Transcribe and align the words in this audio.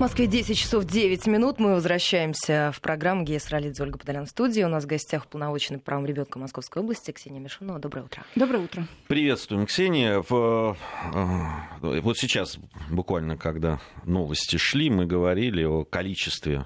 В 0.00 0.02
Москве 0.02 0.26
10 0.26 0.56
часов 0.56 0.86
9 0.86 1.26
минут. 1.26 1.58
Мы 1.58 1.74
возвращаемся 1.74 2.72
в 2.74 2.80
программу 2.80 3.22
«ГЕС 3.22 3.50
Ролидзе» 3.50 3.82
Ольга 3.82 3.98
Подолян 3.98 4.24
в 4.24 4.30
студии. 4.30 4.62
У 4.62 4.68
нас 4.68 4.84
в 4.84 4.86
гостях 4.86 5.26
полномоченный 5.26 5.78
по 5.78 5.84
правам 5.84 6.06
ребенка 6.06 6.38
Московской 6.38 6.80
области 6.80 7.10
Ксения 7.10 7.38
Мишунова. 7.38 7.78
Доброе 7.78 8.04
утро. 8.04 8.24
Доброе 8.34 8.64
утро. 8.64 8.88
Приветствуем, 9.08 9.66
Ксения. 9.66 10.24
В, 10.26 10.74
э, 11.12 12.00
вот 12.00 12.16
сейчас, 12.16 12.58
буквально, 12.90 13.36
когда 13.36 13.78
новости 14.06 14.56
шли, 14.56 14.88
мы 14.88 15.04
говорили 15.04 15.64
о 15.64 15.84
количестве 15.84 16.64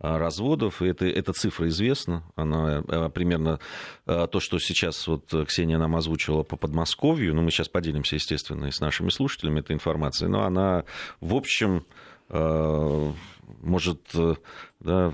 э, 0.00 0.16
разводов. 0.16 0.82
Это, 0.82 1.06
эта 1.06 1.32
цифра 1.32 1.68
известна. 1.68 2.24
Она 2.34 2.82
э, 2.88 3.08
примерно 3.14 3.60
то, 4.04 4.40
что 4.40 4.58
сейчас 4.58 5.06
вот 5.06 5.32
Ксения 5.46 5.78
нам 5.78 5.94
озвучила 5.94 6.42
по 6.42 6.56
Подмосковью. 6.56 7.36
Ну, 7.36 7.42
мы 7.42 7.52
сейчас 7.52 7.68
поделимся, 7.68 8.16
естественно, 8.16 8.66
и 8.66 8.72
с 8.72 8.80
нашими 8.80 9.10
слушателями 9.10 9.60
этой 9.60 9.74
информацией. 9.74 10.28
Но 10.28 10.42
она, 10.42 10.82
в 11.20 11.36
общем, 11.36 11.84
Э, 11.84 12.07
может 12.30 14.02
э, 14.14 14.34
да, 14.80 15.12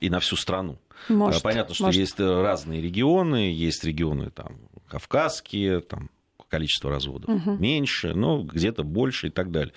и 0.00 0.10
на 0.10 0.20
всю 0.20 0.36
страну. 0.36 0.78
Может, 1.08 1.42
Понятно, 1.42 1.74
что 1.74 1.84
может. 1.84 1.98
есть 1.98 2.20
разные 2.20 2.80
регионы, 2.80 3.52
есть 3.52 3.84
регионы 3.84 4.30
там, 4.30 4.58
кавказские, 4.88 5.80
там 5.80 6.10
количество 6.48 6.90
разводов 6.90 7.30
угу. 7.30 7.52
меньше, 7.52 8.12
но 8.12 8.42
где-то 8.42 8.82
больше 8.82 9.28
и 9.28 9.30
так 9.30 9.50
далее. 9.50 9.72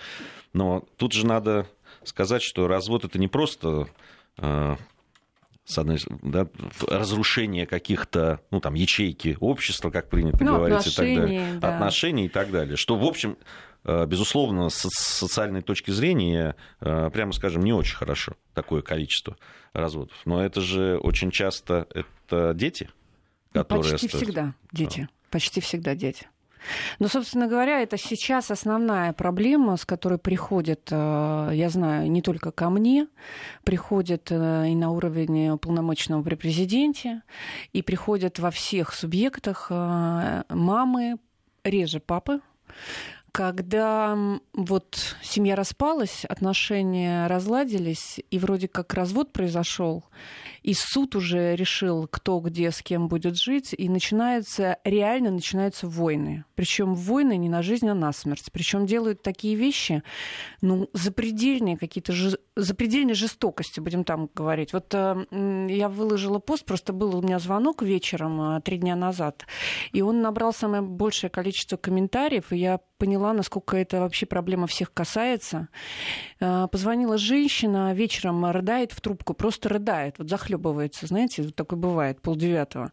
Но 0.54 0.86
тут 0.98 1.14
же 1.14 1.26
надо 1.26 1.68
сказать, 2.04 2.42
что 2.42 2.68
развод 2.68 3.06
это 3.06 3.20
не 3.20 3.28
просто 3.28 3.88
э, 4.38 4.76
с 5.66 5.78
одной, 5.78 6.00
да, 6.24 6.48
разрушение 6.88 7.66
каких-то, 7.66 8.42
ну, 8.52 8.60
там, 8.60 8.74
ячейки 8.74 9.38
общества, 9.40 9.92
как 9.92 10.10
принято 10.10 10.44
ну, 10.44 10.58
говорить, 10.58 10.88
и 10.88 10.96
так 10.96 11.06
далее. 11.06 11.60
Да. 11.60 11.76
Отношений 11.76 12.26
и 12.26 12.30
так 12.30 12.52
далее. 12.52 12.76
Что, 12.76 12.98
в 12.98 13.06
общем, 13.06 13.38
Э, 13.38 13.73
безусловно, 14.06 14.70
с 14.70 14.88
социальной 14.90 15.62
точки 15.62 15.92
зрения, 15.92 16.56
э, 16.80 17.10
прямо 17.12 17.34
скажем, 17.34 17.64
не 17.64 17.74
очень 17.74 17.96
хорошо 17.96 18.34
такое 18.54 18.82
количество 18.82 19.38
разводов. 19.74 20.16
Но 20.26 20.44
это 20.44 20.62
же 20.62 20.98
очень 20.98 21.32
часто 21.32 21.88
это 21.94 22.54
дети, 22.54 22.90
ну, 23.54 23.62
которые... 23.62 23.92
Почти 23.94 24.08
всегда 24.08 24.54
дети. 24.72 25.10
Почти 25.30 25.62
всегда 25.62 25.96
дети. 25.96 26.28
Но, 26.98 27.10
собственно 27.10 27.48
говоря, 27.48 27.82
это 27.82 27.98
сейчас 27.98 28.50
основная 28.50 29.12
проблема, 29.12 29.76
с 29.76 29.86
которой 29.86 30.18
приходит, 30.18 30.88
э, 30.92 31.50
я 31.54 31.70
знаю, 31.70 32.10
не 32.10 32.22
только 32.22 32.52
ко 32.52 32.70
мне, 32.70 33.08
приходит 33.66 34.32
и 34.32 34.36
на 34.36 34.92
уровень 34.92 35.50
уполномоченного 35.50 36.24
при 36.24 36.36
президенте, 36.36 37.22
и 37.74 37.82
приходят 37.82 38.40
во 38.40 38.50
всех 38.50 38.94
субъектах 38.94 39.70
мамы, 39.70 41.18
реже 41.66 42.00
папы, 42.00 42.40
когда 43.34 44.16
вот 44.54 45.18
семья 45.24 45.56
распалась, 45.56 46.24
отношения 46.24 47.26
разладились, 47.26 48.22
и 48.30 48.38
вроде 48.38 48.68
как 48.68 48.94
развод 48.94 49.34
произошел, 49.34 50.04
и 50.64 50.74
суд 50.74 51.16
уже 51.16 51.56
решил, 51.56 52.08
кто 52.08 52.40
где 52.40 52.72
с 52.72 52.82
кем 52.82 53.08
будет 53.10 53.36
жить, 53.36 53.76
и 53.78 53.90
начинаются, 53.90 54.78
реально 54.84 55.32
начинаются 55.32 55.88
войны. 55.88 56.46
Причем 56.56 56.96
войны 56.96 57.38
не 57.38 57.50
на 57.50 57.62
жизнь, 57.62 57.88
а 57.90 57.94
на 57.94 58.14
смерть. 58.14 58.50
Причем 58.52 58.86
делают 58.86 59.22
такие 59.22 59.56
вещи, 59.56 60.04
ну, 60.62 60.90
запредельные 60.94 61.78
какие-то, 61.78 62.14
запредельной 62.56 63.14
жестокости, 63.14 63.82
будем 63.82 64.06
там 64.06 64.30
говорить. 64.34 64.72
Вот 64.72 64.94
э, 64.94 65.68
я 65.70 65.90
выложила 65.90 66.40
пост, 66.40 66.66
просто 66.66 66.94
был 66.94 67.18
у 67.18 67.22
меня 67.22 67.40
звонок 67.40 67.82
вечером 67.82 68.58
э, 68.58 68.62
три 68.62 68.78
дня 68.78 68.96
назад, 68.96 69.46
и 69.92 70.02
он 70.02 70.22
набрал 70.22 70.54
самое 70.54 70.82
большее 70.82 71.30
количество 71.30 71.76
комментариев, 71.76 72.54
и 72.54 72.58
я 72.58 72.80
поняла, 72.98 73.34
насколько 73.34 73.76
это 73.76 74.00
вообще 74.00 74.26
проблема 74.26 74.66
всех 74.68 74.94
касается. 74.94 75.68
Э, 76.40 76.68
позвонила 76.72 77.18
женщина, 77.18 77.94
вечером 77.94 78.46
рыдает 78.46 78.94
в 78.94 79.02
трубку, 79.02 79.34
просто 79.34 79.68
рыдает, 79.68 80.20
вот 80.20 80.30
захлеб 80.30 80.53
захлебывается, 80.54 81.08
знаете, 81.08 81.50
такое 81.50 81.80
бывает, 81.80 82.22
полдевятого. 82.22 82.92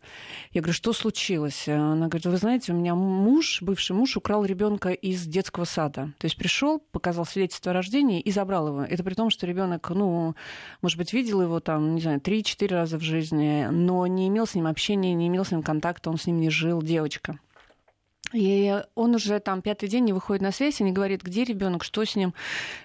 Я 0.53 0.63
говорю, 0.63 0.73
что 0.73 0.93
случилось? 0.93 1.69
Она 1.69 2.09
говорит, 2.09 2.27
вы 2.27 2.37
знаете, 2.37 2.73
у 2.73 2.77
меня 2.77 2.95
муж, 2.95 3.63
бывший 3.63 3.93
муж, 3.93 4.17
украл 4.17 4.45
ребенка 4.45 4.91
из 4.91 5.27
детского 5.27 5.65
сада. 5.65 6.13
То 6.19 6.27
есть 6.27 6.37
пришел, 6.37 6.79
показал 6.93 7.27
свидетельство 7.27 7.73
о 7.73 7.75
рождении 7.75 8.21
и 8.21 8.31
забрал 8.31 8.69
его. 8.69 8.83
Это 8.83 9.05
при 9.05 9.15
том, 9.15 9.31
что 9.31 9.47
ребенок, 9.47 9.91
ну, 9.91 10.35
может 10.83 10.99
быть, 10.99 11.13
видел 11.13 11.43
его 11.43 11.61
там, 11.61 11.95
не 11.95 12.01
знаю, 12.01 12.21
три-четыре 12.21 12.77
раза 12.77 12.99
в 12.99 13.03
жизни, 13.03 13.69
но 13.71 14.07
не 14.07 14.29
имел 14.29 14.47
с 14.47 14.55
ним 14.55 14.67
общения, 14.67 15.15
не 15.15 15.29
имел 15.29 15.45
с 15.45 15.51
ним 15.51 15.63
контакта, 15.63 16.11
он 16.11 16.19
с 16.19 16.27
ним 16.27 16.41
не 16.41 16.51
жил, 16.51 16.83
девочка. 16.83 17.39
И 18.33 18.83
он 18.95 19.15
уже 19.15 19.41
там 19.41 19.63
пятый 19.63 19.89
день 19.89 20.05
не 20.05 20.13
выходит 20.13 20.43
на 20.43 20.53
связь 20.53 20.81
и 20.81 20.85
не 20.85 20.93
говорит, 20.93 21.23
где 21.23 21.45
ребенок, 21.45 21.85
что 21.85 22.05
с 22.05 22.15
ним, 22.15 22.35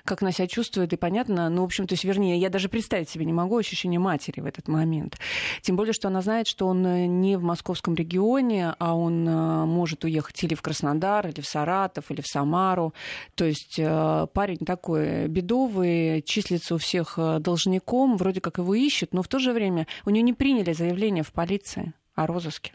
как 0.04 0.22
она 0.22 0.32
себя 0.32 0.48
чувствует, 0.48 0.92
и 0.94 0.98
понятно, 0.98 1.50
ну, 1.50 1.62
в 1.62 1.66
общем, 1.66 1.88
то 1.88 1.94
есть, 1.94 2.04
вернее, 2.04 2.38
я 2.38 2.50
даже 2.50 2.70
представить 2.70 3.10
себе 3.10 3.26
не 3.26 3.34
могу 3.34 3.58
ощущение 3.58 4.00
матери 4.00 4.42
в 4.42 4.46
этот 4.46 4.68
момент. 4.68 5.18
Тем 5.62 5.76
более, 5.76 5.94
что 5.94 6.08
она 6.08 6.22
знает, 6.22 6.48
что 6.48 6.68
он 6.68 6.86
э, 6.86 7.06
не 7.06 7.38
в 7.38 7.44
московском 7.44 7.96
регионе, 7.96 8.76
а 8.80 8.96
он 8.96 9.28
э, 9.28 9.66
может 9.66 10.04
уехать 10.04 10.44
или 10.44 10.56
в 10.56 10.62
Краснодар, 10.62 11.28
или 11.28 11.42
в 11.42 11.46
Саратов, 11.46 12.10
или 12.10 12.22
в 12.22 12.28
Самару. 12.28 12.94
То 13.36 13.46
есть 13.46 13.76
э, 13.78 14.28
парень 14.34 14.66
такой 14.66 15.28
бедовый, 15.28 16.22
числится 16.24 16.76
у 16.76 16.78
всех 16.78 17.20
должником, 17.40 18.18
вроде 18.18 18.42
как 18.42 18.58
его 18.58 18.74
ищут, 18.74 19.14
но 19.14 19.22
в 19.22 19.28
то 19.28 19.40
же 19.40 19.54
время 19.54 19.88
у 20.06 20.10
нее 20.10 20.24
не 20.24 20.34
приняли 20.34 20.74
заявление 20.74 21.24
в 21.24 21.32
полиции 21.32 21.94
о 22.16 22.28
розыске. 22.28 22.74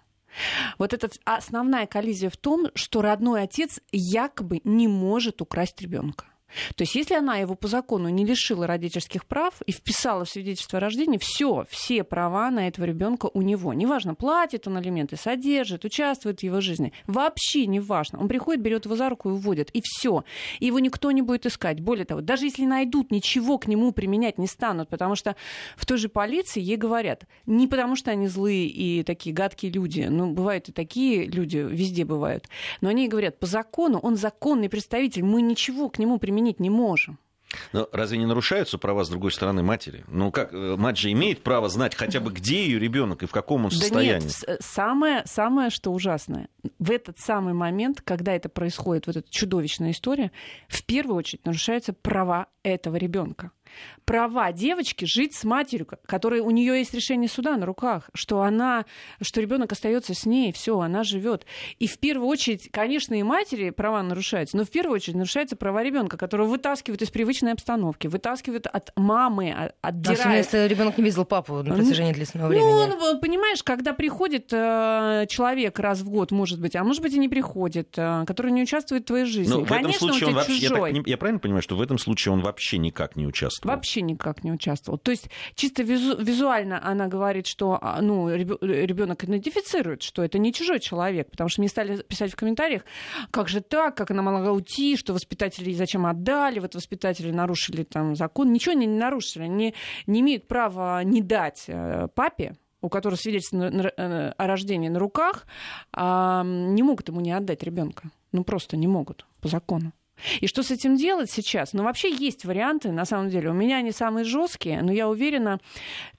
Вот 0.78 0.92
эта 0.92 1.10
основная 1.24 1.86
коллизия 1.86 2.30
в 2.30 2.36
том, 2.36 2.68
что 2.74 3.02
родной 3.02 3.42
отец 3.42 3.80
якобы 3.92 4.60
не 4.64 4.88
может 4.88 5.42
украсть 5.42 5.80
ребенка. 5.80 6.26
То 6.76 6.82
есть, 6.82 6.94
если 6.94 7.14
она 7.14 7.36
его 7.36 7.54
по 7.54 7.68
закону 7.68 8.08
не 8.08 8.24
лишила 8.24 8.66
родительских 8.66 9.26
прав 9.26 9.60
и 9.66 9.72
вписала 9.72 10.24
в 10.24 10.30
свидетельство 10.30 10.78
о 10.78 10.80
рождении, 10.80 11.18
все, 11.18 11.64
все 11.68 12.04
права 12.04 12.50
на 12.50 12.68
этого 12.68 12.84
ребенка 12.84 13.30
у 13.32 13.42
него. 13.42 13.72
Неважно, 13.72 14.14
платит 14.14 14.66
он 14.66 14.76
алименты, 14.76 15.16
содержит, 15.16 15.84
участвует 15.84 16.40
в 16.40 16.42
его 16.42 16.60
жизни. 16.60 16.92
Вообще 17.06 17.66
не 17.66 17.80
важно. 17.80 18.20
Он 18.20 18.28
приходит, 18.28 18.62
берет 18.62 18.84
его 18.84 18.96
за 18.96 19.08
руку 19.08 19.30
и 19.30 19.32
уводит. 19.32 19.70
И 19.70 19.82
все. 19.84 20.24
Его 20.58 20.78
никто 20.78 21.10
не 21.10 21.22
будет 21.22 21.46
искать. 21.46 21.80
Более 21.80 22.04
того, 22.04 22.20
даже 22.20 22.46
если 22.46 22.64
найдут, 22.64 23.10
ничего 23.10 23.58
к 23.58 23.66
нему 23.66 23.92
применять 23.92 24.38
не 24.38 24.46
станут, 24.46 24.88
потому 24.88 25.14
что 25.14 25.36
в 25.76 25.86
той 25.86 25.98
же 25.98 26.08
полиции 26.08 26.60
ей 26.60 26.76
говорят, 26.76 27.24
не 27.46 27.66
потому 27.66 27.96
что 27.96 28.10
они 28.10 28.28
злые 28.28 28.66
и 28.66 29.02
такие 29.02 29.34
гадкие 29.34 29.72
люди, 29.72 30.06
ну, 30.08 30.32
бывают 30.32 30.68
и 30.68 30.72
такие 30.72 31.26
люди, 31.26 31.58
везде 31.58 32.04
бывают, 32.04 32.48
но 32.80 32.88
они 32.88 33.08
говорят, 33.08 33.38
по 33.38 33.46
закону 33.46 33.98
он 33.98 34.16
законный 34.16 34.68
представитель, 34.68 35.24
мы 35.24 35.42
ничего 35.42 35.88
к 35.88 35.98
нему 35.98 36.18
применять 36.18 36.39
применить 36.40 36.60
не 36.60 36.70
можем. 36.70 37.18
Но 37.72 37.88
разве 37.92 38.16
не 38.16 38.26
нарушаются 38.26 38.78
права, 38.78 39.02
с 39.02 39.08
другой 39.08 39.32
стороны, 39.32 39.64
матери? 39.64 40.04
Ну 40.06 40.30
как, 40.30 40.52
э, 40.52 40.76
мать 40.76 40.96
же 40.96 41.10
имеет 41.10 41.42
право 41.42 41.68
знать 41.68 41.96
хотя 41.96 42.20
бы, 42.20 42.30
где 42.30 42.64
ее 42.64 42.78
ребенок 42.78 43.24
и 43.24 43.26
в 43.26 43.32
каком 43.32 43.64
он 43.64 43.72
состоянии. 43.72 44.28
Да 44.28 44.52
нет, 44.52 44.62
самое, 44.62 45.22
самое, 45.26 45.70
что 45.70 45.90
ужасное, 45.90 46.48
в 46.78 46.92
этот 46.92 47.18
самый 47.18 47.52
момент, 47.52 48.02
когда 48.02 48.34
это 48.34 48.48
происходит, 48.48 49.08
вот 49.08 49.16
эта 49.16 49.28
чудовищная 49.28 49.90
история, 49.90 50.30
в 50.68 50.84
первую 50.84 51.16
очередь 51.16 51.44
нарушаются 51.44 51.92
права 51.92 52.46
этого 52.62 52.94
ребенка 52.94 53.50
права 54.04 54.52
девочки 54.52 55.04
жить 55.04 55.34
с 55.34 55.44
матерью, 55.44 55.86
которая 56.06 56.42
у 56.42 56.50
нее 56.50 56.78
есть 56.78 56.94
решение 56.94 57.28
суда 57.28 57.56
на 57.56 57.66
руках, 57.66 58.10
что 58.14 58.42
она, 58.42 58.84
что 59.22 59.40
ребенок 59.40 59.72
остается 59.72 60.14
с 60.14 60.26
ней, 60.26 60.52
все, 60.52 60.80
она 60.80 61.04
живет. 61.04 61.46
И 61.78 61.86
в 61.86 61.98
первую 61.98 62.28
очередь, 62.28 62.70
конечно, 62.72 63.14
и 63.14 63.22
матери 63.22 63.70
права 63.70 64.02
нарушаются, 64.02 64.56
но 64.56 64.64
в 64.64 64.70
первую 64.70 64.96
очередь 64.96 65.16
нарушаются 65.16 65.56
права 65.56 65.82
ребенка, 65.82 66.16
которого 66.16 66.48
вытаскивают 66.48 67.02
из 67.02 67.10
привычной 67.10 67.52
обстановки, 67.52 68.06
вытаскивают 68.06 68.66
от 68.66 68.92
мамы, 68.96 69.72
отдирают. 69.80 70.20
Особенно 70.20 70.36
если 70.36 70.66
ребенок 70.66 70.98
не 70.98 71.04
видел 71.04 71.24
папу 71.24 71.62
на 71.62 71.74
протяжении 71.74 72.12
длительного 72.12 72.52
ну, 72.52 72.54
времени. 72.54 72.96
Ну, 72.98 73.20
понимаешь, 73.20 73.62
когда 73.62 73.92
приходит 73.92 74.48
э, 74.52 75.26
человек 75.28 75.78
раз 75.78 76.00
в 76.00 76.10
год, 76.10 76.30
может 76.30 76.60
быть, 76.60 76.74
а 76.76 76.84
может 76.84 77.02
быть 77.02 77.14
и 77.14 77.18
не 77.18 77.28
приходит, 77.28 77.94
э, 77.96 78.24
который 78.26 78.50
не 78.52 78.62
участвует 78.62 79.04
в 79.04 79.06
твоей 79.06 79.24
жизни. 79.24 79.52
Но 79.52 79.64
Конечно, 79.64 80.08
в 80.08 80.10
этом 80.10 80.20
случае 80.20 80.26
он, 80.26 80.32
он 80.32 80.38
вообще, 80.38 80.54
я, 80.54 80.68
так, 80.68 81.06
я 81.06 81.16
правильно 81.16 81.38
понимаю, 81.38 81.62
что 81.62 81.76
в 81.76 81.82
этом 81.82 81.98
случае 81.98 82.32
он 82.32 82.40
вообще 82.40 82.78
никак 82.78 83.16
не 83.16 83.26
участвует? 83.26 83.59
Участвовал? 83.60 83.76
Вообще 83.76 84.02
никак 84.02 84.44
не 84.44 84.52
участвовал. 84.52 84.98
То 84.98 85.10
есть 85.10 85.28
чисто 85.54 85.82
визу, 85.82 86.16
визуально 86.16 86.80
она 86.82 87.08
говорит, 87.08 87.46
что 87.46 87.78
а, 87.80 88.00
ну, 88.00 88.28
ребенок 88.28 89.24
идентифицирует, 89.24 90.02
что 90.02 90.22
это 90.22 90.38
не 90.38 90.52
чужой 90.52 90.80
человек, 90.80 91.30
потому 91.30 91.48
что 91.48 91.60
мне 91.60 91.68
стали 91.68 92.02
писать 92.02 92.32
в 92.32 92.36
комментариях, 92.36 92.82
как 93.30 93.48
же 93.48 93.60
так, 93.60 93.96
как 93.96 94.10
она 94.10 94.22
могла 94.22 94.52
уйти, 94.52 94.96
что 94.96 95.12
воспитатели 95.12 95.72
зачем 95.72 96.06
отдали, 96.06 96.60
вот 96.60 96.74
воспитатели 96.74 97.30
нарушили 97.30 97.84
там 97.84 98.14
закон. 98.14 98.52
Ничего 98.52 98.72
они 98.72 98.86
не 98.86 98.98
нарушили, 98.98 99.44
они 99.44 99.74
не 100.06 100.20
имеют 100.20 100.48
права 100.48 101.02
не 101.04 101.22
дать 101.22 101.64
э, 101.68 102.08
папе 102.14 102.56
у 102.82 102.88
которого 102.88 103.18
свидетельство 103.18 103.64
э, 103.64 104.32
о 104.38 104.46
рождении 104.46 104.88
на 104.88 104.98
руках, 104.98 105.46
не 105.94 106.82
могут 106.82 107.08
ему 107.08 107.20
не 107.20 107.30
отдать 107.30 107.62
ребенка. 107.62 108.10
Ну, 108.32 108.42
просто 108.42 108.78
не 108.78 108.86
могут 108.86 109.26
по 109.42 109.48
закону. 109.48 109.92
И 110.40 110.46
что 110.46 110.62
с 110.62 110.70
этим 110.70 110.96
делать 110.96 111.30
сейчас? 111.30 111.72
Ну, 111.72 111.84
вообще 111.84 112.14
есть 112.14 112.44
варианты, 112.44 112.90
на 112.92 113.04
самом 113.04 113.30
деле. 113.30 113.50
У 113.50 113.54
меня 113.54 113.76
они 113.76 113.92
самые 113.92 114.24
жесткие, 114.24 114.82
но 114.82 114.92
я 114.92 115.08
уверена, 115.08 115.60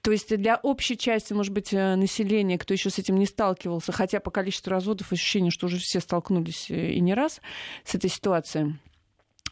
то 0.00 0.10
есть 0.10 0.36
для 0.36 0.56
общей 0.56 0.96
части, 0.96 1.32
может 1.32 1.52
быть, 1.52 1.72
э, 1.72 1.96
населения, 1.96 2.58
кто 2.58 2.74
еще 2.74 2.90
с 2.90 2.98
этим 2.98 3.16
не 3.16 3.26
сталкивался, 3.26 3.92
хотя 3.92 4.20
по 4.20 4.30
количеству 4.30 4.70
разводов 4.70 5.12
ощущение, 5.12 5.50
что 5.50 5.66
уже 5.66 5.78
все 5.78 6.00
столкнулись 6.00 6.70
э, 6.70 6.92
и 6.92 7.00
не 7.00 7.14
раз 7.14 7.40
с 7.84 7.94
этой 7.94 8.10
ситуацией, 8.10 8.74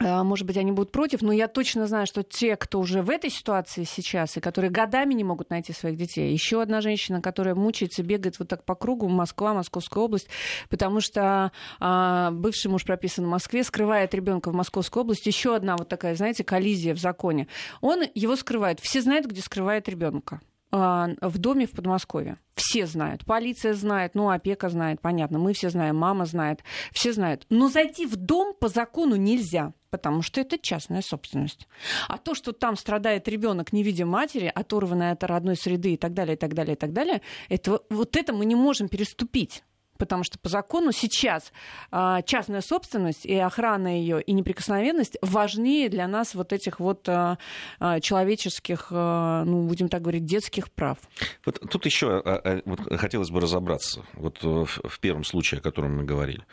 может 0.01 0.47
быть, 0.47 0.57
они 0.57 0.73
будут 0.73 0.93
против, 0.93 1.23
но 1.23 1.33
я 1.33 1.47
точно 1.47 1.87
знаю, 1.87 2.07
что 2.07 2.23
те, 2.23 2.57
кто 2.57 2.81
уже 2.81 3.03
в 3.03 3.11
этой 3.11 3.31
ситуации 3.31 3.85
сейчас, 3.85 4.37
и 4.37 4.41
которые 4.41 4.71
годами 4.71 5.15
не 5.15 5.25
могут 5.25 5.51
найти 5.51 5.73
своих 5.73 5.97
детей. 5.97 6.33
Еще 6.33 6.63
одна 6.63 6.81
женщина, 6.81 7.21
которая 7.21 7.55
мучается, 7.55 8.03
бегает 8.03 8.39
вот 8.39 8.49
так 8.49 8.65
по 8.65 8.75
кругу, 8.75 9.09
Москва, 9.09 9.53
Московская 9.53 10.03
область, 10.03 10.29
потому 10.69 11.01
что 11.01 11.53
а, 11.79 12.31
бывший 12.31 12.69
муж 12.71 12.85
прописан 12.85 13.27
в 13.27 13.29
Москве, 13.29 13.63
скрывает 13.63 14.15
ребенка 14.15 14.51
в 14.51 14.55
Московской 14.55 15.03
области. 15.03 15.29
Еще 15.29 15.55
одна 15.55 15.77
вот 15.77 15.89
такая, 15.89 16.15
знаете, 16.15 16.45
коллизия 16.45 16.95
в 16.95 16.99
законе. 16.99 17.47
Он 17.81 18.03
его 18.15 18.37
скрывает. 18.37 18.81
Все 18.81 19.03
знают, 19.03 19.27
где 19.27 19.43
скрывает 19.43 19.89
ребенка. 19.89 20.41
А, 20.73 21.09
в 21.21 21.39
доме 21.39 21.67
в 21.67 21.73
Подмосковье. 21.73 22.39
Все 22.55 22.87
знают. 22.87 23.25
Полиция 23.25 23.75
знает, 23.75 24.15
ну, 24.15 24.31
опека 24.31 24.69
знает, 24.69 25.01
понятно. 25.01 25.39
Мы 25.39 25.53
все 25.53 25.71
знаем, 25.71 25.97
мама 25.97 26.27
знает, 26.27 26.61
все 26.93 27.13
знают. 27.13 27.45
Но 27.51 27.69
зайти 27.69 28.07
в 28.07 28.17
дом 28.17 28.55
по 28.55 28.69
закону 28.69 29.17
нельзя, 29.17 29.73
потому 29.91 30.23
что 30.23 30.41
это 30.41 30.59
частная 30.59 31.03
собственность. 31.03 31.67
А 32.07 32.19
то, 32.19 32.35
что 32.35 32.53
там 32.53 32.77
страдает 32.77 33.27
ребенок, 33.27 33.73
не 33.73 33.83
видя 33.83 34.07
матери, 34.07 34.53
оторванная 34.55 35.13
от 35.13 35.25
родной 35.25 35.57
среды 35.57 35.95
и 35.95 35.97
так 35.97 36.15
далее, 36.15 36.37
и 36.37 36.39
так 36.39 36.55
далее, 36.55 36.75
и 36.75 36.79
так 36.79 36.93
далее, 36.93 37.21
это, 37.49 37.81
вот 37.91 38.17
это 38.17 38.33
мы 38.33 38.45
не 38.45 38.55
можем 38.55 38.89
переступить 38.89 39.65
потому 40.01 40.25
что 40.25 40.39
по 40.39 40.49
закону 40.49 40.91
сейчас 40.91 41.53
а, 41.93 42.23
частная 42.23 42.63
собственность 42.63 43.25
и 43.25 43.37
охрана 43.37 44.01
ее 44.01 44.21
и 44.21 44.33
неприкосновенность 44.33 45.17
важнее 45.23 45.89
для 45.89 46.09
нас 46.09 46.35
вот 46.35 46.53
этих 46.53 46.81
вот 46.81 47.09
а, 47.09 47.39
а, 47.79 48.01
человеческих, 48.01 48.89
ну, 48.91 49.69
будем 49.69 49.89
так 49.89 50.03
говорить, 50.03 50.25
детских 50.25 50.73
прав. 50.73 50.99
Вот 51.45 51.61
тут 51.71 51.85
еще 51.87 52.23
вот, 52.65 52.81
хотелось 52.99 53.31
бы 53.31 53.41
разобраться. 53.41 54.03
Вот 54.15 54.39
э, 54.43 54.65
в 54.65 55.01
первом 55.01 55.25
случае, 55.25 55.61
о 55.61 55.63
котором 55.63 55.99
мы 55.99 56.05
говорили. 56.05 56.45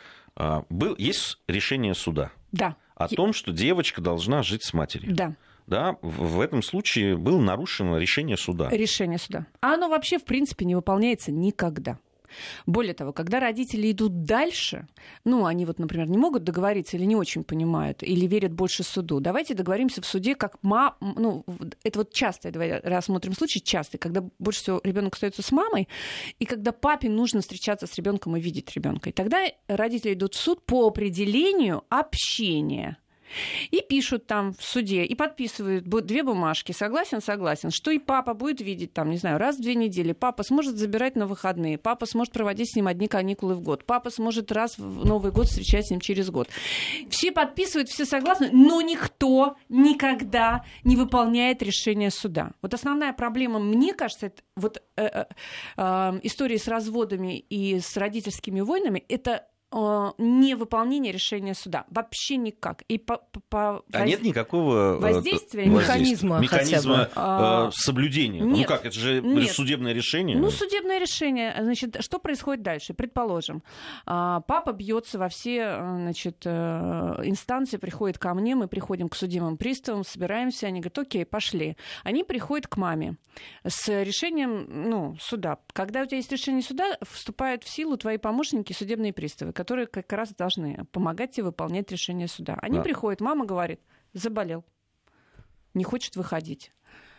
Был, 0.68 0.94
есть 0.98 1.38
решение 1.48 1.94
суда 1.94 2.30
да. 2.52 2.76
о 2.94 3.08
том, 3.08 3.32
что 3.32 3.52
девочка 3.52 4.00
должна 4.00 4.42
жить 4.42 4.62
с 4.62 4.72
матерью. 4.72 5.14
Да 5.14 5.34
да, 5.68 5.96
в 6.00 6.40
этом 6.40 6.62
случае 6.62 7.16
было 7.16 7.38
нарушено 7.38 7.98
решение 7.98 8.36
суда. 8.36 8.70
Решение 8.70 9.18
суда. 9.18 9.46
А 9.60 9.74
оно 9.74 9.88
вообще, 9.88 10.18
в 10.18 10.24
принципе, 10.24 10.64
не 10.64 10.74
выполняется 10.74 11.30
никогда. 11.30 11.98
Более 12.66 12.94
того, 12.94 13.12
когда 13.12 13.40
родители 13.40 13.90
идут 13.90 14.24
дальше, 14.24 14.86
ну, 15.24 15.46
они 15.46 15.64
вот, 15.66 15.78
например, 15.78 16.08
не 16.08 16.18
могут 16.18 16.44
договориться 16.44 16.96
или 16.96 17.04
не 17.04 17.16
очень 17.16 17.44
понимают, 17.44 18.02
или 18.02 18.26
верят 18.26 18.52
больше 18.52 18.82
суду, 18.82 19.20
давайте 19.20 19.54
договоримся 19.54 20.00
в 20.02 20.06
суде, 20.06 20.34
как 20.34 20.58
ма... 20.62 20.96
ну, 21.00 21.44
это 21.84 22.00
вот 22.00 22.12
часто, 22.12 22.50
давай 22.50 22.80
рассмотрим 22.80 23.34
случай 23.34 23.62
частый, 23.62 23.98
когда 23.98 24.24
больше 24.38 24.62
всего 24.62 24.80
ребенок 24.84 25.14
остается 25.14 25.42
с 25.42 25.50
мамой, 25.52 25.88
и 26.38 26.44
когда 26.44 26.72
папе 26.72 27.08
нужно 27.08 27.40
встречаться 27.40 27.86
с 27.86 27.94
ребенком 27.96 28.36
и 28.36 28.40
видеть 28.40 28.74
ребенка. 28.74 29.10
И 29.10 29.12
тогда 29.12 29.44
родители 29.66 30.14
идут 30.14 30.34
в 30.34 30.40
суд 30.40 30.64
по 30.64 30.86
определению 30.86 31.84
общения 31.88 32.98
и 33.70 33.82
пишут 33.82 34.26
там 34.26 34.52
в 34.52 34.62
суде, 34.62 35.04
и 35.04 35.14
подписывают 35.14 35.84
две 35.84 36.22
бумажки. 36.22 36.72
Согласен, 36.72 37.20
согласен. 37.20 37.70
Что 37.70 37.90
и 37.90 37.98
папа 37.98 38.34
будет 38.34 38.60
видеть 38.60 38.92
там, 38.92 39.10
не 39.10 39.16
знаю, 39.16 39.38
раз 39.38 39.56
в 39.56 39.60
две 39.60 39.74
недели. 39.74 40.12
Папа 40.12 40.42
сможет 40.42 40.76
забирать 40.76 41.16
на 41.16 41.26
выходные. 41.26 41.78
Папа 41.78 42.06
сможет 42.06 42.32
проводить 42.32 42.72
с 42.72 42.76
ним 42.76 42.86
одни 42.86 43.08
каникулы 43.08 43.54
в 43.54 43.60
год. 43.60 43.84
Папа 43.84 44.10
сможет 44.10 44.52
раз 44.52 44.78
в 44.78 45.04
Новый 45.06 45.32
год 45.32 45.46
встречать 45.46 45.86
с 45.86 45.90
ним 45.90 46.00
через 46.00 46.30
год. 46.30 46.48
Все 47.10 47.32
подписывают, 47.32 47.88
все 47.88 48.04
согласны, 48.04 48.50
но 48.52 48.80
никто 48.80 49.56
никогда 49.68 50.64
не 50.84 50.96
выполняет 50.96 51.62
решение 51.62 52.10
суда. 52.10 52.52
Вот 52.62 52.74
основная 52.74 53.12
проблема, 53.12 53.58
мне 53.58 53.94
кажется, 53.94 54.26
это 54.26 54.42
вот 54.56 54.82
э, 54.96 55.04
э, 55.04 55.24
э, 55.76 56.20
истории 56.22 56.56
с 56.56 56.68
разводами 56.68 57.38
и 57.38 57.80
с 57.80 57.96
родительскими 57.96 58.60
войнами, 58.60 59.04
это 59.08 59.28
Э, 59.38 59.57
невыполнение 59.70 61.12
решения 61.12 61.54
суда. 61.54 61.84
Вообще 61.90 62.36
никак. 62.36 62.82
И 62.88 62.96
по, 62.96 63.18
по 63.50 63.84
а 63.92 64.06
нет 64.06 64.22
никакого 64.22 64.96
э, 64.96 64.98
воздействия, 64.98 65.66
механизма, 65.66 66.38
механизма 66.38 67.02
э, 67.02 67.08
а, 67.14 67.70
соблюдения. 67.72 68.40
Ну 68.40 68.56
нет, 68.56 68.68
ну 68.68 68.74
как, 68.74 68.86
это 68.86 68.98
же 68.98 69.20
нет. 69.20 69.50
судебное 69.50 69.92
решение. 69.92 70.38
Ну, 70.38 70.50
судебное 70.50 70.98
решение. 70.98 71.54
Значит, 71.60 71.98
что 72.00 72.18
происходит 72.18 72.62
дальше? 72.62 72.94
Предположим, 72.94 73.62
а, 74.06 74.40
папа 74.40 74.72
бьется 74.72 75.18
во 75.18 75.28
все 75.28 75.76
значит, 75.78 76.46
инстанции, 76.46 77.76
приходит 77.76 78.18
ко 78.18 78.32
мне, 78.32 78.54
мы 78.54 78.68
приходим 78.68 79.10
к 79.10 79.16
судебным 79.16 79.58
приставам, 79.58 80.02
собираемся, 80.02 80.66
они 80.66 80.80
говорят, 80.80 80.98
окей, 80.98 81.26
пошли. 81.26 81.76
Они 82.04 82.24
приходят 82.24 82.68
к 82.68 82.78
маме 82.78 83.16
с 83.66 83.88
решением 84.02 84.66
ну, 84.68 85.16
суда. 85.20 85.58
Когда 85.72 86.02
у 86.02 86.06
тебя 86.06 86.16
есть 86.16 86.32
решение 86.32 86.62
суда, 86.62 86.96
вступают 87.02 87.64
в 87.64 87.68
силу 87.68 87.96
твои 87.96 88.16
помощники, 88.16 88.72
судебные 88.72 89.12
приставы 89.12 89.52
которые 89.58 89.88
как 89.88 90.12
раз 90.12 90.32
должны 90.34 90.84
помогать 90.92 91.32
тебе 91.32 91.46
выполнять 91.46 91.90
решение 91.90 92.28
суда. 92.28 92.56
Они 92.62 92.76
да. 92.76 92.84
приходят, 92.84 93.20
мама 93.20 93.44
говорит, 93.44 93.80
заболел, 94.12 94.64
не 95.74 95.82
хочет 95.82 96.14
выходить. 96.14 96.72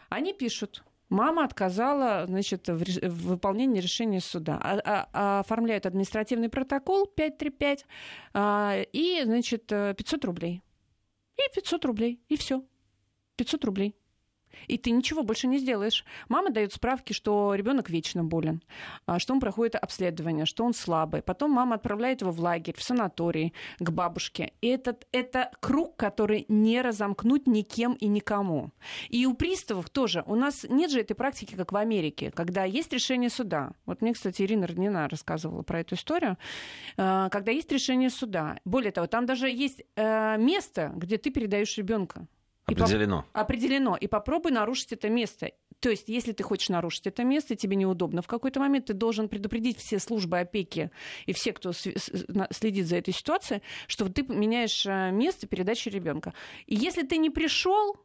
Они 0.07 0.33
пишут, 0.33 0.83
Мама 1.09 1.43
отказала 1.43 2.27
значит, 2.27 2.69
в, 2.69 2.77
в 2.77 3.27
выполнении 3.29 3.81
решения 3.81 4.21
суда. 4.21 4.59
А, 4.61 4.79
а, 4.85 5.09
а 5.11 5.39
оформляют 5.39 5.87
административный 5.87 6.49
протокол 6.49 7.07
535 7.07 7.85
а, 8.35 8.83
и, 8.93 9.21
значит, 9.25 9.65
500 9.65 10.25
рублей. 10.25 10.61
И 11.35 11.41
500 11.55 11.85
рублей, 11.85 12.21
и 12.29 12.37
все. 12.37 12.63
500 13.37 13.65
рублей 13.65 13.95
и 14.67 14.77
ты 14.77 14.91
ничего 14.91 15.23
больше 15.23 15.47
не 15.47 15.57
сделаешь. 15.57 16.05
Мама 16.27 16.49
дает 16.49 16.73
справки, 16.73 17.13
что 17.13 17.53
ребенок 17.55 17.89
вечно 17.89 18.23
болен, 18.23 18.61
а, 19.05 19.19
что 19.19 19.33
он 19.33 19.39
проходит 19.39 19.75
обследование, 19.75 20.45
что 20.45 20.63
он 20.63 20.73
слабый. 20.73 21.21
Потом 21.21 21.51
мама 21.51 21.75
отправляет 21.75 22.21
его 22.21 22.31
в 22.31 22.39
лагерь, 22.39 22.75
в 22.77 22.83
санаторий, 22.83 23.53
к 23.79 23.89
бабушке. 23.89 24.53
И 24.61 24.67
этот, 24.67 25.07
это 25.11 25.51
круг, 25.59 25.95
который 25.95 26.45
не 26.47 26.81
разомкнуть 26.81 27.47
никем 27.47 27.93
и 27.93 28.07
никому. 28.07 28.71
И 29.09 29.25
у 29.25 29.33
приставов 29.33 29.89
тоже. 29.89 30.23
У 30.25 30.35
нас 30.35 30.65
нет 30.69 30.91
же 30.91 31.01
этой 31.01 31.15
практики, 31.15 31.55
как 31.55 31.71
в 31.71 31.77
Америке, 31.77 32.31
когда 32.31 32.63
есть 32.63 32.93
решение 32.93 33.29
суда. 33.29 33.71
Вот 33.85 34.01
мне, 34.01 34.13
кстати, 34.13 34.41
Ирина 34.41 34.67
Роднина 34.67 35.07
рассказывала 35.09 35.61
про 35.61 35.81
эту 35.81 35.95
историю. 35.95 36.37
А, 36.97 37.29
когда 37.29 37.51
есть 37.51 37.71
решение 37.71 38.09
суда. 38.09 38.57
Более 38.65 38.91
того, 38.91 39.07
там 39.07 39.25
даже 39.25 39.49
есть 39.49 39.83
э, 39.95 40.37
место, 40.37 40.91
где 40.95 41.17
ты 41.17 41.29
передаешь 41.31 41.77
ребенка. 41.77 42.27
Определено. 42.73 43.19
И 43.19 43.21
поп... 43.21 43.29
Определено. 43.33 43.97
И 43.97 44.07
попробуй 44.07 44.51
нарушить 44.51 44.91
это 44.93 45.09
место. 45.09 45.51
То 45.79 45.89
есть, 45.89 46.09
если 46.09 46.33
ты 46.33 46.43
хочешь 46.43 46.69
нарушить 46.69 47.07
это 47.07 47.23
место, 47.23 47.55
тебе 47.55 47.75
неудобно, 47.75 48.21
в 48.21 48.27
какой-то 48.27 48.59
момент 48.59 48.85
ты 48.87 48.93
должен 48.93 49.29
предупредить 49.29 49.77
все 49.77 49.99
службы 49.99 50.39
опеки 50.39 50.91
и 51.25 51.33
все, 51.33 51.53
кто 51.53 51.71
следит 51.71 52.85
за 52.85 52.97
этой 52.97 53.13
ситуацией, 53.13 53.61
что 53.87 54.09
ты 54.09 54.23
меняешь 54.23 54.85
э, 54.85 55.11
место 55.11 55.47
передачи 55.47 55.87
ребенка. 55.89 56.33
И 56.65 56.75
если 56.75 57.03
ты 57.03 57.17
не 57.17 57.29
пришел, 57.29 57.95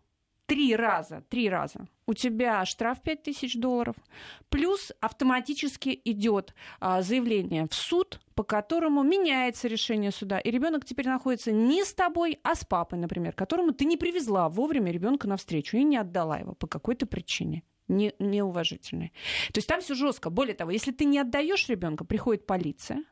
три 0.46 0.76
раза, 0.76 1.22
три 1.28 1.48
раза, 1.48 1.86
у 2.06 2.14
тебя 2.14 2.64
штраф 2.64 3.02
5000 3.02 3.56
долларов, 3.56 3.96
плюс 4.48 4.92
автоматически 5.00 6.00
идет 6.04 6.54
а, 6.80 7.02
заявление 7.02 7.66
в 7.68 7.74
суд, 7.74 8.20
по 8.34 8.42
которому 8.42 9.02
меняется 9.02 9.68
решение 9.68 10.10
суда, 10.10 10.38
и 10.38 10.50
ребенок 10.50 10.84
теперь 10.84 11.08
находится 11.08 11.52
не 11.52 11.84
с 11.84 11.94
тобой, 11.94 12.38
а 12.42 12.54
с 12.54 12.64
папой, 12.64 12.98
например, 12.98 13.32
которому 13.32 13.72
ты 13.72 13.84
не 13.84 13.96
привезла 13.96 14.48
вовремя 14.48 14.92
ребенка 14.92 15.28
навстречу 15.28 15.76
и 15.76 15.84
не 15.84 15.96
отдала 15.96 16.38
его 16.38 16.54
по 16.54 16.66
какой-то 16.66 17.06
причине 17.06 17.62
не, 17.88 18.14
неуважительной. 18.18 19.12
То 19.52 19.58
есть 19.58 19.68
там 19.68 19.80
все 19.80 19.94
жестко. 19.94 20.30
Более 20.30 20.54
того, 20.54 20.70
если 20.70 20.92
ты 20.92 21.04
не 21.04 21.18
отдаешь 21.18 21.68
ребенка, 21.68 22.04
приходит 22.04 22.46
полиция, 22.46 23.04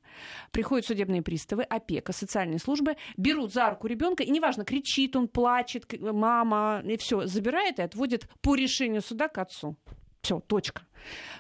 приходят 0.51 0.87
судебные 0.87 1.23
приставы, 1.23 1.63
опека, 1.63 2.13
социальные 2.13 2.59
службы, 2.59 2.97
берут 3.17 3.53
за 3.53 3.71
руку 3.71 3.87
ребенка, 3.87 4.23
и 4.23 4.31
неважно, 4.31 4.65
кричит 4.65 5.17
он, 5.17 5.29
плачет, 5.29 5.87
мама, 6.01 6.83
и 6.85 6.97
все, 6.97 7.27
забирает 7.27 7.79
и 7.79 7.83
отводит 7.83 8.29
по 8.41 8.55
решению 8.55 9.03
суда 9.03 9.29
к 9.29 9.39
отцу. 9.39 9.77
Все, 10.23 10.39
точка. 10.39 10.83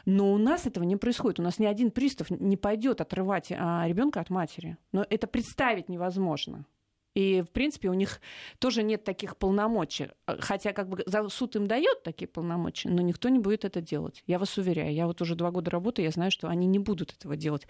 Но 0.06 0.32
у 0.32 0.38
нас 0.38 0.66
этого 0.66 0.82
не 0.82 0.96
происходит. 0.96 1.38
У 1.38 1.42
нас 1.42 1.60
ни 1.60 1.66
один 1.66 1.92
пристав 1.92 2.30
не 2.30 2.56
пойдет 2.56 3.00
отрывать 3.00 3.52
а, 3.52 3.86
ребенка 3.86 4.20
от 4.20 4.28
матери. 4.28 4.76
Но 4.90 5.06
это 5.08 5.28
представить 5.28 5.88
невозможно. 5.88 6.66
И, 7.14 7.42
в 7.42 7.50
принципе, 7.50 7.88
у 7.88 7.95
них 7.95 8.21
тоже 8.59 8.83
нет 8.83 9.04
таких 9.04 9.37
полномочий. 9.37 10.09
Хотя 10.26 10.73
как 10.73 10.88
бы 10.88 11.04
суд 11.28 11.57
им 11.57 11.66
дает 11.66 12.02
такие 12.02 12.28
полномочия, 12.28 12.88
но 12.88 13.02
никто 13.02 13.28
не 13.28 13.38
будет 13.38 13.64
это 13.64 13.81
делать. 13.81 14.23
Я 14.26 14.38
вас 14.38 14.57
уверяю. 14.59 14.92
Я 14.92 15.07
вот 15.07 15.21
уже 15.21 15.35
два 15.35 15.50
года 15.50 15.71
работаю, 15.71 16.07
я 16.07 16.11
знаю, 16.11 16.31
что 16.31 16.49
они 16.49 16.66
не 16.66 16.78
будут 16.78 17.12
этого 17.12 17.37
делать 17.37 17.66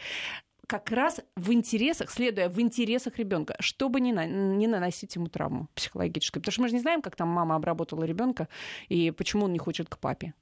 как 0.69 0.91
раз 0.91 1.21
в 1.37 1.53
интересах, 1.53 2.11
следуя 2.11 2.49
в 2.49 2.59
интересах 2.59 3.19
ребенка, 3.19 3.57
чтобы 3.61 4.01
не, 4.01 4.13
на, 4.13 4.27
не 4.27 4.67
наносить 4.67 5.17
ему 5.17 5.27
травму 5.27 5.69
психологическую. 5.75 6.41
Потому 6.41 6.53
что 6.53 6.63
мы 6.63 6.69
же 6.69 6.75
не 6.75 6.81
знаем, 6.81 7.03
как 7.03 7.15
там 7.15 7.29
мама 7.29 7.57
обработала 7.57 8.05
ребенка 8.05 8.49
и 8.89 9.11
почему 9.11 9.45
он 9.45 9.53
не 9.53 9.59
хочет 9.59 9.91
к 9.91 9.99
папе. 9.99 10.33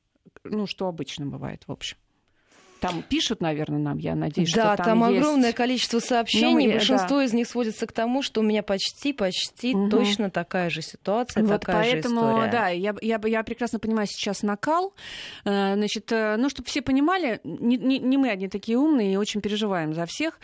Ну, 0.45 0.69
что 0.69 0.87
обычно 0.87 1.27
бывает, 1.27 1.65
в 1.67 1.73
общем. 1.73 1.97
Там 2.81 3.03
пишут, 3.03 3.41
наверное, 3.41 3.79
нам, 3.79 3.99
я 3.99 4.15
надеюсь, 4.15 4.53
да, 4.53 4.75
что 4.75 4.85
там, 4.85 5.01
там 5.01 5.11
есть... 5.11 5.21
огромное 5.21 5.53
количество 5.53 5.99
сообщений. 5.99 6.67
Ну, 6.67 6.73
Большинство 6.73 7.19
да. 7.19 7.25
из 7.25 7.33
них 7.33 7.47
сводится 7.47 7.87
к 7.87 7.93
тому, 7.93 8.23
что 8.23 8.41
у 8.41 8.45
меня 8.45 8.63
почти, 8.63 9.13
почти 9.13 9.75
угу. 9.75 9.91
точно 9.91 10.31
такая 10.31 10.71
же 10.71 10.83
ситуация, 10.83 11.45
вот 11.45 11.61
такая 11.61 11.93
поэтому, 11.93 12.21
же 12.21 12.27
история. 12.29 12.51
да, 12.51 12.69
я, 12.69 12.95
я, 13.01 13.21
я 13.23 13.43
прекрасно 13.43 13.79
понимаю 13.79 14.07
сейчас 14.09 14.43
накал. 14.43 14.95
Э, 15.45 15.75
значит, 15.75 16.11
э, 16.11 16.37
ну, 16.37 16.49
чтобы 16.49 16.69
все 16.69 16.83
понимали, 16.83 17.41
не, 17.45 17.77
не, 17.77 17.99
не 17.99 18.17
мы 18.17 18.31
одни 18.31 18.49
такие 18.49 18.79
умные 18.79 19.13
и 19.13 19.17
очень 19.17 19.41
переживаем 19.41 19.95
за 19.95 20.07
всех. 20.07 20.39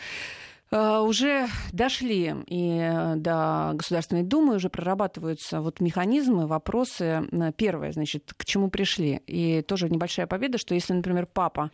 Э, 0.69 0.99
уже 0.99 1.47
дошли 1.71 2.35
и 2.45 2.77
э, 2.81 3.15
до 3.15 3.71
Государственной 3.73 4.23
Думы, 4.23 4.55
уже 4.55 4.69
прорабатываются 4.69 5.61
вот 5.61 5.79
механизмы, 5.79 6.45
вопросы. 6.47 7.23
Первое, 7.55 7.93
значит, 7.93 8.33
к 8.35 8.43
чему 8.45 8.69
пришли. 8.69 9.21
И 9.27 9.61
тоже 9.61 9.87
небольшая 9.89 10.27
победа, 10.27 10.57
что 10.57 10.75
если, 10.75 10.91
например, 10.93 11.25
папа, 11.25 11.71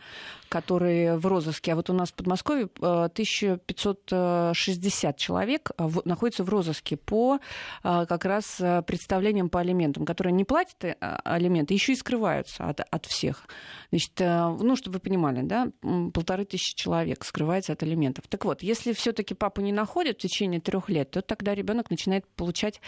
который 0.47 1.17
в 1.17 1.25
розыске, 1.25 1.73
а 1.73 1.75
вот 1.75 1.89
у 1.89 1.93
нас 1.93 2.09
в 2.09 2.13
Подмосковье 2.13 2.69
1560 2.79 5.15
э, 5.15 5.17
человек 5.17 5.71
находится 6.05 6.43
в 6.43 6.50
розыске 6.50 6.97
по 6.97 7.39
как 7.81 8.25
раз 8.25 8.62
представлениям 8.85 9.50
по 9.50 9.59
алиментам, 9.59 10.05
которые 10.05 10.33
не 10.33 10.43
платят 10.43 10.97
алименты, 11.00 11.73
еще 11.73 11.93
и 11.93 11.95
скрываются 11.95 12.67
от, 12.67 12.81
от 12.81 13.05
всех. 13.05 13.47
Значит, 13.89 14.12
ну, 14.19 14.75
чтобы 14.75 14.95
вы 14.95 15.00
понимали, 15.00 15.41
да, 15.41 15.69
полторы 16.13 16.45
тысячи 16.45 16.75
человек 16.75 17.25
скрывается 17.25 17.73
от 17.73 17.81
алиментов. 17.83 18.27
Так 18.27 18.45
вот, 18.45 18.63
если 18.63 18.83
если 18.86 19.00
все-таки 19.00 19.34
папу 19.34 19.62
не 19.62 19.72
находят 19.72 20.18
в 20.18 20.22
течение 20.22 20.60
трех 20.60 20.90
лет, 20.90 21.12
то 21.12 21.22
тогда 21.22 21.56
ребенок 21.56 21.90
начинает 21.90 22.28
получать 22.36 22.82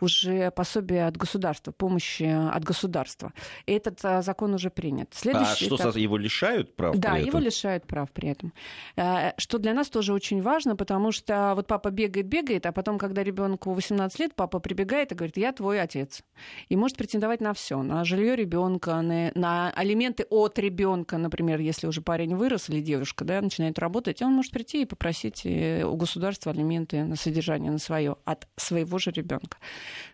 уже 0.00 0.50
пособие 0.50 1.06
от 1.06 1.16
государства, 1.16 1.72
помощи 1.72 2.22
от 2.22 2.64
государства. 2.64 3.32
И 3.66 3.72
этот 3.72 4.04
а, 4.04 4.22
закон 4.22 4.54
уже 4.54 4.70
принят. 4.70 5.10
Следующий 5.12 5.66
а 5.66 5.66
что, 5.66 5.76
этап... 5.76 5.96
его 5.96 6.16
лишают 6.16 6.74
прав 6.74 6.96
Да, 6.96 7.12
при 7.12 7.20
этом? 7.20 7.28
его 7.28 7.38
лишают 7.38 7.86
прав 7.86 8.10
при 8.10 8.30
этом. 8.30 8.52
А, 8.96 9.34
что 9.36 9.58
для 9.58 9.74
нас 9.74 9.88
тоже 9.90 10.12
очень 10.12 10.40
важно, 10.40 10.76
потому 10.76 11.12
что 11.12 11.52
вот 11.54 11.66
папа 11.66 11.90
бегает, 11.90 12.26
бегает, 12.26 12.66
а 12.66 12.72
потом, 12.72 12.98
когда 12.98 13.22
ребенку 13.22 13.72
18 13.72 14.18
лет, 14.18 14.34
папа 14.34 14.58
прибегает 14.58 15.12
и 15.12 15.14
говорит, 15.14 15.36
я 15.36 15.52
твой 15.52 15.80
отец. 15.80 16.22
И 16.68 16.76
может 16.76 16.96
претендовать 16.96 17.40
на 17.40 17.52
все, 17.52 17.82
на 17.82 18.04
жилье 18.04 18.36
ребенка, 18.36 19.00
на, 19.02 19.30
на 19.34 19.70
алименты 19.70 20.24
от 20.30 20.58
ребенка, 20.58 21.18
например, 21.18 21.60
если 21.60 21.86
уже 21.86 22.00
парень 22.00 22.36
вырос 22.36 22.70
или 22.70 22.80
девушка, 22.80 23.24
да, 23.24 23.40
начинает 23.40 23.78
работать, 23.78 24.22
он 24.22 24.32
может 24.32 24.52
прийти 24.52 24.82
и 24.82 24.86
попросить 24.86 25.41
быть 25.42 25.84
у 25.84 25.96
государства 25.96 26.52
алименты 26.52 27.04
на 27.04 27.16
содержание 27.16 27.70
на 27.70 27.78
свое 27.78 28.16
от 28.24 28.46
своего 28.56 28.98
же 28.98 29.10
ребенка. 29.10 29.58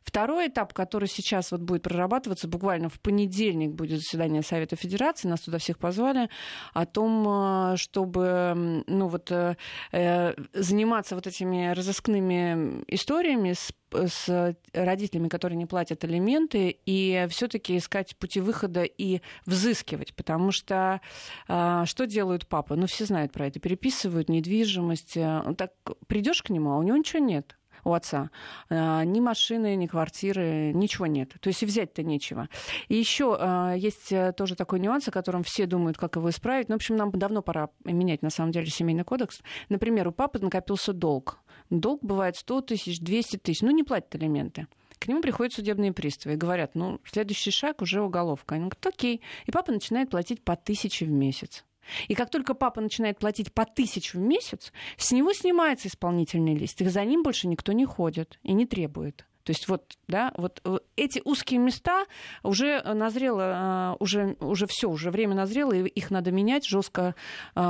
Второй 0.02 0.48
этап, 0.48 0.72
который 0.72 1.08
сейчас 1.08 1.52
вот 1.52 1.60
будет 1.60 1.82
прорабатываться, 1.82 2.48
буквально 2.48 2.88
в 2.88 3.00
понедельник 3.00 3.70
будет 3.70 3.98
заседание 3.98 4.42
Совета 4.42 4.76
Федерации, 4.76 5.28
нас 5.28 5.40
туда 5.40 5.58
всех 5.58 5.78
позвали, 5.78 6.28
о 6.74 6.86
том, 6.86 7.72
э, 7.72 7.76
чтобы 7.76 8.84
ну, 8.86 9.08
вот, 9.08 9.30
э, 9.30 9.56
э, 9.92 10.34
заниматься 10.52 11.14
вот 11.14 11.26
этими 11.26 11.72
разыскными 11.72 12.84
историями 12.88 13.52
с 13.52 13.72
с 13.92 14.54
родителями, 14.72 15.28
которые 15.28 15.56
не 15.56 15.66
платят 15.66 16.04
алименты, 16.04 16.78
и 16.86 17.26
все-таки 17.30 17.76
искать 17.76 18.16
пути 18.16 18.40
выхода 18.40 18.84
и 18.84 19.20
взыскивать, 19.46 20.14
потому 20.14 20.52
что 20.52 21.00
а, 21.46 21.86
что 21.86 22.06
делают 22.06 22.46
папы? 22.46 22.76
Ну, 22.76 22.86
все 22.86 23.04
знают 23.04 23.32
про 23.32 23.46
это, 23.46 23.60
переписывают 23.60 24.28
недвижимость. 24.28 25.16
Э, 25.16 25.42
так 25.56 25.72
придешь 26.06 26.42
к 26.42 26.50
нему, 26.50 26.72
а 26.72 26.78
у 26.78 26.82
него 26.82 26.96
ничего 26.96 27.22
нет 27.22 27.56
у 27.84 27.92
отца. 27.92 28.30
А, 28.70 29.04
ни 29.04 29.20
машины, 29.20 29.76
ни 29.76 29.86
квартиры, 29.86 30.72
ничего 30.74 31.06
нет. 31.06 31.34
То 31.40 31.48
есть 31.48 31.62
и 31.62 31.66
взять-то 31.66 32.02
нечего. 32.02 32.48
И 32.88 32.96
еще 32.96 33.74
есть 33.76 34.12
э, 34.12 34.32
тоже 34.32 34.56
такой 34.56 34.80
нюанс, 34.80 35.08
о 35.08 35.12
котором 35.12 35.42
все 35.42 35.66
думают, 35.66 35.96
как 35.96 36.16
его 36.16 36.28
исправить. 36.30 36.68
Ну, 36.68 36.74
в 36.74 36.76
общем, 36.76 36.96
нам 36.96 37.10
давно 37.12 37.40
пора 37.40 37.70
менять, 37.84 38.22
на 38.22 38.30
самом 38.30 38.52
деле, 38.52 38.66
семейный 38.66 39.04
кодекс. 39.04 39.40
Например, 39.68 40.08
у 40.08 40.12
папы 40.12 40.38
накопился 40.38 40.92
долг. 40.92 41.38
Долг 41.70 42.02
бывает 42.02 42.36
100 42.36 42.62
тысяч, 42.62 43.00
200 43.00 43.36
тысяч. 43.38 43.62
Ну, 43.62 43.70
не 43.70 43.82
платят 43.82 44.14
алименты. 44.14 44.66
К 44.98 45.06
нему 45.06 45.20
приходят 45.20 45.52
судебные 45.52 45.92
приставы 45.92 46.34
и 46.34 46.38
говорят, 46.38 46.74
ну, 46.74 47.00
следующий 47.04 47.50
шаг 47.50 47.82
уже 47.82 48.02
уголовка. 48.02 48.54
Он 48.54 48.68
говорит, 48.68 48.86
окей. 48.86 49.20
И 49.46 49.52
папа 49.52 49.70
начинает 49.72 50.10
платить 50.10 50.42
по 50.42 50.56
тысяче 50.56 51.04
в 51.04 51.10
месяц. 51.10 51.64
И 52.08 52.14
как 52.14 52.30
только 52.30 52.54
папа 52.54 52.80
начинает 52.80 53.18
платить 53.18 53.52
по 53.52 53.64
тысячу 53.64 54.18
в 54.18 54.20
месяц, 54.22 54.72
с 54.96 55.12
него 55.12 55.32
снимается 55.32 55.88
исполнительный 55.88 56.54
лист, 56.54 56.80
и 56.80 56.84
за 56.86 57.04
ним 57.04 57.22
больше 57.22 57.48
никто 57.48 57.72
не 57.72 57.86
ходит 57.86 58.38
и 58.42 58.52
не 58.52 58.66
требует. 58.66 59.26
То 59.48 59.52
есть 59.52 59.66
вот, 59.66 59.96
да, 60.08 60.30
вот 60.36 60.60
э, 60.66 60.76
эти 60.96 61.22
узкие 61.24 61.58
места 61.58 62.04
уже 62.42 62.82
назрело, 62.82 63.40
э, 63.40 63.96
уже, 63.98 64.36
уже 64.40 64.66
все, 64.66 64.90
уже 64.90 65.10
время 65.10 65.34
назрело, 65.34 65.72
и 65.72 65.86
их 65.86 66.10
надо 66.10 66.30
менять, 66.32 66.66
жестко 66.66 67.14
э, 67.54 67.60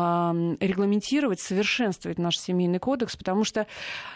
регламентировать, 0.59 1.39
совершенствовать 1.39 2.19
наш 2.19 2.37
семейный 2.37 2.81
кодекс, 2.81 3.15
потому 3.15 3.45
что 3.45 3.69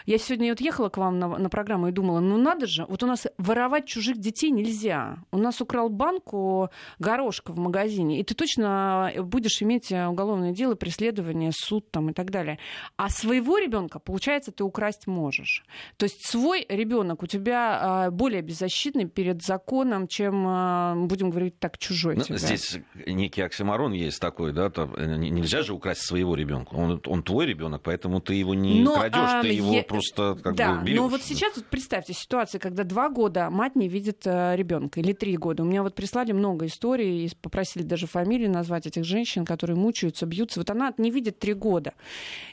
я 0.05 0.17
сегодня 0.17 0.49
вот 0.49 0.59
ехала 0.59 0.89
к 0.89 0.97
вам 0.97 1.19
на, 1.19 1.37
на 1.37 1.47
программу 1.47 1.87
и 1.87 1.93
думала, 1.93 2.19
ну 2.19 2.35
надо 2.35 2.67
же, 2.67 2.85
вот 2.89 3.01
у 3.01 3.07
нас 3.07 3.27
воровать 3.37 3.85
чужих 3.85 4.17
детей 4.17 4.51
нельзя. 4.51 5.19
У 5.31 5.37
нас 5.37 5.61
украл 5.61 5.87
банку 5.87 6.69
горошка 6.99 7.53
в 7.53 7.57
магазине, 7.57 8.19
и 8.19 8.23
ты 8.25 8.35
точно 8.35 9.09
будешь 9.19 9.61
иметь 9.61 9.89
уголовное 9.89 10.51
дело, 10.51 10.75
преследование, 10.75 11.53
суд 11.53 11.89
там 11.91 12.09
и 12.09 12.13
так 12.13 12.29
далее. 12.29 12.59
А 12.97 13.07
своего 13.07 13.57
ребенка, 13.57 13.99
получается, 13.99 14.51
ты 14.51 14.65
украсть 14.65 15.07
можешь. 15.07 15.63
То 15.95 16.03
есть 16.03 16.27
свой 16.27 16.65
ребенок 16.67 17.23
у 17.23 17.25
тебя 17.25 17.52
себя 17.53 17.79
а, 17.81 18.11
более 18.11 18.41
беззащитный 18.41 19.05
перед 19.05 19.43
законом, 19.43 20.07
чем, 20.07 20.45
а, 20.47 20.95
будем 20.95 21.29
говорить 21.29 21.59
так, 21.59 21.77
чужой. 21.77 22.15
Ну, 22.15 22.37
здесь 22.37 22.79
некий 23.05 23.41
оксиморон 23.41 23.93
есть 23.93 24.19
такой, 24.19 24.53
да, 24.53 24.69
то, 24.69 24.89
э, 24.97 25.05
нельзя 25.15 25.61
же 25.61 25.73
украсть 25.73 26.01
своего 26.01 26.35
ребенка. 26.35 26.73
Он, 26.73 27.01
он 27.05 27.23
твой 27.23 27.45
ребенок, 27.45 27.81
поэтому 27.83 28.19
ты 28.21 28.33
его 28.33 28.53
не 28.53 28.81
но, 28.81 28.95
крадешь, 28.95 29.17
а, 29.17 29.41
ты 29.41 29.49
его 29.49 29.73
я... 29.73 29.83
просто 29.83 30.35
как 30.41 30.55
да, 30.55 30.75
бы 30.75 30.85
берешь. 30.85 30.97
Но 30.97 31.07
вот 31.07 31.21
сейчас 31.21 31.55
вот 31.55 31.65
представьте 31.65 32.13
ситуацию, 32.13 32.59
когда 32.59 32.83
два 32.83 33.09
года 33.09 33.49
мать 33.49 33.75
не 33.75 33.87
видит 33.87 34.25
э, 34.25 34.55
ребенка 34.55 34.99
или 34.99 35.13
три 35.13 35.37
года. 35.37 35.63
У 35.63 35.65
меня 35.65 35.83
вот 35.83 35.95
прислали 35.95 36.31
много 36.31 36.65
историй, 36.65 37.25
и 37.25 37.31
попросили 37.41 37.83
даже 37.83 38.07
фамилии 38.07 38.47
назвать 38.47 38.87
этих 38.87 39.03
женщин, 39.03 39.45
которые 39.45 39.77
мучаются, 39.77 40.25
бьются. 40.25 40.59
Вот 40.59 40.69
она 40.69 40.93
не 40.97 41.11
видит 41.11 41.39
три 41.39 41.53
года. 41.53 41.93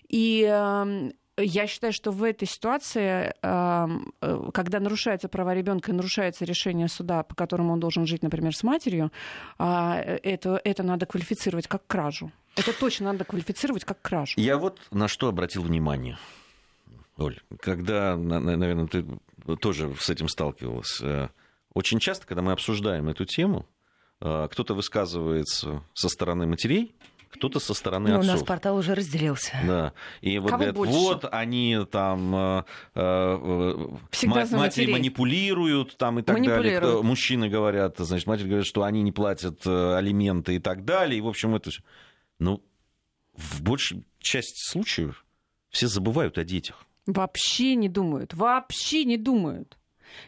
И 0.09 0.43
я 1.43 1.67
считаю, 1.67 1.93
что 1.93 2.11
в 2.11 2.23
этой 2.23 2.47
ситуации, 2.47 3.35
э, 3.43 3.89
когда 4.53 4.81
нарушаются 4.81 5.29
права 5.29 5.55
ребенка 5.55 5.93
и 5.93 5.95
нарушается 5.95 6.45
решение 6.45 6.89
суда, 6.89 7.23
по 7.23 7.35
которому 7.35 7.73
он 7.73 7.81
должен 7.81 8.07
жить, 8.07 8.23
например, 8.23 8.55
с 8.55 8.63
матерью, 8.63 9.11
а, 9.59 9.97
это, 10.01 10.61
это 10.65 10.83
надо 10.83 11.07
квалифицировать 11.07 11.67
как 11.67 11.87
кражу. 11.87 12.33
Это 12.57 12.73
точно 12.73 13.13
надо 13.13 13.25
квалифицировать 13.25 13.85
как 13.85 14.01
кражу. 14.03 14.35
Я 14.37 14.57
вот 14.57 14.79
на 14.91 15.09
что 15.09 15.29
обратил 15.29 15.63
внимание. 15.63 16.19
Оль, 17.17 17.39
когда, 17.61 18.17
наверное, 18.17 18.87
ты 18.87 19.05
тоже 19.61 19.95
с 19.99 20.09
этим 20.11 20.29
сталкивалась. 20.29 21.01
Э, 21.03 21.29
очень 21.75 21.99
часто, 21.99 22.27
когда 22.27 22.43
мы 22.43 22.53
обсуждаем 22.53 23.09
эту 23.09 23.25
тему, 23.25 23.67
э, 24.21 24.49
кто-то 24.51 24.75
высказывается 24.75 25.83
со 25.95 26.09
стороны 26.09 26.47
матерей, 26.47 26.95
кто-то 27.31 27.61
со 27.61 27.75
стороны 27.75 28.11
Но 28.11 28.19
отцов. 28.19 28.31
у 28.31 28.37
нас 28.37 28.43
портал 28.45 28.77
уже 28.77 28.95
разделился. 28.95 29.53
Да. 29.65 29.93
И 30.21 30.39
вот 30.39 30.51
говорят, 30.51 30.77
вот 30.77 31.25
они 31.31 31.79
там 31.91 32.35
э, 32.35 32.65
э, 32.95 33.89
мать, 34.25 34.51
матери 34.51 34.91
манипулируют 34.91 35.97
там 35.97 36.19
и 36.19 36.23
так 36.23 36.43
далее. 36.45 37.03
Мужчины 37.03 37.49
говорят, 37.49 37.97
значит, 37.99 38.27
матери 38.27 38.49
говорят, 38.49 38.67
что 38.67 38.83
они 38.83 39.03
не 39.03 39.13
платят 39.13 39.67
э, 39.67 39.97
алименты 39.97 40.57
и 40.57 40.59
так 40.59 40.85
далее. 40.85 41.19
И, 41.19 41.21
в 41.21 41.29
общем, 41.29 41.55
это... 41.55 41.71
Ну, 42.39 42.63
в 43.35 43.63
большей 43.63 44.05
части 44.19 44.71
случаев 44.71 45.25
все 45.71 45.87
забывают 45.87 46.37
о 46.37 46.45
детях. 46.45 46.85
Вообще 47.07 47.75
не 47.75 47.89
думают. 47.89 48.35
Вообще 48.35 49.05
не 49.05 49.17
думают. 49.17 49.79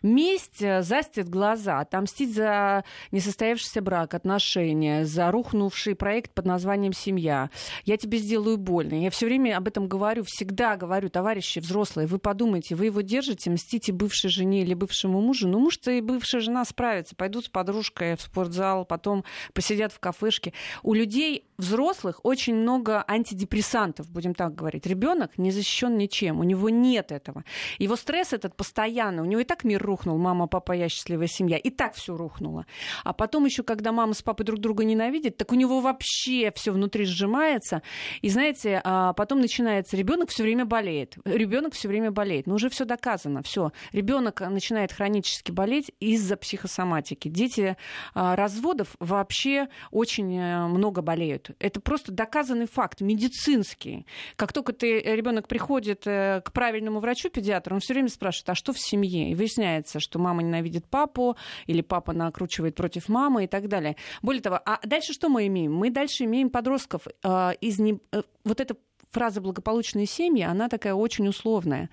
Месть 0.03 0.63
э, 0.63 0.83
застит 0.83 1.29
глаза, 1.29 1.81
отомстить 1.81 2.35
за 2.35 2.85
несостоявшийся 3.11 3.83
брак, 3.83 4.15
отношения, 4.15 5.05
за 5.05 5.31
рухнувший 5.31 5.95
проект 5.95 6.33
под 6.33 6.47
названием 6.47 6.93
«Семья». 6.93 7.51
Я 7.85 7.97
тебе 7.97 8.19
сделаю 8.19 8.59
больно. 8.59 8.95
Я 8.95 9.11
все 9.11 9.27
время 9.27 9.57
об 9.57 9.69
этом 9.69 9.89
говорю, 9.89 10.25
всегда 10.25 10.77
говорю, 10.77 11.09
товарищи 11.09 11.59
взрослые, 11.59 12.07
вы 12.07 12.19
подумайте, 12.19 12.75
вы 12.75 12.87
его 12.87 13.01
держите, 13.01 13.51
мстите 13.51 13.93
бывшей 13.93 14.31
жене 14.31 14.63
или 14.63 14.75
бывшему 14.75 15.21
мужу. 15.21 15.49
Ну, 15.49 15.59
может, 15.59 15.87
и 15.89 16.01
бывшая 16.01 16.41
жена 16.41 16.65
справится, 16.65 17.15
пойдут 17.15 17.47
с 17.47 17.49
подружкой 17.49 18.17
в 18.17 18.23
спортзал, 18.23 18.85
потом 18.85 19.25
посидят 19.53 19.93
в 19.93 20.01
кафешке. 20.01 20.53
У 20.83 20.95
людей 20.95 21.47
взрослых 21.59 22.21
очень 22.23 22.55
много 22.55 23.05
антидепрессантов, 23.07 24.11
будем 24.11 24.35
так 24.35 24.55
говорить. 24.55 24.87
Ребенок 24.87 25.39
не 25.39 25.51
защищен 25.51 25.97
ничем, 25.97 26.41
у 26.41 26.43
него 26.43 26.69
нет 26.69 27.13
этого. 27.13 27.45
Его 27.79 27.97
стресс 27.97 28.33
этот 28.33 28.57
постоянно, 28.57 29.23
у 29.23 29.25
него 29.25 29.41
и 29.41 29.45
так 29.45 29.65
мир 29.73 29.83
рухнул, 29.83 30.19
мама, 30.19 30.49
папа, 30.49 30.73
я 30.73 30.89
счастливая 30.89 31.29
семья, 31.29 31.57
и 31.57 31.71
так 31.71 31.95
все 31.95 32.15
рухнуло. 32.15 32.67
А 33.05 33.15
потом 33.15 33.47
еще, 33.47 33.63
когда 33.63 33.91
мама 33.91 34.13
с 34.13 34.23
папой 34.23 34.45
друг 34.45 34.61
друга 34.61 34.85
ненавидят, 34.85 35.39
так 35.39 35.51
у 35.51 35.55
него 35.55 35.81
вообще 35.81 36.53
все 36.55 36.73
внутри 36.73 37.07
сжимается. 37.07 37.83
И 38.21 38.29
знаете, 38.29 38.83
а 38.85 39.15
потом 39.15 39.41
начинается, 39.41 39.97
ребенок 39.97 40.29
все 40.29 40.43
время 40.43 40.67
болеет, 40.67 41.17
ребенок 41.25 41.73
все 41.73 41.89
время 41.89 42.11
болеет, 42.11 42.47
но 42.47 42.57
уже 42.57 42.69
все 42.69 42.85
доказано, 42.85 43.43
все. 43.43 43.73
Ребенок 43.93 44.41
начинает 44.41 44.93
хронически 44.93 45.51
болеть 45.51 45.91
из-за 46.01 46.37
психосоматики. 46.37 47.29
Дети 47.29 47.77
а, 48.15 48.37
разводов 48.37 48.95
вообще 49.01 49.69
очень 49.91 50.37
э, 50.37 50.67
много 50.67 51.01
болеют. 51.01 51.51
Это 51.59 51.81
просто 51.81 52.13
доказанный 52.13 52.67
факт, 52.67 53.01
медицинский. 53.01 54.07
Как 54.37 54.53
только 54.53 54.73
ты, 54.73 55.01
э, 55.01 55.17
ребенок 55.17 55.49
приходит 55.49 56.07
э, 56.07 56.43
к 56.45 56.53
правильному 56.53 57.01
врачу, 57.01 57.31
педиатру, 57.31 57.75
он 57.75 57.81
все 57.81 57.95
время 57.95 58.09
спрашивает, 58.09 58.51
а 58.51 58.55
что 58.55 58.73
в 58.73 58.79
семье? 58.79 59.31
И 59.31 59.35
выясняется, 59.35 59.62
что 60.01 60.19
мама 60.19 60.43
ненавидит 60.43 60.87
папу, 60.87 61.37
или 61.67 61.81
папа 61.81 62.13
накручивает 62.13 62.75
против 62.75 63.09
мамы 63.09 63.45
и 63.45 63.47
так 63.47 63.69
далее. 63.69 63.97
Более 64.23 64.43
того, 64.43 64.61
а 64.65 64.81
дальше 64.85 65.13
что 65.13 65.29
мы 65.29 65.47
имеем? 65.47 65.75
Мы 65.75 65.91
дальше 65.91 66.25
имеем 66.25 66.51
подростков 66.51 67.07
э, 67.23 67.53
из 67.61 67.79
не... 67.79 68.01
э, 68.13 68.23
вот 68.45 68.61
это 68.61 68.77
фраза 69.13 69.41
«благополучные 69.41 70.07
семьи», 70.07 70.43
она 70.43 70.69
такая 70.69 70.95
очень 70.95 71.29
условная. 71.29 71.91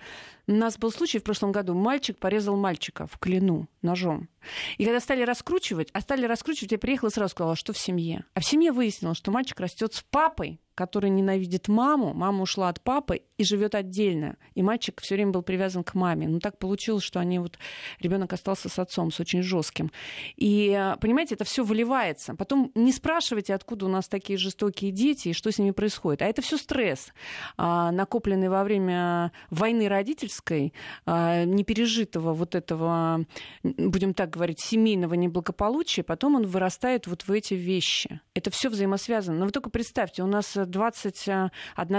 У 0.50 0.52
нас 0.52 0.76
был 0.76 0.90
случай 0.90 1.20
в 1.20 1.22
прошлом 1.22 1.52
году. 1.52 1.74
Мальчик 1.74 2.18
порезал 2.18 2.56
мальчика 2.56 3.06
в 3.06 3.18
клину 3.20 3.68
ножом. 3.82 4.28
И 4.78 4.84
когда 4.84 4.98
стали 4.98 5.22
раскручивать, 5.22 5.90
а 5.92 6.00
стали 6.00 6.26
раскручивать, 6.26 6.72
я 6.72 6.78
приехала 6.78 7.08
и 7.08 7.12
сразу 7.12 7.30
сказала, 7.30 7.54
что 7.54 7.72
в 7.72 7.78
семье. 7.78 8.24
А 8.34 8.40
в 8.40 8.44
семье 8.44 8.72
выяснилось, 8.72 9.18
что 9.18 9.30
мальчик 9.30 9.60
растет 9.60 9.94
с 9.94 10.02
папой, 10.02 10.60
который 10.74 11.10
ненавидит 11.10 11.68
маму, 11.68 12.14
мама 12.14 12.42
ушла 12.42 12.70
от 12.70 12.80
папы 12.80 13.20
и 13.36 13.44
живет 13.44 13.74
отдельно. 13.74 14.36
И 14.54 14.62
мальчик 14.62 15.00
все 15.02 15.14
время 15.14 15.32
был 15.32 15.42
привязан 15.42 15.84
к 15.84 15.94
маме. 15.94 16.26
Ну 16.26 16.38
так 16.38 16.58
получилось, 16.58 17.04
что 17.04 17.20
они 17.20 17.38
вот 17.38 17.58
ребенок 18.00 18.32
остался 18.32 18.70
с 18.70 18.78
отцом, 18.78 19.10
с 19.10 19.20
очень 19.20 19.42
жестким. 19.42 19.90
И 20.36 20.94
понимаете, 21.00 21.34
это 21.34 21.44
все 21.44 21.64
выливается. 21.64 22.34
Потом 22.34 22.72
не 22.74 22.92
спрашивайте, 22.92 23.54
откуда 23.54 23.86
у 23.86 23.88
нас 23.90 24.08
такие 24.08 24.38
жестокие 24.38 24.90
дети 24.90 25.28
и 25.28 25.32
что 25.34 25.52
с 25.52 25.58
ними 25.58 25.72
происходит. 25.72 26.22
А 26.22 26.26
это 26.26 26.40
все 26.40 26.56
стресс, 26.56 27.12
а, 27.58 27.92
накопленный 27.92 28.48
во 28.48 28.64
время 28.64 29.32
войны 29.50 29.86
родительской, 29.86 30.39
а, 31.06 31.44
непережитого 31.44 32.32
вот 32.32 32.54
этого, 32.54 33.26
будем 33.62 34.14
так 34.14 34.30
говорить, 34.30 34.60
семейного 34.60 35.14
неблагополучия. 35.14 36.02
Потом 36.02 36.36
он 36.36 36.46
вырастает 36.46 37.06
вот 37.06 37.22
в 37.22 37.32
эти 37.32 37.54
вещи. 37.54 38.20
Это 38.34 38.50
все 38.50 38.68
взаимосвязано. 38.68 39.38
Но 39.38 39.46
вы 39.46 39.52
только 39.52 39.70
представьте, 39.70 40.22
у 40.22 40.26
нас 40.26 40.56
21 40.56 41.50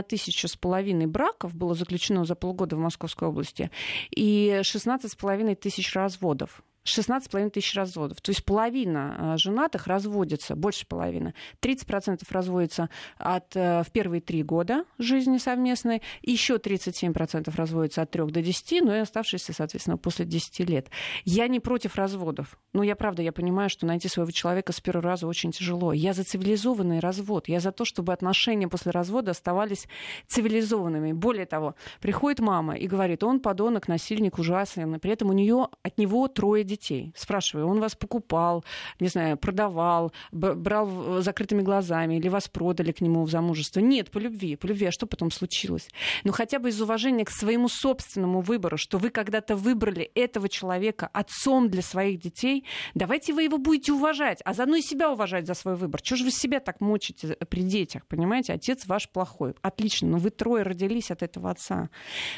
тысяча 0.03 0.47
с 0.47 0.55
половиной 0.55 1.07
браков 1.07 1.55
было 1.55 1.75
заключено 1.75 2.25
за 2.25 2.35
полгода 2.35 2.75
в 2.75 2.79
Московской 2.79 3.27
области 3.27 3.71
и 4.09 4.61
16 4.63 5.11
с 5.11 5.15
половиной 5.15 5.55
тысяч 5.55 5.93
разводов. 5.93 6.63
16,5 6.85 7.51
тысяч 7.51 7.75
разводов. 7.75 8.21
То 8.21 8.31
есть 8.31 8.43
половина 8.43 9.33
э, 9.35 9.37
женатых 9.37 9.87
разводится, 9.87 10.55
больше 10.55 10.87
половины. 10.87 11.33
30% 11.61 12.21
разводится 12.29 12.89
от, 13.17 13.55
э, 13.55 13.83
в 13.83 13.91
первые 13.91 14.21
три 14.21 14.43
года 14.43 14.85
жизни 14.97 15.37
совместной, 15.37 16.01
еще 16.21 16.55
37% 16.55 17.53
разводится 17.55 18.01
от 18.01 18.11
3 18.11 18.25
до 18.25 18.41
10, 18.41 18.81
ну 18.83 18.95
и 18.95 18.99
оставшиеся, 18.99 19.53
соответственно, 19.53 19.97
после 19.97 20.25
10 20.25 20.59
лет. 20.61 20.89
Я 21.23 21.47
не 21.47 21.59
против 21.59 21.95
разводов. 21.95 22.57
Но 22.73 22.83
я, 22.83 22.95
правда, 22.95 23.21
я 23.21 23.31
понимаю, 23.31 23.69
что 23.69 23.85
найти 23.85 24.07
своего 24.07 24.31
человека 24.31 24.73
с 24.73 24.81
первого 24.81 25.03
раза 25.03 25.27
очень 25.27 25.51
тяжело. 25.51 25.93
Я 25.93 26.13
за 26.13 26.23
цивилизованный 26.23 26.99
развод. 26.99 27.47
Я 27.47 27.59
за 27.59 27.71
то, 27.71 27.85
чтобы 27.85 28.13
отношения 28.13 28.67
после 28.67 28.91
развода 28.91 29.31
оставались 29.31 29.87
цивилизованными. 30.27 31.11
Более 31.11 31.45
того, 31.45 31.75
приходит 31.99 32.39
мама 32.39 32.75
и 32.75 32.87
говорит, 32.87 33.23
он 33.23 33.39
подонок, 33.39 33.87
насильник, 33.87 34.39
ужасный, 34.39 34.99
при 34.99 35.11
этом 35.11 35.29
у 35.29 35.33
нее 35.33 35.67
от 35.83 35.97
него 35.97 36.27
трое 36.27 36.63
детей. 36.71 37.13
Спрашиваю, 37.15 37.67
он 37.67 37.79
вас 37.79 37.95
покупал, 37.95 38.63
не 38.99 39.07
знаю, 39.07 39.37
продавал, 39.37 40.11
брал 40.31 41.21
закрытыми 41.21 41.61
глазами 41.61 42.15
или 42.15 42.29
вас 42.29 42.47
продали 42.47 42.91
к 42.91 43.01
нему 43.01 43.23
в 43.23 43.29
замужество? 43.29 43.81
Нет, 43.81 44.11
по 44.11 44.19
любви. 44.19 44.55
По 44.55 44.67
любви. 44.67 44.87
А 44.87 44.91
что 44.91 45.05
потом 45.05 45.31
случилось? 45.31 45.89
Ну, 46.23 46.31
хотя 46.31 46.59
бы 46.59 46.69
из 46.69 46.81
уважения 46.81 47.25
к 47.25 47.29
своему 47.29 47.67
собственному 47.67 48.41
выбору, 48.41 48.77
что 48.77 48.97
вы 48.97 49.09
когда-то 49.09 49.55
выбрали 49.55 50.03
этого 50.15 50.47
человека 50.49 51.09
отцом 51.13 51.69
для 51.69 51.81
своих 51.81 52.19
детей, 52.19 52.65
давайте 52.95 53.33
вы 53.33 53.43
его 53.43 53.57
будете 53.57 53.91
уважать, 53.91 54.39
а 54.45 54.53
заодно 54.53 54.77
и 54.77 54.81
себя 54.81 55.11
уважать 55.11 55.45
за 55.45 55.53
свой 55.53 55.75
выбор. 55.75 56.01
Чего 56.01 56.17
же 56.17 56.23
вы 56.23 56.31
себя 56.31 56.59
так 56.59 56.81
мочите 56.81 57.35
при 57.49 57.63
детях, 57.63 58.05
понимаете? 58.07 58.53
Отец 58.53 58.85
ваш 58.85 59.09
плохой. 59.09 59.55
Отлично, 59.61 60.07
но 60.07 60.17
вы 60.17 60.29
трое 60.29 60.63
родились 60.63 61.11
от 61.11 61.23
этого 61.23 61.51
отца. 61.51 61.89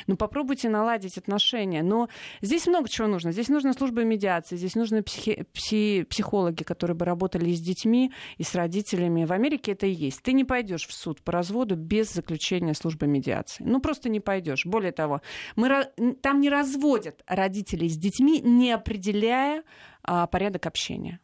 Ну, 0.08 0.16
попробуйте 0.18 0.70
наладить 0.70 1.18
отношения. 1.18 1.84
Но 1.84 2.10
здесь 2.42 2.68
много 2.68 2.90
чего 2.90 3.08
нужно. 3.08 3.32
Здесь 3.32 3.50
нужна 3.50 3.74
служба 3.74 4.04
медиации 4.04 4.23
медиации, 4.24 4.56
здесь 4.56 4.76
нужны 4.76 5.04
психи, 5.04 5.46
пси, 5.54 6.06
психологи, 6.10 6.64
которые 6.64 6.96
бы 6.96 7.06
работали 7.06 7.50
и 7.50 7.56
с 7.56 7.62
детьми, 7.62 8.12
и 8.38 8.44
с 8.44 8.56
родителями. 8.56 9.26
В 9.26 9.34
Америке 9.34 9.74
это 9.74 9.86
и 9.86 9.92
есть. 9.92 10.22
Ты 10.24 10.34
не 10.34 10.46
пойдешь 10.46 10.88
в 10.88 10.94
суд 10.94 11.22
по 11.22 11.32
разводу 11.32 11.76
без 11.76 12.14
заключения 12.14 12.74
службы 12.74 13.06
медиации. 13.08 13.64
Ну, 13.64 13.82
просто 13.82 14.10
не 14.10 14.20
пойдешь. 14.20 14.66
Более 14.66 14.94
того, 14.94 15.22
мы, 15.56 15.88
там 16.22 16.40
не 16.40 16.50
разводят 16.50 17.22
родителей 17.28 17.90
с 17.90 17.98
детьми, 17.98 18.40
не 18.40 18.72
определяя 18.72 19.64
а, 20.04 20.28
порядок 20.28 20.66
общения. 20.66 21.20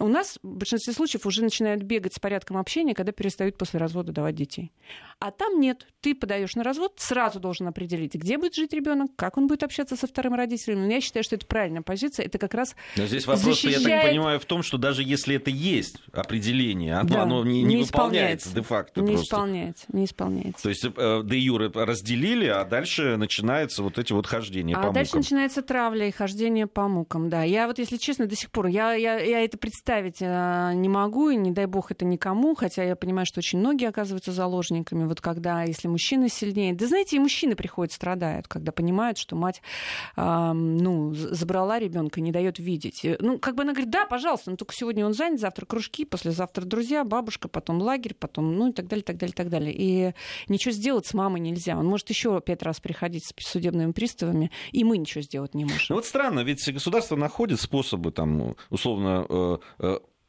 У 0.00 0.08
нас 0.08 0.38
в 0.42 0.56
большинстве 0.56 0.92
случаев 0.92 1.24
уже 1.24 1.42
начинают 1.42 1.84
бегать 1.84 2.14
с 2.14 2.18
порядком 2.18 2.56
общения, 2.56 2.94
когда 2.94 3.12
перестают 3.12 3.56
после 3.56 3.78
развода 3.78 4.10
давать 4.10 4.34
детей. 4.34 4.72
А 5.20 5.30
там 5.30 5.60
нет. 5.60 5.86
Ты 6.00 6.16
подаешь 6.16 6.56
на 6.56 6.64
развод, 6.64 6.94
сразу 6.96 7.38
должен 7.38 7.68
определить, 7.68 8.14
где 8.14 8.36
будет 8.36 8.56
жить 8.56 8.72
ребенок, 8.72 9.12
как 9.14 9.38
он 9.38 9.46
будет 9.46 9.62
общаться 9.62 9.94
со 9.94 10.08
вторым 10.08 10.34
родителем. 10.34 10.80
Но 10.80 10.92
я 10.92 11.00
считаю, 11.00 11.22
что 11.22 11.36
это 11.36 11.46
правильная 11.46 11.82
позиция. 11.82 12.26
Это 12.26 12.38
как 12.38 12.54
раз 12.54 12.74
Но 12.96 13.06
здесь 13.06 13.24
вопрос, 13.24 13.44
защищает... 13.44 13.82
я 13.82 14.00
так 14.00 14.10
понимаю, 14.10 14.40
в 14.40 14.44
том, 14.46 14.64
что 14.64 14.78
даже 14.78 15.04
если 15.04 15.36
это 15.36 15.50
есть 15.50 15.98
определение, 16.12 16.94
оно, 16.96 17.14
да, 17.14 17.22
оно 17.22 17.44
не, 17.44 17.62
не, 17.62 17.76
не 17.76 17.82
выполняется 17.84 18.52
де-факто. 18.52 19.00
Не 19.00 19.12
просто. 19.12 19.26
исполняется, 19.26 19.86
не 19.92 20.04
исполняется. 20.06 20.62
То 20.64 20.68
есть 20.70 20.84
э, 20.84 21.22
де 21.24 21.38
юре 21.38 21.70
разделили, 21.72 22.46
а 22.46 22.64
дальше 22.64 23.16
начинается 23.16 23.84
вот 23.84 23.98
эти 23.98 24.12
вот 24.12 24.26
хождения 24.26 24.74
а 24.74 24.88
по 24.88 24.92
дальше 24.92 25.16
начинается 25.16 25.62
травля 25.62 26.08
и 26.08 26.10
хождение 26.10 26.66
по 26.66 26.88
мукам, 26.88 27.28
да. 27.28 27.44
Я 27.44 27.68
вот, 27.68 27.78
если 27.78 27.96
честно, 27.96 28.26
до 28.26 28.34
сих 28.34 28.50
пор, 28.50 28.66
я, 28.66 28.94
я, 28.94 29.20
я 29.20 29.44
это 29.44 29.56
представляю 29.56 29.83
представить 29.84 30.22
э, 30.22 30.72
не 30.74 30.88
могу, 30.88 31.28
и 31.28 31.36
не 31.36 31.50
дай 31.50 31.66
бог 31.66 31.90
это 31.90 32.06
никому, 32.06 32.54
хотя 32.54 32.82
я 32.82 32.96
понимаю, 32.96 33.26
что 33.26 33.40
очень 33.40 33.58
многие 33.58 33.86
оказываются 33.86 34.32
заложниками. 34.32 35.04
Вот 35.04 35.20
когда, 35.20 35.62
если 35.62 35.88
мужчина 35.88 36.30
сильнее... 36.30 36.72
Да 36.72 36.86
знаете, 36.86 37.16
и 37.16 37.18
мужчины 37.18 37.54
приходят, 37.54 37.92
страдают, 37.92 38.48
когда 38.48 38.72
понимают, 38.72 39.18
что 39.18 39.36
мать 39.36 39.60
ну, 40.16 41.12
забрала 41.12 41.78
ребенка, 41.78 42.22
не 42.22 42.32
дает 42.32 42.58
видеть. 42.58 43.06
Ну, 43.20 43.38
как 43.38 43.56
бы 43.56 43.62
она 43.62 43.72
говорит, 43.72 43.90
да, 43.90 44.06
пожалуйста, 44.06 44.50
но 44.50 44.56
только 44.56 44.72
сегодня 44.74 45.04
он 45.04 45.12
занят, 45.12 45.38
завтра 45.38 45.66
кружки, 45.66 46.06
послезавтра 46.06 46.64
друзья, 46.64 47.04
бабушка, 47.04 47.48
потом 47.48 47.82
лагерь, 47.82 48.14
потом, 48.14 48.56
ну 48.56 48.70
и 48.70 48.72
так 48.72 48.88
далее, 48.88 49.04
так 49.04 49.18
далее, 49.18 49.34
так 49.34 49.50
далее. 49.50 49.74
И 49.76 50.14
ничего 50.48 50.72
сделать 50.72 51.06
с 51.06 51.12
мамой 51.12 51.40
нельзя. 51.40 51.76
Он 51.76 51.86
может 51.86 52.08
еще 52.08 52.40
пять 52.40 52.62
раз 52.62 52.80
приходить 52.80 53.24
с 53.26 53.34
судебными 53.46 53.92
приставами, 53.92 54.50
и 54.72 54.82
мы 54.82 54.96
ничего 54.96 55.20
сделать 55.20 55.54
не 55.54 55.64
можем. 55.64 55.86
Ну 55.90 55.96
вот 55.96 56.06
странно, 56.06 56.40
ведь 56.40 56.66
государство 56.72 57.16
находит 57.16 57.60
способы, 57.60 58.12
там, 58.12 58.56
условно, 58.70 59.26
э, 59.28 59.58
Э, 59.73 59.73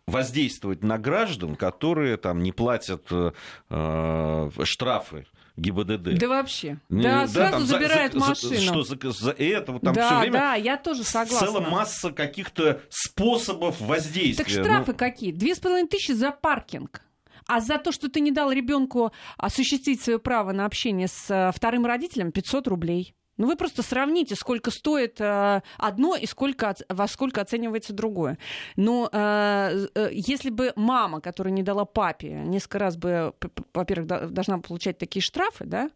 воздействовать 0.08 0.84
на 0.84 0.98
граждан, 0.98 1.56
которые 1.56 2.18
там 2.18 2.44
не 2.44 2.52
платят 2.52 3.08
э, 3.12 3.32
э 3.70 4.50
штрафы 4.64 5.26
ГИБДД. 5.58 6.18
Да 6.18 6.28
вообще. 6.28 6.80
Да, 6.90 7.22
да, 7.22 7.28
сразу 7.28 7.52
там, 7.52 7.66
забирают 7.66 8.14
за, 8.14 8.20
машину. 8.20 8.84
Что 8.84 8.84
за, 8.84 9.12
за 9.12 9.32
это? 9.32 9.72
Вот, 9.72 9.82
там 9.82 9.94
да, 9.94 10.08
все 10.08 10.20
время 10.20 10.34
да, 10.34 10.56
я 10.56 10.78
тоже 10.78 11.04
согласна. 11.04 11.48
Целая 11.48 11.70
масса 11.70 12.12
каких-то 12.12 12.82
способов 12.90 13.80
воздействия. 13.80 14.44
Так 14.44 14.50
штрафы 14.50 14.92
ну... 14.92 14.98
какие? 14.98 15.32
Две 15.32 15.56
с 15.56 15.60
половиной 15.60 15.88
тысячи 15.88 16.12
за 16.12 16.32
паркинг. 16.32 17.02
А 17.48 17.62
за 17.62 17.78
то, 17.78 17.92
что 17.92 18.10
ты 18.10 18.22
не 18.22 18.32
дал 18.32 18.52
ребенку 18.52 19.14
осуществить 19.38 20.02
свое 20.02 20.20
право 20.20 20.52
на 20.52 20.66
общение 20.66 21.08
с 21.08 21.30
э, 21.30 21.52
вторым 21.56 21.86
родителем, 21.86 22.32
500 22.32 22.68
рублей. 22.68 23.16
Ну, 23.38 23.48
вы 23.48 23.58
просто 23.58 23.84
сравните, 23.84 24.36
сколько 24.36 24.72
стоит 24.72 25.20
э, 25.20 25.62
одно 25.78 26.16
и 26.16 26.26
сколько, 26.26 26.74
во 26.88 27.08
сколько 27.08 27.42
оценивается 27.42 27.94
другое. 27.94 28.38
Но 28.78 29.10
э, 29.12 29.88
э, 29.94 30.10
если 30.14 30.50
бы 30.50 30.72
мама, 30.78 31.20
которая 31.20 31.54
не 31.54 31.62
дала 31.62 31.84
папе, 31.84 32.30
несколько 32.30 32.80
раз 32.80 32.96
бы, 32.96 33.34
во-первых, 33.74 34.32
должна 34.32 34.60
получать 34.60 34.98
такие 34.98 35.22
штрафы, 35.22 35.66
да, 35.66 35.90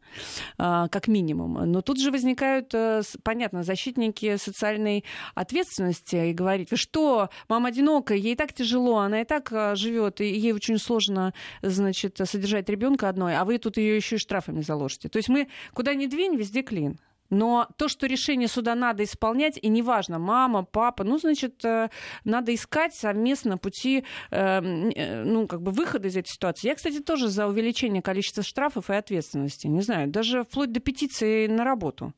э, 0.58 0.88
как 0.89 1.08
минимум, 1.08 1.71
но 1.71 1.82
тут 1.82 1.99
же 1.99 2.12
возникают, 2.12 2.73
э, 2.73 3.04
понятно, 3.23 3.63
защитники 3.63 4.36
социальной 4.36 5.06
ответственности 5.34 6.30
и 6.30 6.34
говорить, 6.34 6.69
что, 6.73 7.30
мама 7.47 7.69
одинокая, 7.69 8.17
ей 8.17 8.36
так 8.36 8.52
тяжело, 8.52 8.97
она 8.97 9.21
и 9.21 9.25
так 9.25 9.49
э, 9.52 9.75
живет, 9.75 10.19
и 10.19 10.25
ей 10.25 10.52
очень 10.52 10.78
сложно, 10.78 11.34
значит, 11.62 12.19
содержать 12.25 12.67
ребенка 12.69 13.08
одной, 13.08 13.38
а 13.38 13.45
вы 13.45 13.60
тут 13.60 13.78
ее 13.78 13.95
еще 13.95 14.17
и 14.17 14.19
штрафами 14.19 14.62
заложите. 14.62 15.08
То 15.08 15.17
есть 15.17 15.30
мы 15.30 15.47
куда 15.73 15.93
ни 15.93 16.06
двинь, 16.08 16.36
везде 16.36 16.63
клин. 16.63 16.99
Но 17.30 17.68
то, 17.78 17.88
что 17.88 18.08
решение 18.08 18.48
суда 18.48 18.76
надо 18.76 19.04
исполнять, 19.04 19.60
и 19.62 19.68
неважно, 19.68 20.20
мама, 20.20 20.63
папа, 20.63 21.04
ну, 21.04 21.18
значит, 21.18 21.63
э, 21.63 21.89
надо 22.24 22.54
искать 22.54 22.96
совместно 22.96 23.58
пути, 23.58 24.04
эм, 24.32 24.89
э, 24.89 25.24
ну, 25.24 25.48
как 25.48 25.62
бы 25.62 25.72
выхода 25.72 26.08
из 26.08 26.18
этой 26.18 26.30
ситуации. 26.30 26.68
Я, 26.68 26.76
кстати, 26.76 27.00
тоже 27.00 27.28
за 27.28 27.48
увеличение 27.48 28.02
количества 28.02 28.44
штрафов 28.44 28.89
и 28.89 28.94
ответственности. 28.94 29.68
Не 29.68 29.82
знаю, 29.82 30.10
даже 30.10 30.44
вплоть 30.44 30.72
до 30.72 30.80
петиции 30.80 31.48
на 31.48 31.63
работу. 31.63 32.13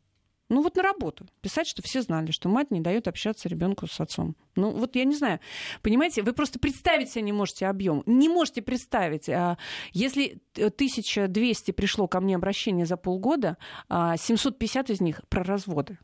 Ну 0.52 0.62
вот 0.62 0.76
на 0.76 0.84
работу. 0.84 1.26
Писать, 1.40 1.66
что 1.66 1.82
все 1.82 2.02
знали, 2.02 2.32
что 2.32 2.50
мать 2.50 2.72
не 2.72 2.82
дает 2.82 3.08
общаться 3.08 3.48
ребенку 3.48 3.88
с 3.88 3.98
отцом. 4.02 4.36
Ну 4.58 4.72
вот 4.72 4.98
я 4.98 5.06
не 5.06 5.16
знаю. 5.16 5.40
Понимаете, 5.82 6.24
вы 6.24 6.34
просто 6.34 6.60
представить 6.60 7.10
себе 7.10 7.22
не 7.22 7.32
можете 7.32 7.68
объем. 7.68 8.04
Не 8.06 8.28
можете 8.28 8.62
представить. 8.62 9.30
А 9.30 9.58
если 9.94 10.42
1200 10.58 11.72
пришло 11.72 12.10
ко 12.10 12.20
мне 12.20 12.36
обращение 12.36 12.86
за 12.86 12.98
полгода, 12.98 13.58
750 13.90 14.90
а 14.90 14.94
из 14.94 15.00
них 15.00 15.22
про 15.30 15.42
разводы. 15.44 16.00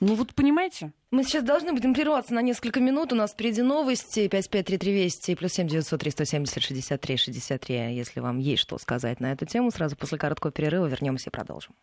Ну 0.00 0.16
вот 0.16 0.34
понимаете? 0.34 0.92
Мы 1.12 1.22
сейчас 1.22 1.44
должны 1.44 1.72
будем 1.72 1.94
прерваться 1.94 2.34
на 2.34 2.42
несколько 2.42 2.80
минут. 2.80 3.12
У 3.12 3.16
нас 3.16 3.34
впереди 3.34 3.62
новости. 3.62 4.26
5533 4.26 4.92
Вести 4.92 5.34
плюс 5.36 5.52
7 5.52 5.68
903 5.68 6.10
170 6.10 6.60
63 6.60 7.16
63. 7.16 7.76
Если 7.94 8.18
вам 8.18 8.38
есть 8.38 8.62
что 8.62 8.78
сказать 8.78 9.20
на 9.20 9.30
эту 9.30 9.46
тему, 9.46 9.70
сразу 9.70 9.94
после 9.94 10.18
короткого 10.18 10.50
перерыва 10.50 10.86
вернемся 10.86 11.30
и 11.30 11.32
продолжим. 11.32 11.76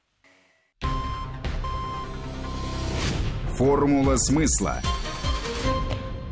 Формула 3.61 4.15
смысла. 4.15 4.81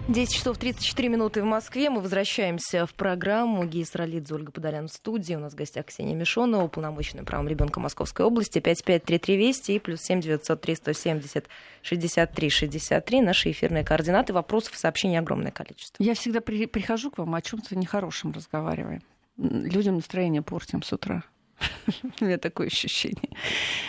10 0.07 0.33
часов 0.33 0.57
34 0.57 1.09
минуты 1.09 1.43
в 1.43 1.45
Москве. 1.45 1.91
Мы 1.91 2.01
возвращаемся 2.01 2.87
в 2.87 2.95
программу. 2.95 3.65
Гия 3.65 3.85
Сралидзе, 3.85 4.33
Ольга 4.33 4.51
Подолян 4.51 4.87
в 4.87 4.91
студии. 4.91 5.35
У 5.35 5.39
нас 5.39 5.53
в 5.53 5.55
гостях 5.55 5.85
Ксения 5.85 6.15
Мишонова, 6.15 6.63
уполномоченная 6.63 7.23
правом 7.23 7.47
ребенка 7.47 7.79
Московской 7.79 8.25
области. 8.25 8.57
553320 8.57 9.69
и 9.69 9.77
плюс 9.77 10.01
7903 10.01 10.75
170 10.75 11.45
63 11.83 12.49
63. 12.49 13.21
Наши 13.21 13.51
эфирные 13.51 13.83
координаты. 13.83 14.33
Вопросов 14.33 14.73
и 14.73 14.77
сообщений 14.77 15.19
огромное 15.19 15.51
количество. 15.51 16.03
Я 16.03 16.15
всегда 16.15 16.41
при, 16.41 16.65
прихожу 16.65 17.11
к 17.11 17.19
вам 17.19 17.35
о 17.35 17.41
чем-то 17.43 17.75
нехорошем 17.75 18.31
разговариваем. 18.31 19.03
Людям 19.37 19.97
настроение 19.97 20.41
портим 20.41 20.81
с 20.81 20.91
утра. 20.91 21.23
У 22.21 22.25
меня 22.25 22.37
такое 22.37 22.67
ощущение. 22.67 23.29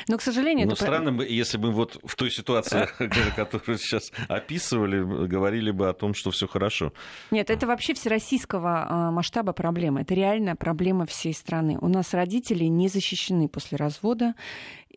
Но, 0.08 0.16
к 0.16 0.22
сожалению... 0.22 0.66
Это... 0.66 0.76
странно, 0.76 1.22
если 1.22 1.58
бы 1.58 1.70
вот 1.70 1.98
в 2.04 2.16
той 2.16 2.30
ситуации, 2.30 2.88
которую 3.36 3.78
сейчас 3.78 4.12
описывали, 4.28 5.26
говорили 5.26 5.70
бы 5.70 5.88
о 5.88 5.92
том, 5.92 6.14
что 6.14 6.30
все 6.30 6.46
хорошо. 6.46 6.92
Нет, 7.30 7.50
это 7.50 7.66
вообще 7.66 7.94
всероссийского 7.94 8.86
а, 8.88 9.10
масштаба 9.10 9.52
проблема. 9.52 10.02
Это 10.02 10.14
реальная 10.14 10.54
проблема 10.54 11.06
всей 11.06 11.34
страны. 11.34 11.78
У 11.80 11.88
нас 11.88 12.14
родители 12.14 12.64
не 12.64 12.88
защищены 12.88 13.48
после 13.48 13.76
развода. 13.76 14.34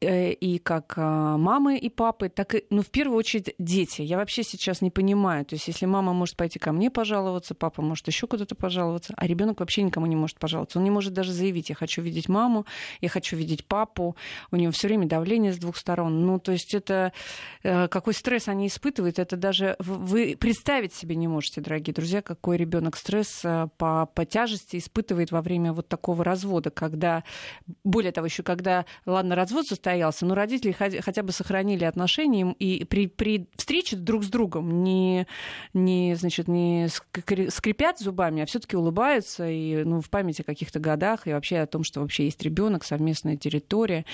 Э, 0.04 0.32
и 0.32 0.60
как 0.60 0.94
а, 0.98 1.38
мамы 1.38 1.78
и 1.78 1.89
папы, 1.89 2.30
так 2.30 2.56
и, 2.56 2.66
ну, 2.70 2.82
в 2.82 2.89
первую 2.89 3.18
очередь, 3.18 3.56
дети. 3.58 4.02
Я 4.02 4.18
вообще 4.18 4.44
сейчас 4.44 4.82
не 4.82 4.92
понимаю. 4.92 5.46
То 5.46 5.56
есть, 5.56 5.68
если 5.68 5.86
мама 5.86 6.13
может 6.13 6.36
пойти 6.36 6.60
ко 6.60 6.72
мне 6.72 6.92
пожаловаться, 6.92 7.56
папа 7.56 7.82
может 7.82 8.08
еще 8.08 8.28
куда-то 8.28 8.56
пожаловаться, 8.56 9.13
а 9.16 9.28
ребенок 9.28 9.60
вообще 9.60 9.84
никому 9.84 10.06
не 10.06 10.16
может 10.16 10.39
пожаловаться. 10.39 10.80
Он 10.80 10.84
не 10.84 10.92
может 10.92 11.13
даже 11.13 11.32
заявить, 11.32 11.70
я 11.70 11.76
хочу 11.76 12.02
видеть 12.02 12.30
маму, 12.30 12.66
я 13.02 13.10
хочу 13.10 13.38
видеть 13.38 13.66
папу. 13.66 14.16
У 14.52 14.56
него 14.56 14.72
все 14.72 14.88
время 14.88 15.08
давление 15.08 15.54
с 15.54 15.58
двух 15.58 15.78
сторон. 15.78 16.26
Ну, 16.26 16.39
то 16.39 16.52
есть, 16.52 16.74
это 16.74 17.13
э, 17.63 17.88
какой 17.88 18.13
стресс 18.13 18.48
они 18.48 18.68
испытывают, 18.68 19.20
это 19.20 19.38
даже 19.38 19.76
вы 19.80 20.36
представить 20.39 20.94
себе 20.94 21.16
не 21.16 21.28
можете, 21.28 21.62
дорогие 21.62 21.94
друзья, 21.94 22.22
какой 22.22 22.58
ребенок 22.58 22.98
стресс 22.98 23.42
э, 23.44 23.68
по, 23.78 24.06
по 24.08 24.26
тяжести 24.26 24.78
испытывает 24.78 25.32
во 25.32 25.42
время 25.42 25.74
вот 25.74 25.88
такого 25.88 26.24
развода, 26.24 26.72
когда, 26.72 27.24
более 27.84 28.12
того, 28.12 28.28
еще 28.28 28.44
когда, 28.44 28.86
ладно, 29.06 29.36
развод 29.36 29.66
состоится, 29.66 29.92
состоялся, 29.93 30.25
но 30.25 30.34
родители 30.34 30.71
хотя 30.71 31.23
бы 31.23 31.32
сохранили 31.32 31.84
отношения 31.84 32.56
и 32.60 32.84
при, 32.86 33.08
при 33.08 33.47
встрече 33.56 33.95
друг 33.95 34.23
с 34.23 34.27
другом 34.27 34.84
не, 34.84 35.27
не, 35.73 36.15
значит, 36.15 36.47
не 36.47 36.88
скрипят 37.49 37.99
зубами, 37.99 38.41
а 38.41 38.45
все-таки 38.45 38.75
улыбаются 38.75 39.47
и 39.47 39.84
ну, 39.84 40.01
в 40.01 40.10
памяти 40.10 40.41
о 40.41 40.45
каких-то 40.45 40.79
годах 40.79 41.27
и 41.27 41.34
вообще 41.34 41.60
о 41.60 41.67
том, 41.67 41.84
что 41.84 42.01
вообще 42.01 42.25
есть 42.25 42.41
ребенок, 42.41 42.84
совместная 42.84 43.38
территория, 43.38 44.06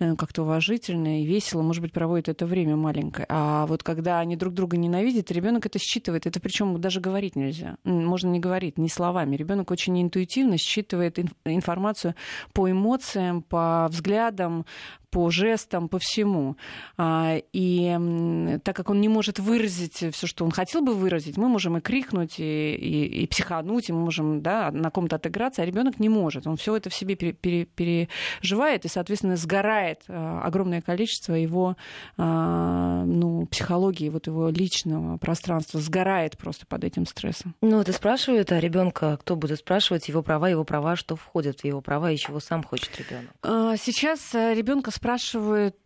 э, 0.00 0.16
как-то 0.16 0.42
уважительно 0.42 1.22
и 1.22 1.24
весело, 1.24 1.62
может 1.62 1.82
быть, 1.82 1.92
проводит 1.92 2.28
это 2.28 2.46
время 2.46 2.76
маленькое. 2.76 3.26
А 3.28 3.66
вот 3.66 3.82
когда 3.82 4.18
они 4.18 4.36
друг 4.36 4.54
друга 4.54 4.76
ненавидят, 4.76 5.30
ребенок 5.30 5.66
это 5.66 5.78
считывает. 5.78 6.26
Это 6.26 6.40
причем 6.40 6.80
даже 6.80 7.00
говорить 7.00 7.36
нельзя. 7.36 7.76
Можно 7.84 8.30
не 8.30 8.40
говорить, 8.40 8.78
не 8.78 8.88
словами. 8.88 9.36
Ребенок 9.36 9.70
очень 9.70 10.00
интуитивно 10.02 10.58
считывает 10.58 11.18
информацию 11.44 12.14
по 12.52 12.70
эмоциям, 12.70 13.42
по 13.42 13.86
взглядам, 13.90 14.64
по 15.10 15.27
жестам, 15.30 15.88
по 15.88 15.98
всему. 15.98 16.56
А, 16.96 17.36
и 17.52 18.58
так 18.64 18.76
как 18.76 18.90
он 18.90 19.00
не 19.00 19.08
может 19.08 19.38
выразить 19.38 20.14
все, 20.14 20.26
что 20.26 20.44
он 20.44 20.50
хотел 20.50 20.82
бы 20.82 20.94
выразить, 20.94 21.36
мы 21.36 21.48
можем 21.48 21.76
и 21.76 21.80
крикнуть, 21.80 22.38
и, 22.38 22.74
и, 22.74 23.22
и 23.22 23.26
психануть, 23.26 23.88
и 23.88 23.92
мы 23.92 24.00
можем 24.00 24.42
да, 24.42 24.70
на 24.70 24.90
ком-то 24.90 25.16
отыграться, 25.16 25.62
а 25.62 25.64
ребенок 25.64 25.98
не 25.98 26.08
может. 26.08 26.46
Он 26.46 26.56
все 26.56 26.76
это 26.76 26.90
в 26.90 26.94
себе 26.94 27.14
пере, 27.16 27.32
пере, 27.32 27.64
переживает, 27.64 28.84
и, 28.84 28.88
соответственно, 28.88 29.36
сгорает 29.36 30.02
а, 30.08 30.42
огромное 30.42 30.80
количество 30.80 31.34
его 31.34 31.76
а, 32.16 33.04
ну, 33.04 33.46
психологии, 33.46 34.08
вот 34.08 34.26
его 34.26 34.48
личного 34.48 35.18
пространства, 35.18 35.80
сгорает 35.80 36.36
просто 36.36 36.66
под 36.66 36.84
этим 36.84 37.06
стрессом. 37.06 37.54
Ну, 37.60 37.80
это 37.80 37.92
спрашивают, 37.92 38.52
а 38.52 38.60
ребенка 38.60 39.16
кто 39.20 39.36
будет 39.36 39.58
спрашивать 39.58 40.08
его 40.08 40.22
права, 40.22 40.48
его 40.48 40.64
права, 40.64 40.96
что 40.96 41.16
входит 41.16 41.60
в 41.60 41.64
его 41.64 41.80
права 41.80 42.10
и 42.10 42.16
чего 42.16 42.40
сам 42.40 42.62
хочет 42.62 42.90
ребенок? 42.98 43.78
Сейчас 43.78 44.34
э, 44.34 44.54
ребенка 44.54 44.90
спрашивают, 44.90 45.07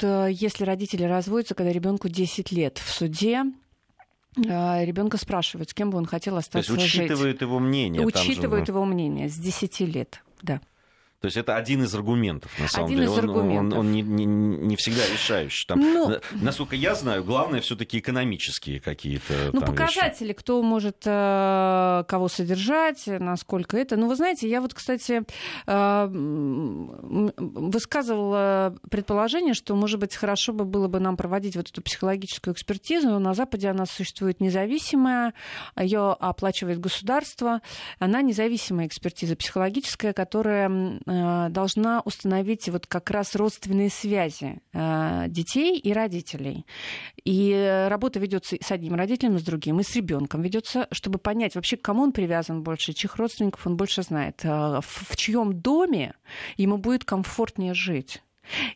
э, 0.02 0.28
если 0.30 0.64
родители 0.64 1.04
разводятся, 1.04 1.54
когда 1.54 1.72
ребенку 1.72 2.08
10 2.08 2.50
лет 2.52 2.78
в 2.78 2.90
суде, 2.90 3.44
э, 4.36 4.84
ребенка 4.84 5.16
спрашивают, 5.16 5.70
с 5.70 5.74
кем 5.74 5.90
бы 5.90 5.98
он 5.98 6.06
хотел 6.06 6.36
остаться 6.36 6.74
То 6.74 6.80
есть 6.80 6.92
учитывают 6.94 7.34
жить. 7.34 7.40
его 7.40 7.58
мнение. 7.58 8.04
Учитывают 8.04 8.66
же... 8.66 8.72
его 8.72 8.84
мнение 8.84 9.28
с 9.28 9.36
10 9.36 9.80
лет, 9.80 10.22
да. 10.42 10.60
То 11.22 11.26
есть 11.26 11.36
это 11.36 11.54
один 11.54 11.84
из 11.84 11.94
аргументов, 11.94 12.50
на 12.58 12.66
самом 12.66 12.86
один 12.86 12.98
деле. 12.98 13.12
Из 13.12 13.16
он, 13.16 13.18
аргументов. 13.20 13.78
он, 13.78 13.86
он 13.86 13.92
не, 13.92 14.02
не, 14.02 14.24
не 14.24 14.74
всегда 14.74 15.02
решающий. 15.06 15.68
Там, 15.68 15.78
ну, 15.78 16.18
насколько 16.32 16.74
я 16.74 16.96
знаю, 16.96 17.22
главное 17.22 17.60
все-таки 17.60 18.00
экономические 18.00 18.80
какие-то. 18.80 19.50
Ну, 19.52 19.60
показатели, 19.60 20.28
вещи. 20.28 20.38
кто 20.38 20.60
может 20.64 20.96
э, 21.04 22.04
кого 22.08 22.26
содержать, 22.26 23.04
насколько 23.06 23.76
это. 23.76 23.94
Ну, 23.96 24.08
вы 24.08 24.16
знаете, 24.16 24.48
я 24.48 24.60
вот, 24.60 24.74
кстати, 24.74 25.22
э, 25.68 26.08
высказывала 27.38 28.76
предположение, 28.90 29.54
что, 29.54 29.76
может 29.76 30.00
быть, 30.00 30.16
хорошо 30.16 30.52
бы 30.52 30.64
было 30.64 30.88
бы 30.88 30.98
нам 30.98 31.16
проводить 31.16 31.54
вот 31.54 31.68
эту 31.68 31.82
психологическую 31.82 32.52
экспертизу. 32.52 33.20
На 33.20 33.34
Западе 33.34 33.68
она 33.68 33.86
существует 33.86 34.40
независимая, 34.40 35.34
ее 35.78 36.16
оплачивает 36.18 36.80
государство. 36.80 37.60
Она 38.00 38.22
независимая 38.22 38.88
экспертиза 38.88 39.36
психологическая, 39.36 40.12
которая 40.12 40.98
должна 41.50 42.00
установить 42.04 42.68
вот 42.68 42.86
как 42.86 43.10
раз 43.10 43.34
родственные 43.34 43.90
связи 43.90 44.60
э, 44.72 45.24
детей 45.28 45.78
и 45.78 45.92
родителей. 45.92 46.66
И 47.24 47.86
работа 47.88 48.18
ведется 48.18 48.56
с 48.60 48.70
одним 48.70 48.94
родителем, 48.94 49.36
и 49.36 49.38
с 49.38 49.42
другим, 49.42 49.80
и 49.80 49.82
с 49.82 49.94
ребенком 49.94 50.42
ведется, 50.42 50.88
чтобы 50.90 51.18
понять 51.18 51.54
вообще, 51.54 51.76
к 51.76 51.82
кому 51.82 52.02
он 52.02 52.12
привязан 52.12 52.62
больше, 52.62 52.92
чьих 52.92 53.16
родственников 53.16 53.66
он 53.66 53.76
больше 53.76 54.02
знает, 54.02 54.44
э, 54.44 54.80
в 54.82 55.16
чьем 55.16 55.60
доме 55.60 56.14
ему 56.56 56.78
будет 56.78 57.04
комфортнее 57.04 57.74
жить. 57.74 58.22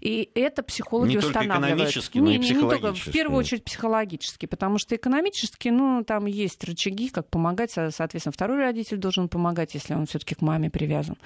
И 0.00 0.31
это 0.35 0.62
психологи 0.62 1.11
не 1.11 1.18
устанавливают. 1.18 1.52
Только 1.52 1.74
экономически, 1.74 2.18
но 2.18 2.26
не, 2.26 2.37
и 2.37 2.38
психологически. 2.38 2.76
Не 2.76 2.92
только, 2.92 3.11
в 3.11 3.12
первую 3.12 3.38
очередь 3.38 3.64
психологически, 3.64 4.46
потому 4.46 4.79
что 4.79 4.96
экономически, 4.96 5.68
ну, 5.68 6.05
там 6.05 6.26
есть 6.26 6.62
рычаги, 6.64 7.09
как 7.09 7.29
помогать, 7.29 7.72
соответственно, 7.72 8.33
второй 8.33 8.59
родитель 8.59 8.96
должен 8.98 9.29
помогать, 9.29 9.74
если 9.74 9.94
он 9.94 10.07
все-таки 10.07 10.35
к 10.35 10.42
маме 10.42 10.70
привязан, 10.70 11.16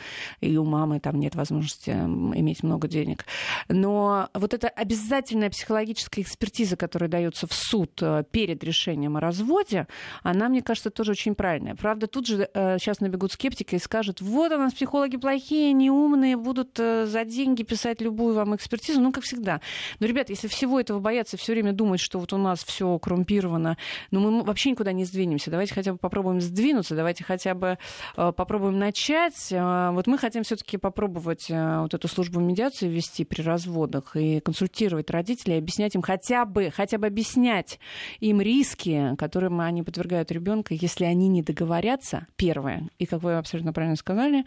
и 0.40 0.56
у 0.56 0.64
мамы 0.64 1.00
там 1.00 1.20
нет 1.20 1.34
возможности 1.34 1.90
иметь 1.90 2.62
много 2.62 2.88
денег. 2.88 3.24
Но 3.68 4.28
вот 4.34 4.54
эта 4.54 4.68
обязательная 4.68 5.50
психологическая 5.50 6.24
экспертиза, 6.24 6.76
которая 6.76 7.10
дается 7.10 7.46
в 7.46 7.52
суд 7.52 7.90
э, 8.02 8.24
перед 8.30 8.64
решением 8.64 9.16
о 9.16 9.20
разводе, 9.20 9.86
она, 10.22 10.48
мне 10.48 10.62
кажется, 10.62 10.90
тоже 10.90 11.12
очень 11.12 11.34
правильная. 11.34 11.74
Правда, 11.74 12.06
тут 12.06 12.26
же 12.26 12.48
сейчас 12.54 13.00
э, 13.00 13.04
набегут 13.04 13.32
скептики 13.32 13.74
и 13.74 13.78
скажут, 13.78 14.20
вот 14.20 14.52
у 14.52 14.58
нас 14.58 14.72
психологи 14.72 15.16
плохие, 15.16 15.72
неумные, 15.72 16.36
будут 16.36 16.78
э, 16.78 17.06
за 17.06 17.24
деньги 17.24 17.62
писать 17.62 18.00
любую 18.00 18.29
вам 18.34 18.56
экспертизу, 18.56 19.00
ну, 19.00 19.12
как 19.12 19.24
всегда. 19.24 19.60
Но, 19.98 20.06
ребят, 20.06 20.30
если 20.30 20.48
всего 20.48 20.80
этого 20.80 21.00
бояться, 21.00 21.36
все 21.36 21.52
время 21.52 21.72
думать, 21.72 22.00
что 22.00 22.18
вот 22.18 22.32
у 22.32 22.38
нас 22.38 22.64
все 22.64 22.98
коррумпировано, 22.98 23.76
ну, 24.10 24.20
мы 24.20 24.42
вообще 24.42 24.70
никуда 24.70 24.92
не 24.92 25.04
сдвинемся. 25.04 25.50
Давайте 25.50 25.74
хотя 25.74 25.92
бы 25.92 25.98
попробуем 25.98 26.40
сдвинуться, 26.40 26.94
давайте 26.94 27.24
хотя 27.24 27.54
бы 27.54 27.78
э, 28.16 28.32
попробуем 28.32 28.78
начать. 28.78 29.52
Э, 29.52 29.90
вот 29.92 30.06
мы 30.06 30.18
хотим 30.18 30.42
все-таки 30.42 30.76
попробовать 30.76 31.50
э, 31.50 31.80
вот 31.80 31.94
эту 31.94 32.08
службу 32.08 32.40
медиации 32.40 32.88
вести 32.88 33.24
при 33.24 33.42
разводах 33.42 34.16
и 34.16 34.40
консультировать 34.40 35.10
родителей, 35.10 35.58
объяснять 35.58 35.94
им 35.94 36.02
хотя 36.02 36.44
бы, 36.44 36.70
хотя 36.70 36.98
бы 36.98 37.06
объяснять 37.06 37.78
им 38.20 38.40
риски, 38.40 39.14
которым 39.16 39.60
они 39.60 39.82
подвергают 39.82 40.30
ребенка, 40.30 40.74
если 40.74 41.04
они 41.04 41.28
не 41.28 41.42
договорятся, 41.42 42.26
первое, 42.36 42.88
и, 42.98 43.06
как 43.06 43.22
вы 43.22 43.36
абсолютно 43.36 43.72
правильно 43.72 43.96
сказали, 43.96 44.44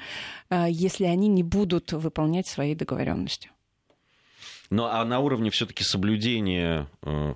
если 0.68 1.06
они 1.06 1.28
не 1.28 1.44
будут 1.44 1.92
выполнять 1.94 2.48
свои 2.48 2.76
договоренности. 2.76 3.53
Ну, 4.74 4.86
а 4.86 5.06
на 5.06 5.20
уровне 5.20 5.52
все-таки 5.52 5.84
соблюдения 5.84 6.88
э, 7.04 7.36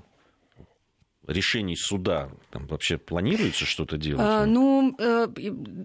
решений 1.27 1.75
суда 1.75 2.29
там 2.51 2.65
вообще 2.67 2.97
планируется 2.97 3.65
что-то 3.65 3.97
делать? 3.97 4.21
А, 4.23 4.45
ну, 4.45 4.95
э, 4.97 5.27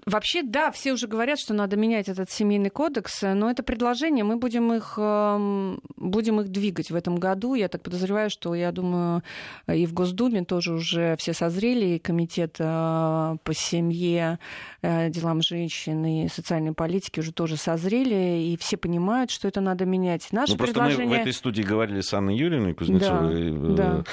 вообще, 0.07 0.43
да, 0.43 0.71
все 0.71 0.93
уже 0.93 1.09
говорят, 1.09 1.39
что 1.39 1.53
надо 1.53 1.77
менять 1.77 2.09
этот 2.09 2.31
семейный 2.31 2.71
кодекс, 2.71 3.23
но 3.23 3.51
это 3.51 3.63
предложение, 3.63 4.25
мы 4.25 4.37
будем 4.37 4.73
их, 4.73 4.95
э, 4.97 5.77
будем 5.97 6.41
их 6.41 6.49
двигать 6.49 6.91
в 6.91 6.95
этом 6.95 7.17
году. 7.17 7.55
Я 7.55 7.69
так 7.69 7.83
подозреваю, 7.83 8.31
что, 8.31 8.55
я 8.55 8.73
думаю, 8.73 9.23
и 9.67 9.87
в 9.87 9.93
Госдуме 9.93 10.45
тоже 10.45 10.73
уже 10.75 11.17
все 11.17 11.33
созрели, 11.33 11.97
и 11.97 11.99
комитет 11.99 12.57
э, 12.59 13.37
по 13.43 13.55
семье, 13.55 14.39
э, 14.83 15.11
делам 15.11 15.43
женщин 15.43 16.05
и 16.05 16.29
социальной 16.29 16.73
политике 16.73 17.21
уже 17.21 17.33
тоже 17.33 17.57
созрели, 17.57 18.43
и 18.43 18.57
все 18.59 18.77
понимают, 18.77 19.31
что 19.31 19.49
это 19.49 19.61
надо 19.61 19.85
менять. 19.87 20.29
Наше 20.33 20.53
ну, 20.53 20.59
просто 20.59 20.75
предложение... 20.75 21.07
мы 21.07 21.17
в 21.17 21.21
этой 21.21 21.33
студии 21.33 21.63
говорили 21.63 22.01
с 22.01 22.15
Анной 22.15 22.37
Юрьевной 22.37 22.75
Кузнецовой. 22.75 23.75
Да, 23.75 24.05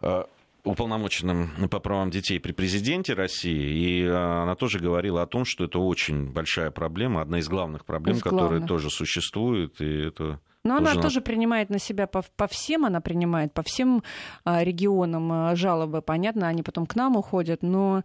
да. 0.00 0.26
Уполномоченным 0.64 1.68
по 1.70 1.80
правам 1.80 2.10
детей 2.10 2.38
при 2.38 2.52
президенте 2.52 3.14
России, 3.14 4.02
и 4.02 4.06
она 4.06 4.54
тоже 4.54 4.78
говорила 4.78 5.22
о 5.22 5.26
том, 5.26 5.44
что 5.44 5.64
это 5.64 5.78
очень 5.78 6.30
большая 6.30 6.70
проблема, 6.70 7.22
одна 7.22 7.38
из 7.38 7.48
главных 7.48 7.84
проблем, 7.84 8.16
из 8.16 8.22
которые 8.22 8.48
главных. 8.48 8.68
тоже 8.68 8.90
существуют, 8.90 9.80
и 9.80 10.08
это 10.08 10.40
но 10.62 10.76
она 10.76 10.90
тоже, 10.90 11.00
тоже 11.00 11.20
принимает 11.22 11.70
на 11.70 11.78
себя 11.78 12.06
по, 12.06 12.22
по 12.36 12.46
всем, 12.46 12.84
она 12.84 13.00
принимает 13.00 13.54
по 13.54 13.62
всем 13.62 14.02
а, 14.44 14.62
регионам 14.62 15.32
а, 15.32 15.56
жалобы, 15.56 16.02
понятно, 16.02 16.48
они 16.48 16.62
потом 16.62 16.84
к 16.84 16.94
нам 16.96 17.16
уходят. 17.16 17.62
Но 17.62 18.02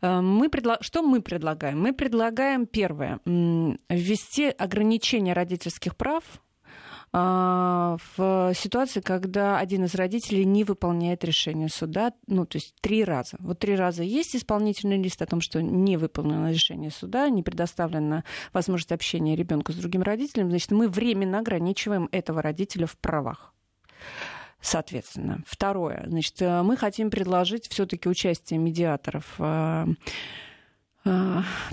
а, 0.00 0.22
мы 0.22 0.48
предла... 0.48 0.78
что 0.80 1.02
мы 1.02 1.20
предлагаем? 1.20 1.80
Мы 1.80 1.92
предлагаем 1.92 2.66
первое 2.66 3.20
ввести 3.26 4.46
ограничение 4.46 5.34
родительских 5.34 5.96
прав 5.96 6.24
а, 6.24 6.47
в 7.12 8.52
ситуации, 8.54 9.00
когда 9.00 9.58
один 9.58 9.84
из 9.84 9.94
родителей 9.94 10.44
не 10.44 10.64
выполняет 10.64 11.24
решение 11.24 11.68
суда, 11.68 12.12
ну, 12.26 12.44
то 12.44 12.56
есть 12.56 12.74
три 12.80 13.04
раза. 13.04 13.36
Вот 13.40 13.58
три 13.58 13.76
раза 13.76 14.02
есть 14.02 14.36
исполнительный 14.36 15.00
лист 15.02 15.22
о 15.22 15.26
том, 15.26 15.40
что 15.40 15.62
не 15.62 15.96
выполнено 15.96 16.50
решение 16.50 16.90
суда, 16.90 17.28
не 17.30 17.42
предоставлена 17.42 18.24
возможность 18.52 18.92
общения 18.92 19.36
ребенка 19.36 19.72
с 19.72 19.76
другим 19.76 20.02
родителем, 20.02 20.50
значит, 20.50 20.70
мы 20.70 20.88
временно 20.88 21.38
ограничиваем 21.38 22.08
этого 22.12 22.42
родителя 22.42 22.86
в 22.86 22.96
правах. 22.98 23.54
Соответственно. 24.60 25.42
Второе. 25.46 26.04
Значит, 26.08 26.40
мы 26.40 26.76
хотим 26.76 27.10
предложить 27.10 27.68
все-таки 27.68 28.08
участие 28.08 28.58
медиаторов 28.58 29.36
а, 29.38 29.86
а, 29.86 29.86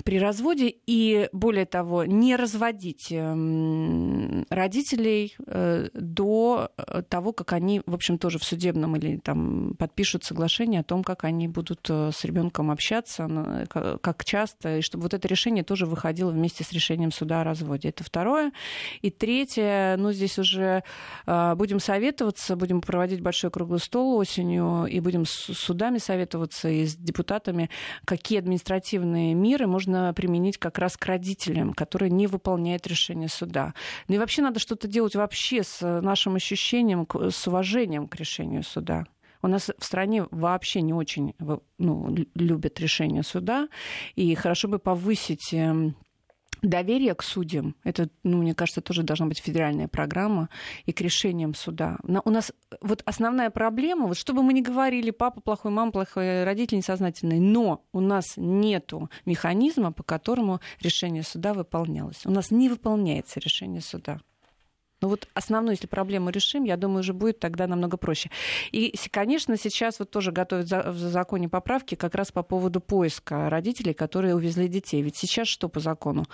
при 0.04 0.18
разводе 0.18 0.74
и, 0.86 1.28
более 1.32 1.66
того, 1.66 2.04
не 2.04 2.36
разводить 2.36 3.08
эм, 3.10 4.46
родителей 4.50 5.34
э, 5.46 5.88
до 5.94 6.70
э, 6.76 7.02
того, 7.08 7.32
как 7.32 7.52
они, 7.52 7.82
в 7.86 7.94
общем, 7.94 8.18
тоже 8.18 8.38
в 8.38 8.44
судебном 8.44 8.96
или 8.96 9.18
там 9.18 9.74
подпишут 9.78 10.24
соглашение 10.24 10.80
о 10.80 10.84
том, 10.84 11.02
как 11.02 11.24
они 11.24 11.48
будут 11.48 11.86
э, 11.88 12.10
с 12.14 12.24
ребенком 12.24 12.70
общаться, 12.70 13.66
как 13.68 14.24
часто, 14.24 14.78
и 14.78 14.80
чтобы 14.82 15.04
вот 15.04 15.14
это 15.14 15.26
решение 15.28 15.64
тоже 15.64 15.86
выходило 15.86 16.30
вместе 16.30 16.64
с 16.64 16.72
решением 16.72 17.12
суда 17.12 17.40
о 17.40 17.44
разводе. 17.44 17.88
Это 17.88 18.04
второе. 18.04 18.52
И 19.02 19.10
третье, 19.10 19.96
ну, 19.98 20.12
здесь 20.12 20.38
уже 20.38 20.82
будем 21.26 21.80
советоваться, 21.80 22.56
будем 22.56 22.80
проводить 22.80 23.20
большой 23.20 23.50
круглый 23.50 23.80
стол 23.80 24.16
осенью, 24.16 24.86
и 24.86 25.00
будем 25.00 25.24
с 25.26 25.32
судами 25.32 25.98
советоваться 25.98 26.68
и 26.68 26.86
с 26.86 26.96
депутатами, 26.96 27.70
какие 28.04 28.38
административные 28.38 29.25
меры 29.34 29.66
можно 29.66 30.12
применить 30.14 30.58
как 30.58 30.78
раз 30.78 30.96
к 30.96 31.06
родителям, 31.06 31.72
которые 31.72 32.10
не 32.10 32.26
выполняют 32.26 32.86
решение 32.86 33.28
суда. 33.28 33.74
Ну 34.08 34.14
и 34.14 34.18
вообще 34.18 34.42
надо 34.42 34.60
что-то 34.60 34.88
делать 34.88 35.14
вообще 35.14 35.62
с 35.62 36.00
нашим 36.00 36.36
ощущением, 36.36 37.06
с 37.12 37.46
уважением 37.46 38.08
к 38.08 38.16
решению 38.16 38.62
суда. 38.62 39.04
У 39.42 39.48
нас 39.48 39.70
в 39.78 39.84
стране 39.84 40.26
вообще 40.30 40.80
не 40.80 40.92
очень 40.92 41.34
ну, 41.78 42.16
любят 42.34 42.80
решение 42.80 43.22
суда, 43.22 43.68
и 44.14 44.34
хорошо 44.34 44.68
бы 44.68 44.78
повысить 44.78 45.52
эм, 45.52 45.94
доверие 46.62 47.14
к 47.14 47.22
судьям, 47.22 47.74
это, 47.84 48.08
ну, 48.22 48.38
мне 48.38 48.54
кажется, 48.54 48.80
тоже 48.80 49.02
должна 49.02 49.26
быть 49.26 49.38
федеральная 49.38 49.88
программа, 49.88 50.48
и 50.84 50.92
к 50.92 51.00
решениям 51.00 51.54
суда. 51.54 51.98
У 52.02 52.30
нас 52.30 52.52
вот 52.80 53.02
основная 53.04 53.50
проблема, 53.50 54.06
вот 54.06 54.16
что 54.16 54.32
бы 54.32 54.42
мы 54.42 54.52
ни 54.52 54.60
говорили, 54.60 55.10
папа 55.10 55.40
плохой, 55.40 55.70
мама 55.70 55.92
плохой, 55.92 56.44
родители 56.44 56.76
несознательные, 56.78 57.40
но 57.40 57.84
у 57.92 58.00
нас 58.00 58.34
нет 58.36 58.92
механизма, 59.24 59.92
по 59.92 60.02
которому 60.02 60.60
решение 60.80 61.22
суда 61.22 61.54
выполнялось. 61.54 62.24
У 62.24 62.30
нас 62.30 62.50
не 62.50 62.68
выполняется 62.68 63.40
решение 63.40 63.80
суда. 63.80 64.20
Ну 65.06 65.10
вот 65.10 65.28
основную, 65.34 65.74
если 65.74 65.86
проблему 65.86 66.30
решим, 66.30 66.64
я 66.64 66.76
думаю, 66.76 66.98
уже 66.98 67.12
будет 67.12 67.38
тогда 67.38 67.68
намного 67.68 67.96
проще. 67.96 68.28
И, 68.72 68.92
конечно, 69.12 69.56
сейчас 69.56 70.00
вот 70.00 70.10
тоже 70.10 70.32
готовят 70.32 70.68
в 70.68 70.98
законе 70.98 71.48
поправки 71.48 71.94
как 71.94 72.16
раз 72.16 72.32
по 72.32 72.42
поводу 72.42 72.80
поиска 72.80 73.48
родителей, 73.48 73.94
которые 73.94 74.34
увезли 74.34 74.66
детей. 74.66 75.02
Ведь 75.02 75.16
сейчас 75.16 75.46
что 75.46 75.68
по 75.68 75.78
закону? 75.78 76.24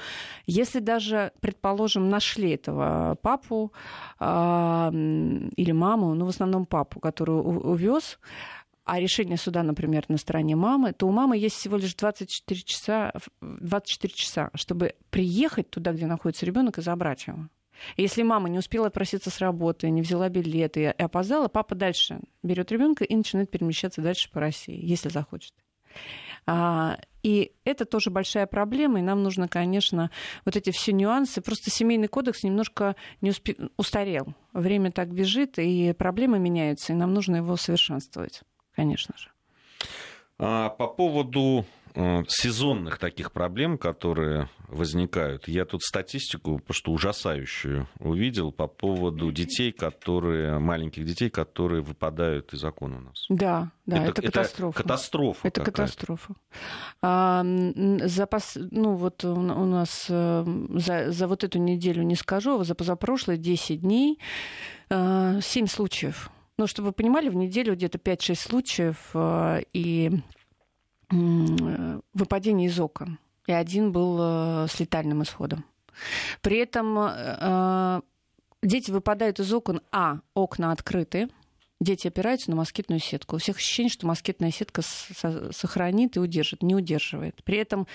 Если 0.47 0.79
даже, 0.79 1.33
предположим, 1.41 2.09
нашли 2.09 2.53
этого 2.53 3.19
папу 3.21 3.75
э, 4.19 4.25
или 4.25 5.73
маму, 5.73 6.15
ну 6.15 6.25
в 6.25 6.31
основном 6.31 6.65
папу, 6.65 6.99
который 6.99 7.33
увез, 7.33 8.19
а 8.87 8.99
решение 8.99 9.37
суда, 9.37 9.63
например, 9.63 10.07
на 10.09 10.17
стороне 10.17 10.57
мамы, 10.57 10.95
то 10.95 11.07
у 11.07 11.13
мамы 11.13 11.37
есть 11.37 11.57
всего 11.57 11.77
лишь 11.77 11.95
24 11.95 12.63
часа, 12.63 13.13
24 13.43 14.15
часа, 14.15 14.49
чтобы 14.55 14.95
приехать 15.11 15.69
туда, 15.69 15.93
где 15.93 16.07
находится 16.07 16.47
ребенок, 16.47 16.79
и 16.79 16.83
забрать 16.83 17.27
его. 17.27 17.51
Если 17.97 18.23
мама 18.23 18.49
не 18.49 18.59
успела 18.59 18.87
отпроситься 18.87 19.31
с 19.31 19.41
работы, 19.41 19.91
не 19.91 20.03
взяла 20.03 20.29
билеты 20.29 20.83
и 20.83 21.03
опоздала, 21.03 21.49
папа 21.49 21.75
дальше 21.75 22.21
берет 22.43 22.71
ребенка 22.71 23.05
и 23.05 23.15
начинает 23.15 23.51
перемещаться 23.51 24.01
дальше 24.01 24.31
по 24.31 24.41
России, 24.41 24.79
если 24.81 25.09
захочет. 25.09 25.53
А, 26.47 26.99
и 27.23 27.53
это 27.65 27.85
тоже 27.85 28.11
большая 28.11 28.47
проблема, 28.47 28.99
и 28.99 29.03
нам 29.03 29.23
нужно, 29.23 29.49
конечно, 29.49 30.11
вот 30.45 30.57
эти 30.57 30.71
все 30.71 30.93
нюансы. 30.93 31.41
Просто 31.41 31.71
семейный 31.71 32.09
кодекс 32.09 32.43
немножко 32.43 32.97
не 33.21 33.31
успе... 33.31 33.57
устарел. 33.77 34.35
Время 34.53 34.91
так 34.91 35.13
бежит, 35.13 35.59
и 35.59 35.93
проблемы 35.93 36.39
меняются, 36.39 36.93
и 36.93 36.97
нам 36.97 37.15
нужно 37.15 37.37
его 37.37 37.57
совершенствовать, 37.57 38.43
конечно 38.75 39.15
же. 39.17 39.31
А, 40.39 40.71
по 40.71 40.89
поводу 40.89 41.65
сезонных 42.29 42.99
таких 42.99 43.33
проблем, 43.33 43.79
которые 43.79 44.49
возникают. 44.69 45.49
Я 45.49 45.65
тут 45.65 45.83
статистику 45.83 46.59
просто 46.59 46.91
ужасающую 46.91 47.89
увидел 47.99 48.53
по 48.53 48.67
поводу 48.67 49.31
детей, 49.31 49.73
которые, 49.73 50.59
маленьких 50.59 51.05
детей, 51.05 51.29
которые 51.29 51.83
выпадают 51.83 52.53
из 52.55 52.61
закона 52.61 52.99
у 52.99 53.01
нас. 53.01 53.27
Да, 53.29 53.71
да, 53.87 54.05
это, 54.05 54.23
это 54.23 54.23
катастрофа. 54.23 54.79
Это 54.79 54.83
катастрофа. 54.83 55.49
Это 55.49 55.65
катастрофа. 55.65 56.35
А, 57.03 57.45
запас, 58.05 58.57
ну 58.57 58.95
вот 58.95 59.25
у 59.25 59.41
нас 59.41 60.07
э, 60.09 60.45
за, 60.71 61.13
за 61.13 61.29
вот 61.29 61.45
эту 61.45 61.59
неделю 61.59 62.03
не 62.03 62.17
скажу, 62.17 62.61
а 62.61 62.65
за 62.65 62.75
позапрошлые 62.75 63.39
10 63.39 63.81
дней 63.81 64.19
7 64.89 64.99
э, 64.99 65.67
случаев. 65.67 66.31
Ну, 66.59 66.67
чтобы 66.67 66.89
вы 66.89 66.93
понимали, 66.93 67.29
в 67.29 67.35
неделю 67.35 67.75
где-то 67.75 67.99
5-6 67.99 68.35
случаев, 68.37 69.11
и 69.73 70.23
выпадение 71.13 72.69
из 72.69 72.81
окон, 72.81 73.19
и 73.47 73.53
один 73.53 73.93
был 73.93 74.19
э, 74.21 74.67
с 74.69 74.81
летальным 74.81 75.23
исходом. 75.23 75.65
При 76.41 76.59
этом 76.59 76.99
э, 76.99 78.01
дети 78.63 78.91
выпадают 78.91 79.41
из 79.41 79.53
окон, 79.53 79.83
а 79.93 80.21
окна 80.35 80.73
открыты, 80.73 81.29
дети 81.81 82.09
опираются 82.09 82.51
на 82.51 82.57
москитную 82.57 83.01
сетку. 83.01 83.37
У 83.37 83.39
всех 83.39 83.57
ощущение, 83.57 83.91
что 83.91 84.07
москитная 84.07 84.51
сетка 84.51 84.83
сохранит 84.83 86.17
и 86.17 86.21
удержит, 86.21 86.63
не 86.63 86.75
удерживает. 86.75 87.43
При 87.45 87.59
этом 87.59 87.87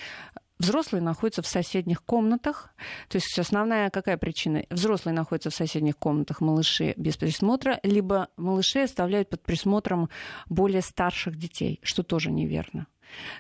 Взрослые 0.60 1.04
находятся 1.04 1.44
в 1.44 1.48
соседних 1.48 2.04
комнатах. 2.04 2.74
То 3.10 3.18
есть 3.18 3.38
основная 3.38 3.92
какая 3.92 4.18
причина? 4.18 4.64
Взрослые 4.72 5.14
находятся 5.14 5.52
в 5.52 5.56
соседних 5.56 5.98
комнатах, 5.98 6.42
малыши 6.42 6.96
без 6.98 7.16
присмотра, 7.16 7.80
либо 7.84 8.30
малыши 8.38 8.82
оставляют 8.82 9.30
под 9.30 9.44
присмотром 9.44 10.10
более 10.50 10.82
старших 10.82 11.38
детей, 11.38 11.80
что 11.84 12.02
тоже 12.02 12.32
неверно. 12.32 12.88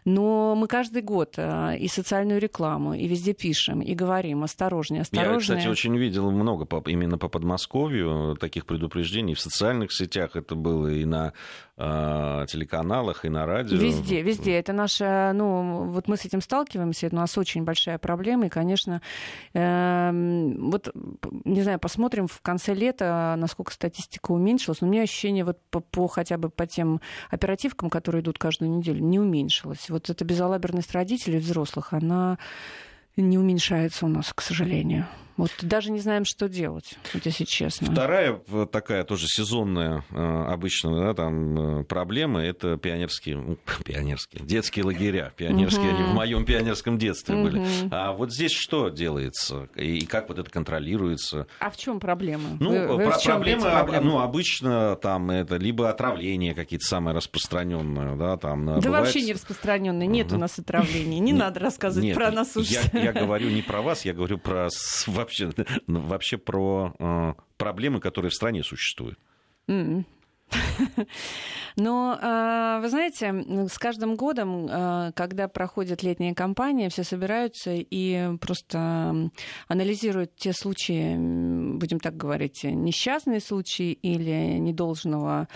Но 0.05 0.55
мы 0.55 0.67
каждый 0.67 1.01
год 1.01 1.35
э, 1.37 1.77
и 1.77 1.87
социальную 1.87 2.39
рекламу, 2.39 2.93
и 2.93 3.07
везде 3.07 3.33
пишем, 3.33 3.81
и 3.81 3.93
говорим 3.93 4.43
осторожнее, 4.43 5.01
осторожнее. 5.01 5.33
Я, 5.33 5.39
кстати, 5.39 5.67
очень 5.67 5.97
видел 5.97 6.31
много 6.31 6.65
по, 6.65 6.81
именно 6.89 7.17
по 7.17 7.27
Подмосковью 7.27 8.37
таких 8.39 8.65
предупреждений. 8.65 9.33
В 9.33 9.39
социальных 9.39 9.91
сетях 9.91 10.35
это 10.35 10.55
было 10.55 10.87
и 10.87 11.05
на 11.05 11.33
э, 11.77 12.45
телеканалах, 12.47 13.25
и 13.25 13.29
на 13.29 13.45
радио. 13.45 13.77
Везде, 13.77 14.21
везде. 14.21 14.53
Это 14.53 14.73
наша, 14.73 15.31
ну, 15.33 15.85
вот 15.91 16.07
мы 16.07 16.17
с 16.17 16.25
этим 16.25 16.41
сталкиваемся, 16.41 17.07
это 17.07 17.15
у 17.15 17.19
нас 17.19 17.37
очень 17.37 17.63
большая 17.63 17.97
проблема, 17.97 18.45
и, 18.45 18.49
конечно, 18.49 19.01
э, 19.53 20.11
вот, 20.57 20.89
не 21.45 21.61
знаю, 21.61 21.79
посмотрим 21.79 22.27
в 22.27 22.41
конце 22.41 22.73
лета, 22.73 23.35
насколько 23.37 23.73
статистика 23.73 24.31
уменьшилась, 24.31 24.81
но 24.81 24.87
у 24.87 24.91
меня 24.91 25.03
ощущение 25.03 25.43
вот 25.43 25.59
по, 25.69 25.81
по 25.81 26.07
хотя 26.07 26.37
бы 26.37 26.49
по 26.49 26.65
тем 26.65 27.01
оперативкам, 27.29 27.89
которые 27.89 28.21
идут 28.21 28.39
каждую 28.39 28.71
неделю, 28.71 29.03
не 29.03 29.19
уменьшилось 29.19 29.56
уменьшилась. 29.63 29.89
Вот 29.89 30.09
эта 30.09 30.25
безалаберность 30.25 30.91
родителей 30.93 31.39
взрослых, 31.39 31.93
она 31.93 32.37
не 33.15 33.37
уменьшается 33.37 34.05
у 34.05 34.09
нас, 34.09 34.33
к 34.33 34.41
сожалению. 34.41 35.07
Вот 35.37 35.51
даже 35.61 35.91
не 35.91 35.99
знаем, 35.99 36.25
что 36.25 36.49
делать, 36.49 36.95
вот 37.13 37.25
если 37.25 37.43
честно. 37.43 37.91
Вторая 37.91 38.41
такая 38.71 39.03
тоже 39.03 39.27
сезонная 39.27 40.03
э, 40.09 40.45
обычно 40.47 40.97
да, 40.97 41.13
там, 41.13 41.81
э, 41.81 41.83
проблема 41.83 42.41
это 42.43 42.77
пионерские, 42.77 43.57
пионерские, 43.85 44.43
детские 44.43 44.85
лагеря. 44.85 45.33
Пионерские, 45.37 45.91
угу. 45.91 45.97
они 45.97 46.03
в 46.03 46.13
моем 46.13 46.45
пионерском 46.45 46.97
детстве 46.97 47.35
угу. 47.35 47.43
были. 47.43 47.65
А 47.91 48.13
вот 48.13 48.33
здесь 48.33 48.51
что 48.51 48.89
делается? 48.89 49.69
И 49.75 50.05
как 50.05 50.29
вот 50.29 50.39
это 50.39 50.49
контролируется? 50.49 51.47
А 51.59 51.69
в 51.69 51.77
чем 51.77 51.99
проблема? 51.99 52.57
Ну, 52.59 52.71
вы, 52.71 52.97
вы 52.97 53.03
про- 53.05 53.19
проблема, 53.19 54.01
ну, 54.01 54.19
обычно 54.19 54.95
там 54.95 55.29
это 55.29 55.57
либо 55.57 55.89
отравление 55.89 56.55
какие-то 56.55 56.85
самые 56.85 57.15
распространенные, 57.15 58.15
да, 58.15 58.37
там. 58.37 58.65
Да 58.65 58.81
бывает... 58.81 59.05
вообще 59.05 59.21
не 59.21 59.33
распространенные, 59.33 60.07
нет 60.07 60.27
угу. 60.27 60.37
у 60.37 60.39
нас 60.39 60.57
отравлений, 60.57 61.19
не 61.19 61.33
надо 61.33 61.59
рассказывать 61.59 62.13
про 62.13 62.31
нас 62.31 62.55
я 62.93 63.13
говорю 63.13 63.49
не 63.49 63.61
про 63.61 63.81
вас, 63.81 64.05
я 64.05 64.13
говорю 64.13 64.37
про 64.37 64.69
вообще, 65.27 65.51
ну, 65.87 65.99
вообще 65.99 66.37
про 66.37 66.93
э, 66.97 67.33
проблемы, 67.57 67.99
которые 67.99 68.31
в 68.31 68.35
стране 68.35 68.63
существуют. 68.63 69.19
Mm. 69.67 70.05
Но, 71.75 72.17
а, 72.21 72.79
вы 72.79 72.89
знаете, 72.89 73.67
с 73.69 73.77
каждым 73.77 74.15
годом, 74.15 74.67
а, 74.69 75.11
когда 75.11 75.49
проходит 75.49 76.03
летняя 76.03 76.33
кампания, 76.33 76.89
все 76.89 77.03
собираются 77.03 77.71
и 77.73 78.37
просто 78.37 79.29
анализируют 79.67 80.35
те 80.37 80.53
случаи, 80.53 81.15
будем 81.75 81.99
так 81.99 82.15
говорить, 82.15 82.63
несчастные 82.63 83.41
случаи 83.41 83.91
или 83.91 84.57
недолжного 84.57 85.49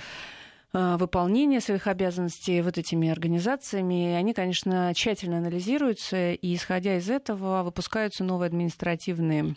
выполнения 0.73 1.59
своих 1.59 1.87
обязанностей 1.87 2.61
вот 2.61 2.77
этими 2.77 3.09
организациями. 3.09 4.13
Они, 4.13 4.33
конечно, 4.33 4.93
тщательно 4.95 5.37
анализируются, 5.39 6.31
и, 6.31 6.55
исходя 6.55 6.97
из 6.97 7.09
этого, 7.09 7.63
выпускаются 7.63 8.23
новые 8.23 8.47
административные 8.47 9.55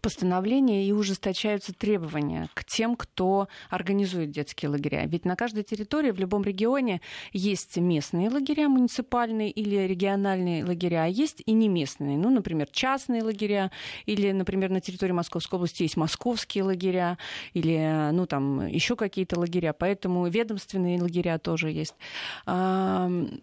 постановления 0.00 0.86
и 0.86 0.92
ужесточаются 0.92 1.72
требования 1.72 2.48
к 2.54 2.64
тем, 2.64 2.96
кто 2.96 3.48
организует 3.70 4.30
детские 4.30 4.70
лагеря. 4.70 5.04
Ведь 5.06 5.24
на 5.24 5.36
каждой 5.36 5.62
территории, 5.64 6.10
в 6.10 6.18
любом 6.18 6.42
регионе 6.42 7.00
есть 7.32 7.76
местные 7.76 8.30
лагеря, 8.30 8.68
муниципальные 8.68 9.50
или 9.50 9.76
региональные 9.86 10.64
лагеря, 10.64 11.04
а 11.04 11.06
есть 11.06 11.42
и 11.44 11.52
не 11.52 11.68
местные. 11.68 12.16
Ну, 12.16 12.30
например, 12.30 12.68
частные 12.70 13.22
лагеря, 13.22 13.70
или, 14.06 14.32
например, 14.32 14.70
на 14.70 14.80
территории 14.80 15.12
Московской 15.12 15.56
области 15.56 15.82
есть 15.82 15.96
московские 15.96 16.64
лагеря, 16.64 17.18
или, 17.54 18.10
ну, 18.12 18.26
там, 18.26 18.66
еще 18.66 18.96
какие-то 18.96 19.38
лагеря. 19.38 19.72
Поэтому 19.72 20.26
ведомственные 20.26 21.00
лагеря 21.00 21.38
тоже 21.38 21.70
есть. 21.70 21.94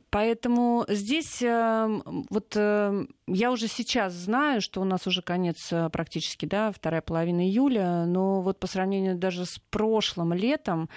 Поэтому 0.09 0.85
здесь 0.87 1.41
эм, 1.41 2.25
вот 2.29 2.53
э, 2.55 3.05
я 3.33 3.51
уже 3.51 3.67
сейчас 3.67 4.13
знаю, 4.13 4.61
что 4.61 4.81
у 4.81 4.85
нас 4.85 5.07
уже 5.07 5.21
конец 5.21 5.71
э, 5.71 5.89
практически, 5.89 6.45
да, 6.45 6.71
вторая 6.71 7.01
половина 7.01 7.41
июля, 7.41 8.05
но 8.05 8.41
вот 8.41 8.59
по 8.59 8.67
сравнению 8.67 9.15
даже 9.15 9.45
с 9.45 9.59
прошлым 9.69 10.33
летом 10.33 10.89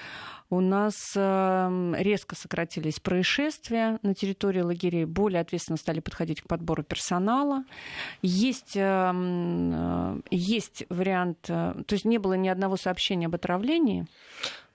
у 0.51 0.61
нас 0.61 0.95
эм, 1.17 1.95
резко 1.95 2.37
сократились 2.37 3.01
происшествия 3.01 3.99
на 4.03 4.15
территории 4.15 4.61
лагерей, 4.61 5.07
более 5.07 5.41
ответственно 5.41 5.79
стали 5.79 6.01
подходить 6.01 6.43
к 6.43 6.47
подбору 6.47 6.83
персонала. 6.83 7.65
Есть, 8.21 8.77
эм, 8.77 9.73
э, 9.73 10.21
есть 10.31 10.85
вариант, 10.91 11.47
э, 11.49 11.75
то 11.87 11.93
есть 11.95 12.05
не 12.05 12.19
было 12.19 12.35
ни 12.35 12.49
одного 12.49 12.77
сообщения 12.77 13.27
об 13.27 13.35
отравлении. 13.35 14.07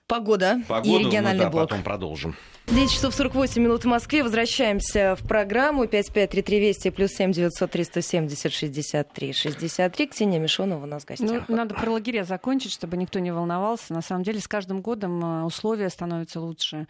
Погода, 0.08 0.62
Погоду 0.66 0.88
и 0.88 1.04
региональный 1.04 1.44
мы, 1.44 1.44
да, 1.44 1.50
блок. 1.50 1.68
потом 1.68 1.82
продолжим. 1.82 2.34
10 2.70 2.90
часов 2.90 3.14
48 3.14 3.62
минут 3.62 3.84
в 3.84 3.86
Москве. 3.86 4.22
Возвращаемся 4.22 5.16
в 5.16 5.26
программу 5.26 5.86
553320 5.86 6.94
плюс 6.94 7.10
7 7.12 7.32
903 7.32 7.84
170 7.84 8.52
63 8.52 9.32
63. 9.32 10.06
Ксения 10.06 10.38
Мишонова 10.38 10.82
у 10.82 10.86
нас 10.86 11.04
в 11.04 11.06
гостях. 11.06 11.48
Ну, 11.48 11.56
надо 11.56 11.74
про 11.74 11.90
лагеря 11.90 12.24
закончить, 12.24 12.72
чтобы 12.72 12.98
никто 12.98 13.20
не 13.20 13.32
волновался. 13.32 13.94
На 13.94 14.02
самом 14.02 14.22
деле 14.22 14.40
с 14.40 14.46
каждым 14.48 14.82
годом 14.82 15.24
э, 15.24 15.44
условия 15.44 15.88
становятся 15.88 16.40
лучше. 16.40 16.88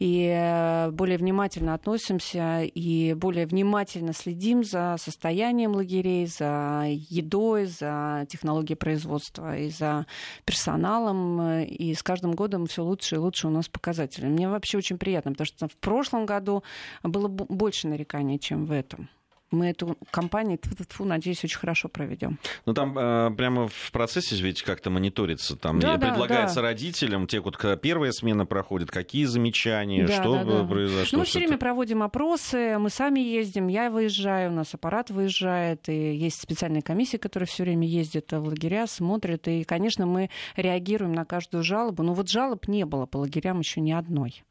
И 0.00 0.26
э, 0.26 0.90
более 0.90 1.16
внимательно 1.16 1.74
относимся, 1.74 2.62
и 2.62 3.14
более 3.14 3.46
внимательно 3.46 4.12
следим 4.12 4.64
за 4.64 4.96
состоянием 4.98 5.72
лагерей, 5.72 6.26
за 6.26 6.86
едой, 6.86 7.66
за 7.66 8.26
технологией 8.28 8.76
производства 8.76 9.56
и 9.56 9.70
за 9.70 10.06
персоналом. 10.44 11.60
И 11.62 11.94
с 11.94 12.02
каждым 12.02 12.32
годом 12.32 12.59
все 12.66 12.82
лучше 12.82 13.16
и 13.16 13.18
лучше 13.18 13.48
у 13.48 13.50
нас 13.50 13.68
показатели. 13.68 14.26
Мне 14.26 14.48
вообще 14.48 14.78
очень 14.78 14.98
приятно, 14.98 15.32
потому 15.32 15.46
что 15.46 15.68
в 15.68 15.76
прошлом 15.76 16.26
году 16.26 16.62
было 17.02 17.28
больше 17.28 17.88
нареканий, 17.88 18.38
чем 18.38 18.66
в 18.66 18.72
этом 18.72 19.08
мы 19.50 19.70
эту 19.70 19.96
кампанию, 20.10 20.58
надеюсь, 20.98 21.42
очень 21.44 21.58
хорошо 21.58 21.88
проведем. 21.88 22.38
Ну, 22.66 22.74
там 22.74 22.96
э, 22.96 23.30
прямо 23.36 23.68
в 23.68 23.92
процессе 23.92 24.36
ведь 24.36 24.62
как-то 24.62 24.90
мониторится. 24.90 25.56
Там 25.56 25.80
да, 25.80 25.98
предлагается 25.98 26.56
да, 26.56 26.62
родителям, 26.62 27.26
те, 27.26 27.40
вот 27.40 27.58
первая 27.80 28.12
смена 28.12 28.46
проходит, 28.46 28.90
какие 28.90 29.24
замечания, 29.24 30.06
да, 30.06 30.20
что 30.20 30.34
да, 30.34 30.44
да. 30.44 30.64
произошло. 30.64 31.08
Ну, 31.12 31.18
мы 31.18 31.24
все 31.24 31.40
время 31.40 31.58
проводим 31.58 32.02
опросы, 32.02 32.78
мы 32.78 32.90
сами 32.90 33.20
ездим, 33.20 33.68
я 33.68 33.90
выезжаю, 33.90 34.50
у 34.50 34.54
нас 34.54 34.74
аппарат 34.74 35.10
выезжает, 35.10 35.88
и 35.88 36.14
есть 36.14 36.40
специальные 36.40 36.82
комиссии, 36.82 37.16
которые 37.16 37.46
все 37.46 37.64
время 37.64 37.86
ездят 37.86 38.32
в 38.32 38.44
лагеря, 38.44 38.86
смотрят, 38.86 39.48
и, 39.48 39.64
конечно, 39.64 40.06
мы 40.06 40.30
реагируем 40.56 41.12
на 41.12 41.24
каждую 41.24 41.64
жалобу. 41.64 42.02
Но 42.02 42.14
вот 42.14 42.28
жалоб 42.28 42.68
не 42.68 42.84
было 42.84 43.06
по 43.06 43.18
лагерям 43.18 43.60
еще 43.60 43.80
ни 43.80 43.92
одной. 43.92 44.44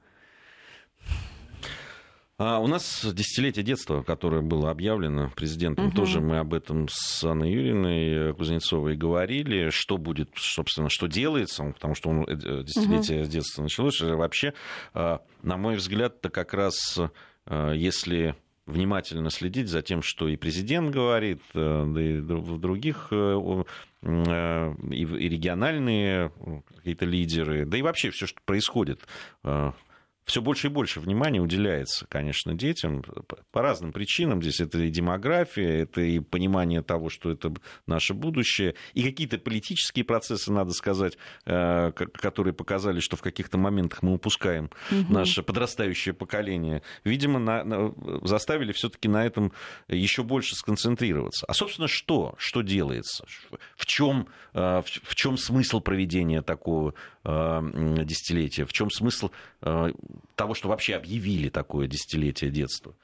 А 2.40 2.60
у 2.60 2.68
нас 2.68 3.06
десятилетие 3.06 3.66
детства, 3.66 4.02
которое 4.02 4.42
было 4.42 4.72
объявлено 4.72 5.30
президентом, 5.36 5.88
угу. 5.88 5.96
тоже 5.96 6.22
мы 6.22 6.40
об 6.40 6.54
этом 6.54 6.88
с 6.90 7.22
Анной 7.26 7.52
Юрьевной 7.52 8.34
Кузнецовой 8.34 8.96
говорили, 8.96 9.72
что 9.72 9.98
будет, 9.98 10.30
собственно, 10.36 10.88
что 10.90 11.08
делается, 11.08 11.66
потому 11.66 11.96
что 11.96 12.10
он, 12.10 12.24
э, 12.24 12.64
десятилетие 12.64 13.24
угу. 13.24 13.30
детства 13.30 13.62
началось. 13.62 14.00
Вообще, 14.00 14.54
а, 14.94 15.20
на 15.44 15.58
мой 15.58 15.76
взгляд, 15.76 16.16
это 16.20 16.30
как 16.30 16.54
раз, 16.54 16.98
если 17.50 18.38
внимательно 18.66 19.32
следить 19.32 19.68
за 19.68 19.82
тем, 19.82 20.02
что 20.02 20.30
и 20.30 20.38
президент 20.38 20.92
говорит, 20.92 21.42
э, 21.54 21.86
да 21.94 22.02
и 22.02 22.20
в 22.22 22.58
других 22.58 23.10
э, 23.12 23.66
и 24.02 25.30
региональные 25.30 26.32
какие-то 26.78 27.04
лидеры, 27.04 27.66
да 27.66 27.78
и 27.78 27.82
вообще 27.82 28.12
все, 28.12 28.28
что 28.28 28.40
происходит 28.46 29.02
все 30.30 30.42
больше 30.44 30.68
и 30.68 30.70
больше 30.70 31.00
внимания 31.00 31.42
уделяется, 31.42 32.06
конечно, 32.08 32.54
детям 32.54 33.04
по 33.52 33.62
разным 33.64 33.92
причинам. 33.92 34.44
Здесь 34.44 34.62
это 34.62 34.78
и 34.78 34.90
демография, 34.90 35.82
это 35.82 36.02
и 36.02 36.20
понимание 36.20 36.84
того, 36.84 37.10
что 37.10 37.32
это 37.32 37.52
наше 37.88 38.14
будущее, 38.14 38.76
и 38.94 39.04
какие-то 39.04 39.40
политические 39.40 40.06
процессы, 40.06 40.52
надо 40.52 40.72
сказать, 40.72 41.18
э, 41.46 41.92
которые 41.92 42.54
показали, 42.54 43.00
что 43.00 43.18
в 43.18 43.22
каких-то 43.22 43.58
моментах 43.58 44.04
мы 44.04 44.14
упускаем 44.14 44.70
угу. 44.92 45.12
наше 45.12 45.42
подрастающее 45.42 46.14
поколение. 46.14 46.84
Видимо, 47.04 47.40
на, 47.40 47.64
на, 47.64 47.94
заставили 48.22 48.72
все-таки 48.72 49.08
на 49.08 49.26
этом 49.26 49.52
еще 49.88 50.22
больше 50.22 50.56
сконцентрироваться. 50.56 51.48
А, 51.48 51.56
собственно, 51.56 51.88
что? 51.88 52.36
Что 52.38 52.62
делается? 52.62 53.26
В 53.76 53.88
чем, 53.88 54.28
э, 54.54 54.84
в 54.84 55.16
чем 55.16 55.38
смысл 55.38 55.80
проведения 55.80 56.44
такого 56.44 56.94
десятилетия? 57.24 58.66
В 58.66 58.72
чем 58.72 58.90
смысл 58.90 59.30
э, 59.62 59.92
того, 60.36 60.54
что 60.54 60.70
вообще 60.70 60.96
объявили 60.96 61.50
такое 61.50 61.88
десятилетие 61.88 62.50
детства? 62.50 62.96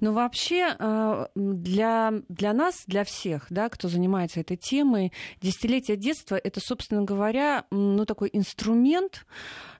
Ну, 0.00 0.12
вообще, 0.12 0.76
э, 0.78 1.26
для, 1.34 2.12
для 2.28 2.52
нас, 2.52 2.84
для 2.86 3.02
всех, 3.02 3.46
да, 3.50 3.68
кто 3.68 3.88
занимается 3.88 4.38
этой 4.40 4.56
темой, 4.56 5.12
десятилетие 5.42 5.96
детства— 5.96 6.36
это, 6.44 6.60
собственно 6.60 7.02
говоря, 7.02 7.64
ну, 7.72 8.04
такой 8.06 8.30
инструмент, 8.32 9.26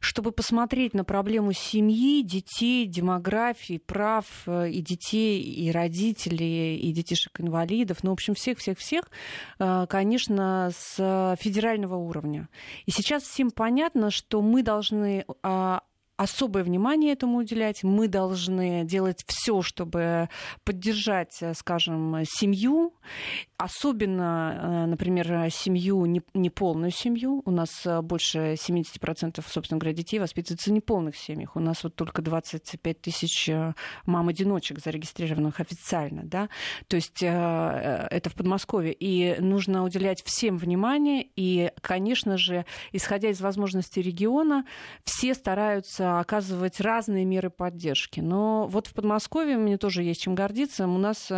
чтобы 0.00 0.32
посмотреть 0.32 0.92
на 0.92 1.04
проблему 1.04 1.52
семьи, 1.52 2.22
детей, 2.22 2.86
демографии, 2.86 3.78
прав 3.78 4.26
и 4.48 4.80
детей, 4.80 5.40
и 5.40 5.70
родителей, 5.70 6.76
и 6.78 6.92
детишек-инвалидов, 6.92 7.98
ну, 8.02 8.10
в 8.10 8.14
общем, 8.14 8.34
всех-всех-всех, 8.34 9.04
конечно, 9.58 10.72
с 10.76 11.36
федерального 11.40 11.94
уровня. 11.94 12.48
И 12.86 12.90
сейчас 12.90 13.22
всем 13.22 13.50
понятно, 13.50 13.75
понятно, 13.76 14.10
что 14.10 14.40
мы 14.40 14.62
должны 14.62 15.26
а, 15.42 15.82
особое 16.16 16.64
внимание 16.64 17.12
этому 17.12 17.36
уделять. 17.36 17.82
Мы 17.82 18.08
должны 18.08 18.84
делать 18.84 19.22
все, 19.26 19.60
чтобы 19.60 20.30
поддержать, 20.64 21.42
скажем, 21.54 22.22
семью, 22.26 22.94
особенно, 23.58 24.84
э, 24.84 24.86
например, 24.86 25.50
семью, 25.50 26.04
неполную 26.34 26.90
семью. 26.90 27.42
У 27.44 27.50
нас 27.50 27.86
э, 27.86 28.02
больше 28.02 28.54
70%, 28.54 29.42
собственно 29.48 29.78
говоря, 29.78 29.96
детей 29.96 30.18
воспитываются 30.18 30.70
в 30.70 30.72
неполных 30.72 31.16
семьях. 31.16 31.56
У 31.56 31.60
нас 31.60 31.82
вот 31.82 31.94
только 31.94 32.22
25 32.22 33.00
тысяч 33.00 33.48
э, 33.48 33.72
мам-одиночек 34.04 34.78
зарегистрированных 34.78 35.60
официально. 35.60 36.22
Да? 36.24 36.48
То 36.88 36.96
есть 36.96 37.22
это 37.22 38.30
в 38.30 38.34
Подмосковье. 38.34 38.92
И 38.92 39.40
нужно 39.40 39.84
уделять 39.84 40.22
всем 40.22 40.58
внимание. 40.58 41.26
И, 41.36 41.70
конечно 41.80 42.36
же, 42.36 42.66
исходя 42.92 43.30
из 43.30 43.40
возможностей 43.40 44.02
региона, 44.02 44.64
все 45.04 45.34
стараются 45.34 46.20
оказывать 46.20 46.80
разные 46.80 47.24
меры 47.24 47.50
поддержки. 47.50 48.20
Но 48.20 48.66
вот 48.66 48.86
в 48.86 48.94
Подмосковье 48.94 49.56
мне 49.56 49.78
тоже 49.78 50.02
есть 50.02 50.22
чем 50.22 50.34
гордиться. 50.34 50.86
У 50.86 50.98
нас 50.98 51.30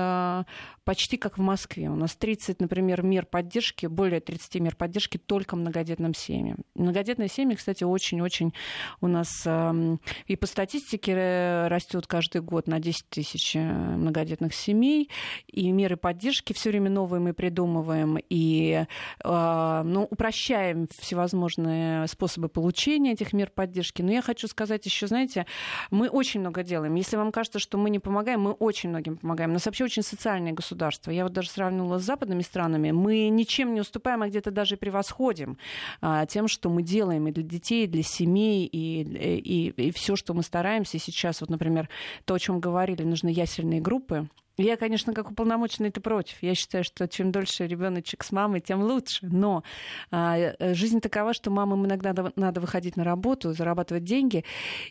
почти 0.84 1.18
как 1.18 1.36
в 1.36 1.42
Москве. 1.42 1.90
У 1.90 1.96
нас 1.96 2.07
30, 2.16 2.60
например, 2.60 3.02
мер 3.02 3.26
поддержки, 3.26 3.86
более 3.86 4.20
30 4.20 4.56
мер 4.56 4.76
поддержки 4.76 5.18
только 5.18 5.56
многодетным 5.56 6.14
семьям. 6.14 6.58
Многодетные 6.74 7.28
семьи, 7.28 7.54
кстати, 7.54 7.84
очень-очень 7.84 8.52
у 9.00 9.08
нас 9.08 9.28
эм, 9.46 10.00
и 10.26 10.36
по 10.36 10.46
статистике 10.46 11.12
э, 11.12 11.68
растет 11.68 12.06
каждый 12.06 12.40
год 12.40 12.66
на 12.66 12.80
10 12.80 13.08
тысяч 13.08 13.56
э, 13.56 13.60
многодетных 13.60 14.54
семей, 14.54 15.10
и 15.46 15.70
меры 15.70 15.96
поддержки 15.96 16.52
все 16.52 16.70
время 16.70 16.90
новые 16.90 17.20
мы 17.20 17.32
придумываем, 17.32 18.18
и 18.28 18.84
э, 19.24 19.82
ну, 19.84 20.06
упрощаем 20.10 20.86
всевозможные 20.98 22.06
способы 22.06 22.48
получения 22.48 23.12
этих 23.12 23.32
мер 23.32 23.50
поддержки. 23.50 24.02
Но 24.02 24.12
я 24.12 24.22
хочу 24.22 24.48
сказать 24.48 24.84
еще, 24.86 25.06
знаете, 25.06 25.46
мы 25.90 26.08
очень 26.08 26.40
много 26.40 26.62
делаем. 26.62 26.94
Если 26.94 27.16
вам 27.16 27.32
кажется, 27.32 27.58
что 27.58 27.78
мы 27.78 27.90
не 27.90 27.98
помогаем, 27.98 28.40
мы 28.40 28.52
очень 28.52 28.90
многим 28.90 29.16
помогаем. 29.16 29.50
У 29.50 29.54
нас 29.54 29.66
вообще 29.66 29.84
очень 29.84 30.02
социальное 30.02 30.52
государство. 30.52 31.10
Я 31.10 31.24
вот 31.24 31.32
даже 31.32 31.50
сравнивала 31.50 31.97
с 31.98 32.04
западными 32.04 32.42
странами, 32.42 32.90
мы 32.90 33.28
ничем 33.28 33.74
не 33.74 33.80
уступаем, 33.80 34.22
а 34.22 34.28
где-то 34.28 34.50
даже 34.50 34.76
превосходим 34.76 35.58
а, 36.00 36.26
тем, 36.26 36.48
что 36.48 36.70
мы 36.70 36.82
делаем 36.82 37.28
и 37.28 37.32
для 37.32 37.42
детей, 37.42 37.84
и 37.84 37.88
для 37.88 38.02
семей, 38.02 38.66
и, 38.66 39.02
и, 39.02 39.68
и 39.70 39.90
все, 39.90 40.16
что 40.16 40.34
мы 40.34 40.42
стараемся 40.42 40.98
сейчас. 40.98 41.40
Вот, 41.40 41.50
например, 41.50 41.88
то, 42.24 42.34
о 42.34 42.38
чем 42.38 42.60
говорили, 42.60 43.02
нужны 43.02 43.28
ясельные 43.28 43.80
группы, 43.80 44.28
я, 44.58 44.76
конечно, 44.76 45.12
как 45.12 45.30
уполномоченный, 45.30 45.90
ты 45.90 46.00
против. 46.00 46.42
Я 46.42 46.54
считаю, 46.56 46.82
что 46.82 47.06
чем 47.06 47.30
дольше 47.30 47.66
ребеночек 47.66 48.24
с 48.24 48.32
мамой, 48.32 48.60
тем 48.60 48.82
лучше. 48.82 49.26
Но 49.30 49.62
а, 50.10 50.36
э, 50.36 50.74
жизнь 50.74 51.00
такова, 51.00 51.32
что 51.32 51.50
мамам 51.50 51.86
иногда 51.86 52.12
надо 52.34 52.60
выходить 52.60 52.96
на 52.96 53.04
работу, 53.04 53.52
зарабатывать 53.52 54.02
деньги. 54.02 54.44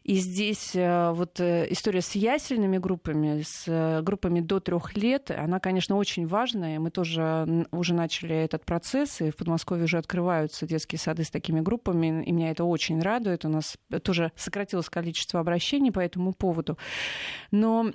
И 0.04 0.16
здесь 0.16 0.72
а, 0.76 1.12
вот 1.12 1.42
э, 1.42 1.68
история 1.70 2.02
с 2.02 2.14
ясельными 2.14 2.78
группами, 2.78 3.44
с 3.46 4.02
группами 4.04 4.40
до 4.40 4.62
трех 4.62 4.96
лет, 4.96 5.32
она, 5.32 5.60
конечно, 5.60 5.98
очень 5.98 6.28
важная. 6.28 6.80
Мы 6.80 6.90
тоже 6.90 7.68
уже 7.72 7.94
начали 7.94 8.36
этот 8.36 8.66
процесс, 8.66 9.20
и 9.20 9.32
в 9.32 9.36
Подмосковье 9.36 9.84
уже 9.84 9.98
открываются 9.98 10.66
детские 10.66 11.00
сады 11.00 11.26
с 11.26 11.30
такими 11.30 11.60
группами, 11.60 12.24
и 12.24 12.32
меня 12.32 12.52
это 12.52 12.64
очень 12.64 13.02
радует. 13.02 13.44
У 13.44 13.50
нас 13.50 13.78
тоже 14.04 14.32
сократилось 14.38 14.90
количество 14.90 15.42
обращений 15.42 15.92
по 15.92 16.00
этому 16.00 16.34
поводу. 16.34 16.78
Но 17.52 17.92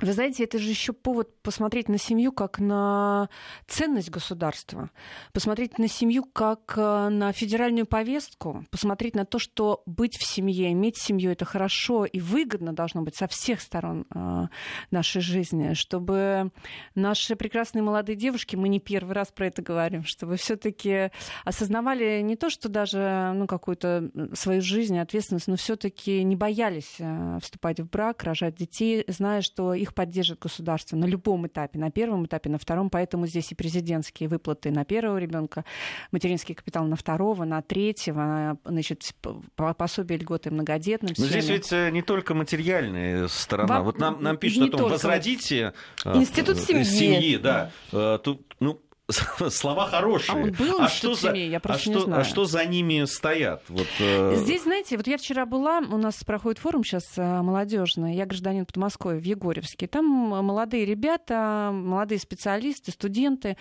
вы 0.00 0.12
знаете, 0.12 0.44
это 0.44 0.58
же 0.58 0.70
еще 0.70 0.92
повод 0.92 1.42
посмотреть 1.42 1.88
на 1.88 1.98
семью 1.98 2.32
как 2.32 2.60
на 2.60 3.28
ценность 3.66 4.10
государства, 4.10 4.90
посмотреть 5.32 5.78
на 5.78 5.88
семью 5.88 6.24
как 6.24 6.74
э, 6.76 7.08
на 7.08 7.32
федеральную 7.32 7.86
повестку, 7.86 8.64
посмотреть 8.70 9.16
на 9.16 9.24
то, 9.24 9.38
что 9.38 9.82
быть 9.86 10.16
в 10.16 10.24
семье, 10.24 10.72
иметь 10.72 10.98
семью 10.98 11.32
это 11.32 11.44
хорошо 11.44 12.04
и 12.04 12.20
выгодно 12.20 12.72
должно 12.72 13.02
быть 13.02 13.16
со 13.16 13.26
всех 13.26 13.60
сторон 13.60 14.06
э, 14.14 14.46
нашей 14.90 15.20
жизни, 15.20 15.74
чтобы 15.74 16.52
наши 16.94 17.34
прекрасные 17.34 17.82
молодые 17.82 18.16
девушки, 18.16 18.54
мы 18.56 18.68
не 18.68 18.78
первый 18.78 19.14
раз 19.14 19.28
про 19.28 19.46
это 19.46 19.62
говорим, 19.62 20.04
чтобы 20.04 20.36
все-таки 20.36 21.10
осознавали 21.44 22.20
не 22.20 22.36
то, 22.36 22.50
что 22.50 22.68
даже 22.68 23.32
ну, 23.34 23.46
какую-то 23.46 24.10
свою 24.34 24.62
жизнь, 24.62 24.98
ответственность, 24.98 25.48
но 25.48 25.56
все-таки 25.56 26.22
не 26.22 26.36
боялись 26.36 26.96
э, 26.98 27.38
вступать 27.42 27.80
в 27.80 27.88
брак, 27.88 28.22
рожать 28.22 28.54
детей, 28.54 29.04
зная, 29.08 29.42
что 29.42 29.74
их 29.74 29.87
их 29.88 29.94
поддержит 29.94 30.38
государство 30.38 30.96
на 30.96 31.06
любом 31.06 31.46
этапе, 31.46 31.78
на 31.78 31.90
первом 31.90 32.26
этапе, 32.26 32.50
на 32.50 32.58
втором, 32.58 32.90
поэтому 32.90 33.26
здесь 33.26 33.50
и 33.52 33.54
президентские 33.54 34.28
выплаты 34.28 34.70
на 34.70 34.84
первого 34.84 35.18
ребенка, 35.18 35.64
материнский 36.12 36.54
капитал 36.54 36.84
на 36.84 36.96
второго, 36.96 37.44
на 37.44 37.62
третьего, 37.62 38.58
значит, 38.64 39.14
пособие 39.54 40.18
льготы 40.18 40.50
многодетным. 40.50 41.14
Но 41.16 41.24
здесь 41.24 41.48
ведь 41.48 41.72
э, 41.72 41.90
не 41.90 42.02
только 42.02 42.34
материальная 42.34 43.28
сторона. 43.28 43.78
Во... 43.78 43.84
Вот 43.84 43.98
нам, 43.98 44.22
нам 44.22 44.36
пишут 44.36 44.62
не 44.62 44.68
о 44.68 44.70
том, 44.70 44.80
только. 44.80 44.92
возродите 44.92 45.72
э, 46.04 46.16
Институт 46.16 46.58
семьи. 46.58 46.84
семьи 46.84 47.36
да. 47.36 47.70
Э, 47.92 48.18
тут, 48.22 48.56
ну, 48.60 48.80
слова 49.50 49.86
хорошие. 49.86 50.34
А 50.34 50.42
он 50.42 50.52
был 50.52 50.80
а 50.80 50.88
что 50.88 51.14
за, 51.14 51.32
я 51.32 51.60
просто 51.60 51.90
а 51.90 51.92
не 51.92 51.98
что, 51.98 52.06
знаю. 52.06 52.20
А 52.20 52.24
что 52.24 52.44
за 52.44 52.64
ними 52.66 53.04
стоят? 53.06 53.62
Вот, 53.68 53.86
э... 54.00 54.34
Здесь, 54.36 54.64
знаете, 54.64 54.96
вот 54.96 55.06
я 55.06 55.16
вчера 55.16 55.46
была, 55.46 55.78
у 55.78 55.96
нас 55.96 56.22
проходит 56.24 56.58
форум 56.58 56.84
сейчас 56.84 57.04
э, 57.16 57.42
молодежный, 57.42 58.14
я 58.14 58.26
гражданин 58.26 58.66
Подмосковья 58.66 59.18
в 59.18 59.24
Егорьевске. 59.24 59.86
Там 59.86 60.04
молодые 60.04 60.84
ребята, 60.84 61.70
молодые 61.72 62.18
специалисты, 62.18 62.90
студенты, 62.90 63.56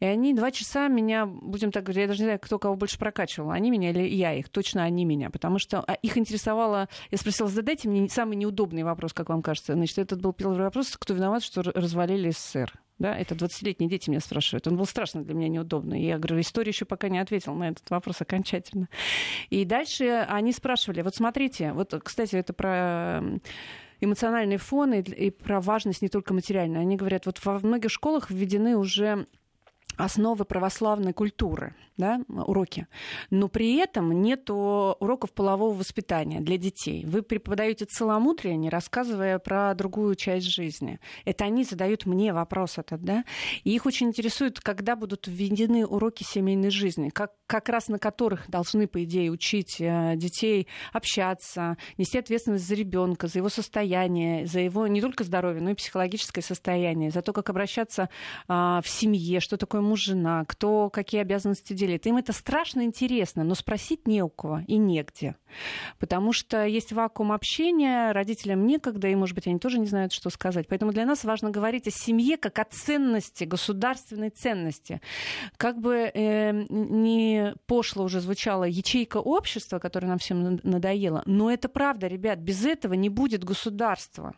и 0.00 0.04
они 0.04 0.34
два 0.34 0.50
часа 0.50 0.88
меня, 0.88 1.24
будем 1.24 1.72
так 1.72 1.84
говорить, 1.84 2.02
я 2.02 2.06
даже 2.06 2.20
не 2.20 2.26
знаю, 2.26 2.38
кто 2.40 2.58
кого 2.58 2.76
больше 2.76 2.98
прокачивал, 2.98 3.50
они 3.50 3.70
меня 3.70 3.90
или 3.90 4.02
я 4.02 4.34
их, 4.34 4.50
точно 4.50 4.84
они 4.84 5.06
меня, 5.06 5.30
потому 5.30 5.58
что 5.58 5.80
а, 5.80 5.94
их 5.94 6.18
интересовало, 6.18 6.88
я 7.10 7.18
спросила, 7.18 7.48
задайте 7.48 7.88
мне 7.88 8.08
самый 8.08 8.36
неудобный 8.36 8.82
вопрос, 8.82 9.14
как 9.14 9.30
вам 9.30 9.40
кажется. 9.40 9.72
Значит, 9.72 9.98
этот 9.98 10.20
был 10.20 10.34
первый 10.34 10.58
вопрос, 10.58 10.96
кто 10.98 11.14
виноват, 11.14 11.42
что 11.42 11.62
развалили 11.62 12.30
СССР. 12.30 12.72
Да, 13.00 13.16
это 13.16 13.34
20-летние 13.34 13.88
дети 13.88 14.10
меня 14.10 14.20
спрашивают. 14.20 14.66
Он 14.66 14.76
был 14.76 14.84
страшно 14.84 15.24
для 15.24 15.32
меня 15.32 15.48
неудобный. 15.48 16.02
Я 16.02 16.18
говорю, 16.18 16.38
история 16.38 16.68
еще 16.68 16.84
пока 16.84 17.08
не 17.08 17.18
ответила 17.18 17.54
на 17.54 17.70
этот 17.70 17.88
вопрос 17.88 18.20
окончательно. 18.20 18.90
И 19.48 19.64
дальше 19.64 20.26
они 20.28 20.52
спрашивали, 20.52 21.00
вот 21.00 21.14
смотрите, 21.14 21.72
вот, 21.72 21.94
кстати, 22.04 22.36
это 22.36 22.52
про 22.52 23.22
эмоциональный 24.00 24.58
фон 24.58 24.92
и, 24.92 25.00
и 25.00 25.30
про 25.30 25.62
важность 25.62 26.02
не 26.02 26.08
только 26.08 26.34
материальной. 26.34 26.80
Они 26.80 26.96
говорят, 26.96 27.24
вот 27.24 27.42
во 27.42 27.58
многих 27.58 27.90
школах 27.90 28.30
введены 28.30 28.76
уже 28.76 29.26
основы 29.96 30.44
православной 30.44 31.12
культуры, 31.12 31.74
да, 31.96 32.20
уроки. 32.28 32.86
Но 33.30 33.48
при 33.48 33.76
этом 33.76 34.22
нет 34.22 34.48
уроков 34.50 35.32
полового 35.32 35.74
воспитания 35.74 36.40
для 36.40 36.56
детей. 36.56 37.04
Вы 37.04 37.22
преподаете 37.22 37.84
целомудрие, 37.84 38.56
не 38.56 38.70
рассказывая 38.70 39.38
про 39.38 39.74
другую 39.74 40.14
часть 40.14 40.46
жизни. 40.46 41.00
Это 41.24 41.44
они 41.44 41.64
задают 41.64 42.06
мне 42.06 42.32
вопрос 42.32 42.78
этот, 42.78 43.02
да. 43.02 43.24
И 43.64 43.74
их 43.74 43.86
очень 43.86 44.08
интересует, 44.08 44.60
когда 44.60 44.96
будут 44.96 45.26
введены 45.26 45.86
уроки 45.86 46.22
семейной 46.22 46.70
жизни, 46.70 47.10
как, 47.10 47.32
как 47.46 47.68
раз 47.68 47.88
на 47.88 47.98
которых 47.98 48.48
должны, 48.48 48.86
по 48.86 49.04
идее, 49.04 49.30
учить 49.30 49.76
э, 49.80 50.14
детей 50.16 50.66
общаться, 50.92 51.76
нести 51.98 52.18
ответственность 52.18 52.66
за 52.66 52.74
ребенка, 52.74 53.26
за 53.26 53.38
его 53.38 53.48
состояние, 53.48 54.46
за 54.46 54.60
его 54.60 54.86
не 54.86 55.00
только 55.00 55.24
здоровье, 55.24 55.60
но 55.60 55.70
и 55.70 55.74
психологическое 55.74 56.42
состояние, 56.42 57.10
за 57.10 57.22
то, 57.22 57.32
как 57.32 57.50
обращаться 57.50 58.08
а, 58.48 58.80
в 58.82 58.88
семье, 58.88 59.40
что 59.40 59.56
такое 59.56 59.80
муж, 59.90 60.04
жена, 60.04 60.44
кто 60.46 60.88
какие 60.88 61.20
обязанности 61.20 61.72
делит. 61.72 62.06
Им 62.06 62.16
это 62.16 62.32
страшно 62.32 62.82
интересно, 62.84 63.42
но 63.42 63.54
спросить 63.54 64.06
не 64.06 64.22
у 64.22 64.28
кого 64.28 64.60
и 64.66 64.76
негде. 64.76 65.36
Потому 65.98 66.32
что 66.32 66.64
есть 66.64 66.92
вакуум 66.92 67.32
общения, 67.32 68.12
родителям 68.12 68.66
некогда, 68.66 69.08
и, 69.08 69.14
может 69.16 69.34
быть, 69.34 69.48
они 69.48 69.58
тоже 69.58 69.80
не 69.80 69.86
знают, 69.86 70.12
что 70.12 70.30
сказать. 70.30 70.68
Поэтому 70.68 70.92
для 70.92 71.04
нас 71.04 71.24
важно 71.24 71.50
говорить 71.50 71.88
о 71.88 71.90
семье 71.90 72.36
как 72.36 72.58
о 72.60 72.64
ценности, 72.64 73.44
государственной 73.44 74.30
ценности. 74.30 75.00
Как 75.56 75.80
бы 75.80 76.10
э, 76.14 76.52
не 76.70 77.54
пошло 77.66 78.04
уже 78.04 78.20
звучала 78.20 78.64
ячейка 78.64 79.16
общества, 79.18 79.80
которая 79.80 80.10
нам 80.10 80.18
всем 80.18 80.60
надоела, 80.62 81.22
но 81.26 81.50
это 81.50 81.68
правда, 81.68 82.06
ребят, 82.06 82.38
без 82.38 82.64
этого 82.64 82.94
не 82.94 83.08
будет 83.08 83.42
государства. 83.42 84.34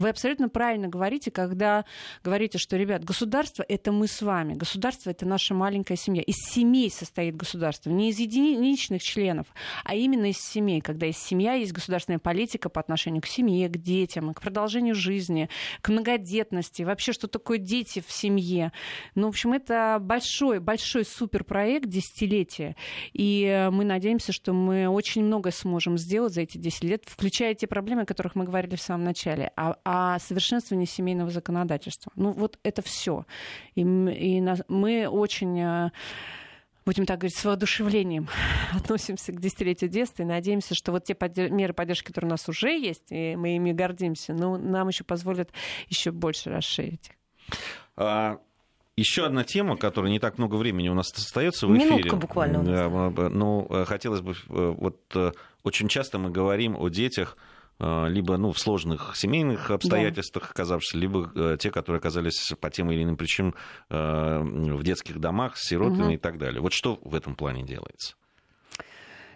Вы 0.00 0.08
абсолютно 0.08 0.48
правильно 0.48 0.88
говорите, 0.88 1.30
когда 1.30 1.84
говорите, 2.24 2.56
что, 2.56 2.78
ребят, 2.78 3.04
государство— 3.04 3.62
это 3.68 3.92
мы 3.92 4.08
с 4.08 4.22
вами. 4.22 4.54
Государство— 4.54 5.10
это 5.10 5.26
наша 5.26 5.52
маленькая 5.52 5.96
семья. 5.96 6.22
Из 6.22 6.36
семей 6.36 6.90
состоит 6.90 7.36
государство. 7.36 7.90
Не 7.90 8.08
из 8.08 8.18
единичных 8.18 9.02
членов, 9.02 9.46
а 9.84 9.94
именно 9.94 10.30
из 10.30 10.38
семей. 10.38 10.80
Когда 10.80 11.04
есть 11.04 11.20
семья, 11.20 11.52
есть 11.52 11.72
государственная 11.72 12.18
политика 12.18 12.70
по 12.70 12.80
отношению 12.80 13.20
к 13.20 13.26
семье, 13.26 13.68
к 13.68 13.76
детям, 13.76 14.32
к 14.32 14.40
продолжению 14.40 14.94
жизни, 14.94 15.50
к 15.82 15.90
многодетности. 15.90 16.82
Вообще, 16.82 17.12
что 17.12 17.28
такое 17.28 17.58
дети 17.58 18.00
в 18.00 18.10
семье. 18.10 18.72
Ну, 19.14 19.26
в 19.26 19.28
общем, 19.30 19.52
это 19.52 19.98
большой, 20.00 20.60
большой 20.60 21.04
суперпроект 21.04 21.86
десятилетия. 21.86 22.74
И 23.12 23.68
мы 23.70 23.84
надеемся, 23.84 24.32
что 24.32 24.54
мы 24.54 24.88
очень 24.88 25.22
многое 25.24 25.52
сможем 25.52 25.98
сделать 25.98 26.32
за 26.32 26.40
эти 26.40 26.56
10 26.56 26.84
лет, 26.84 27.02
включая 27.06 27.54
те 27.54 27.66
проблемы, 27.66 28.02
о 28.02 28.06
которых 28.06 28.34
мы 28.34 28.44
говорили 28.44 28.76
в 28.76 28.80
самом 28.80 29.04
начале. 29.04 29.52
А, 29.56 29.76
а 29.92 30.20
совершенствование 30.20 30.86
семейного 30.86 31.32
законодательства. 31.32 32.12
Ну 32.14 32.30
вот 32.30 32.60
это 32.62 32.80
все. 32.80 33.26
И, 33.74 33.80
и 33.80 34.40
мы 34.68 35.08
очень 35.08 35.60
э, 35.60 35.90
будем 36.86 37.06
так 37.06 37.18
говорить, 37.18 37.36
с 37.36 37.44
воодушевлением 37.44 38.28
относимся 38.72 39.32
к 39.32 39.40
десятилетию 39.40 39.90
детства 39.90 40.22
и 40.22 40.26
надеемся, 40.26 40.76
что 40.76 40.92
вот 40.92 41.06
те 41.06 41.16
поддерж... 41.16 41.50
меры 41.50 41.74
поддержки, 41.74 42.06
которые 42.06 42.28
у 42.28 42.30
нас 42.30 42.48
уже 42.48 42.68
есть, 42.70 43.10
и 43.10 43.34
мы 43.34 43.56
ими 43.56 43.72
гордимся, 43.72 44.32
но 44.32 44.56
нам 44.58 44.86
еще 44.86 45.02
позволят 45.02 45.50
еще 45.88 46.12
больше 46.12 46.50
расширить. 46.50 47.10
А... 47.96 48.38
Еще 48.96 49.24
одна 49.24 49.44
тема, 49.44 49.76
которая 49.78 50.12
не 50.12 50.18
так 50.20 50.36
много 50.36 50.56
времени 50.56 50.88
у 50.88 50.94
нас 50.94 51.10
остается 51.12 51.66
в 51.66 51.74
эфире. 51.74 51.90
Минутка 51.90 52.16
буквально. 52.16 52.60
У 52.60 52.62
нас. 52.62 53.32
Ну, 53.32 53.66
э, 53.70 53.84
хотелось 53.86 54.20
бы, 54.20 54.32
э, 54.32 54.34
вот 54.50 55.00
очень 55.62 55.88
часто 55.88 56.18
мы 56.18 56.28
говорим 56.30 56.76
о 56.76 56.88
детях, 56.88 57.38
либо 57.80 58.36
ну, 58.36 58.52
в 58.52 58.58
сложных 58.58 59.16
семейных 59.16 59.70
обстоятельствах 59.70 60.44
да. 60.44 60.50
оказавшись, 60.50 60.94
либо 60.94 61.32
э, 61.34 61.56
те, 61.58 61.70
которые 61.70 61.98
оказались 61.98 62.52
по 62.60 62.70
тем 62.70 62.90
или 62.90 63.02
иным 63.02 63.16
причинам 63.16 63.54
э, 63.88 64.38
в 64.38 64.82
детских 64.82 65.18
домах 65.18 65.56
с 65.56 65.66
сиротами 65.66 66.02
угу. 66.02 66.12
и 66.12 66.16
так 66.18 66.38
далее. 66.38 66.60
Вот 66.60 66.72
что 66.72 66.98
в 67.02 67.14
этом 67.14 67.34
плане 67.36 67.64
делается? 67.64 68.16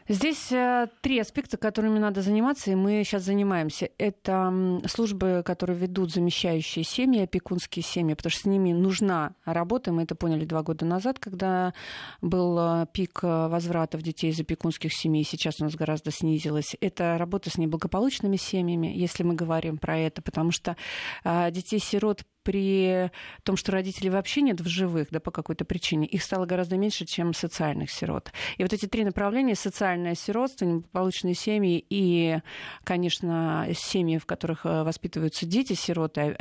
Здесь 0.07 0.53
э, 0.53 0.89
три 1.01 1.19
аспекта, 1.19 1.57
которыми 1.57 1.99
надо 1.99 2.21
заниматься, 2.21 2.71
и 2.71 2.75
мы 2.75 3.03
сейчас 3.05 3.23
занимаемся. 3.23 3.89
Это 3.97 4.83
службы, 4.87 5.43
которые 5.45 5.79
ведут 5.79 6.13
замещающие 6.13 6.85
семьи, 6.85 7.23
опекунские 7.23 7.83
семьи, 7.83 8.13
потому 8.13 8.31
что 8.31 8.43
с 8.43 8.45
ними 8.45 8.73
нужна 8.73 9.35
работа. 9.47 9.93
Мы 9.93 10.03
это 10.03 10.15
поняли 10.15 10.45
два 10.45 10.63
года 10.63 10.85
назад, 10.85 11.19
когда 11.19 11.73
был 12.21 12.59
э, 12.59 12.87
пик 12.93 13.21
э, 13.23 13.49
возвратов 13.49 14.03
детей 14.03 14.31
из 14.31 14.39
опекунских 14.39 14.93
семей. 14.93 15.25
Сейчас 15.25 15.61
у 15.61 15.65
нас 15.65 15.75
гораздо 15.75 16.11
снизилось. 16.11 16.77
Это 16.83 17.17
работа 17.17 17.49
с 17.49 17.57
неблагополучными 17.57 18.37
семьями, 18.37 18.89
если 18.89 19.23
мы 19.23 19.35
говорим 19.35 19.79
про 19.79 19.97
это, 19.97 20.21
потому 20.21 20.51
что 20.51 20.77
детей-сирот 21.25 22.25
при 22.45 23.11
том, 23.43 23.57
что 23.57 23.73
родителей 23.73 24.11
вообще 24.11 24.43
нет 24.43 24.61
в 24.61 24.69
живых, 24.69 25.09
да, 25.11 25.19
по 25.19 25.31
какой-то 25.31 25.65
причине, 25.65 26.07
их 26.07 26.23
стало 26.23 26.47
гораздо 26.47 26.77
меньше, 26.77 27.05
чем 27.07 27.35
социальных 27.35 27.91
сирот. 27.91 28.33
И 28.59 28.63
вот 28.63 28.73
эти 28.73 28.87
три 28.87 29.05
направления, 29.05 29.57
социальное 29.57 30.15
сиротство, 30.15 30.65
неблагополучные 30.65 31.35
семьи 31.35 31.85
и, 31.89 32.39
конечно, 32.85 33.69
семьи, 33.75 34.19
в 34.19 34.27
которых 34.27 34.65
э, 34.65 34.83
воспитываются 34.85 35.47
дети, 35.47 35.73
сироты, 35.73 36.37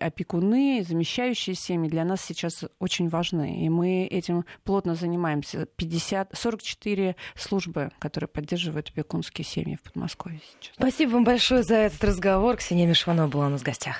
опекуны, 0.00 0.84
замещающие 0.86 1.54
семьи, 1.54 1.90
для 1.90 2.04
нас 2.04 2.22
сейчас 2.24 2.64
очень 2.78 3.08
важны. 3.08 3.64
И 3.64 3.68
мы 3.68 4.04
этим 4.04 4.44
плотно 4.64 4.94
занимаемся. 4.94 5.66
50, 5.66 6.30
44 6.32 7.16
службы, 7.34 7.90
которые 7.98 8.28
поддерживают 8.28 8.90
опекунские 8.90 9.44
семьи 9.44 9.76
в 9.76 9.82
Подмосковье 9.82 10.40
сейчас. 10.60 10.74
Спасибо 10.74 11.10
вам 11.10 11.24
большое 11.24 11.62
за 11.62 11.74
этот 11.74 12.02
разговор. 12.04 12.56
Ксения 12.56 12.86
Мишванова 12.86 13.28
была 13.28 13.46
у 13.46 13.50
нас 13.50 13.60
в 13.60 13.64
гостях. 13.64 13.98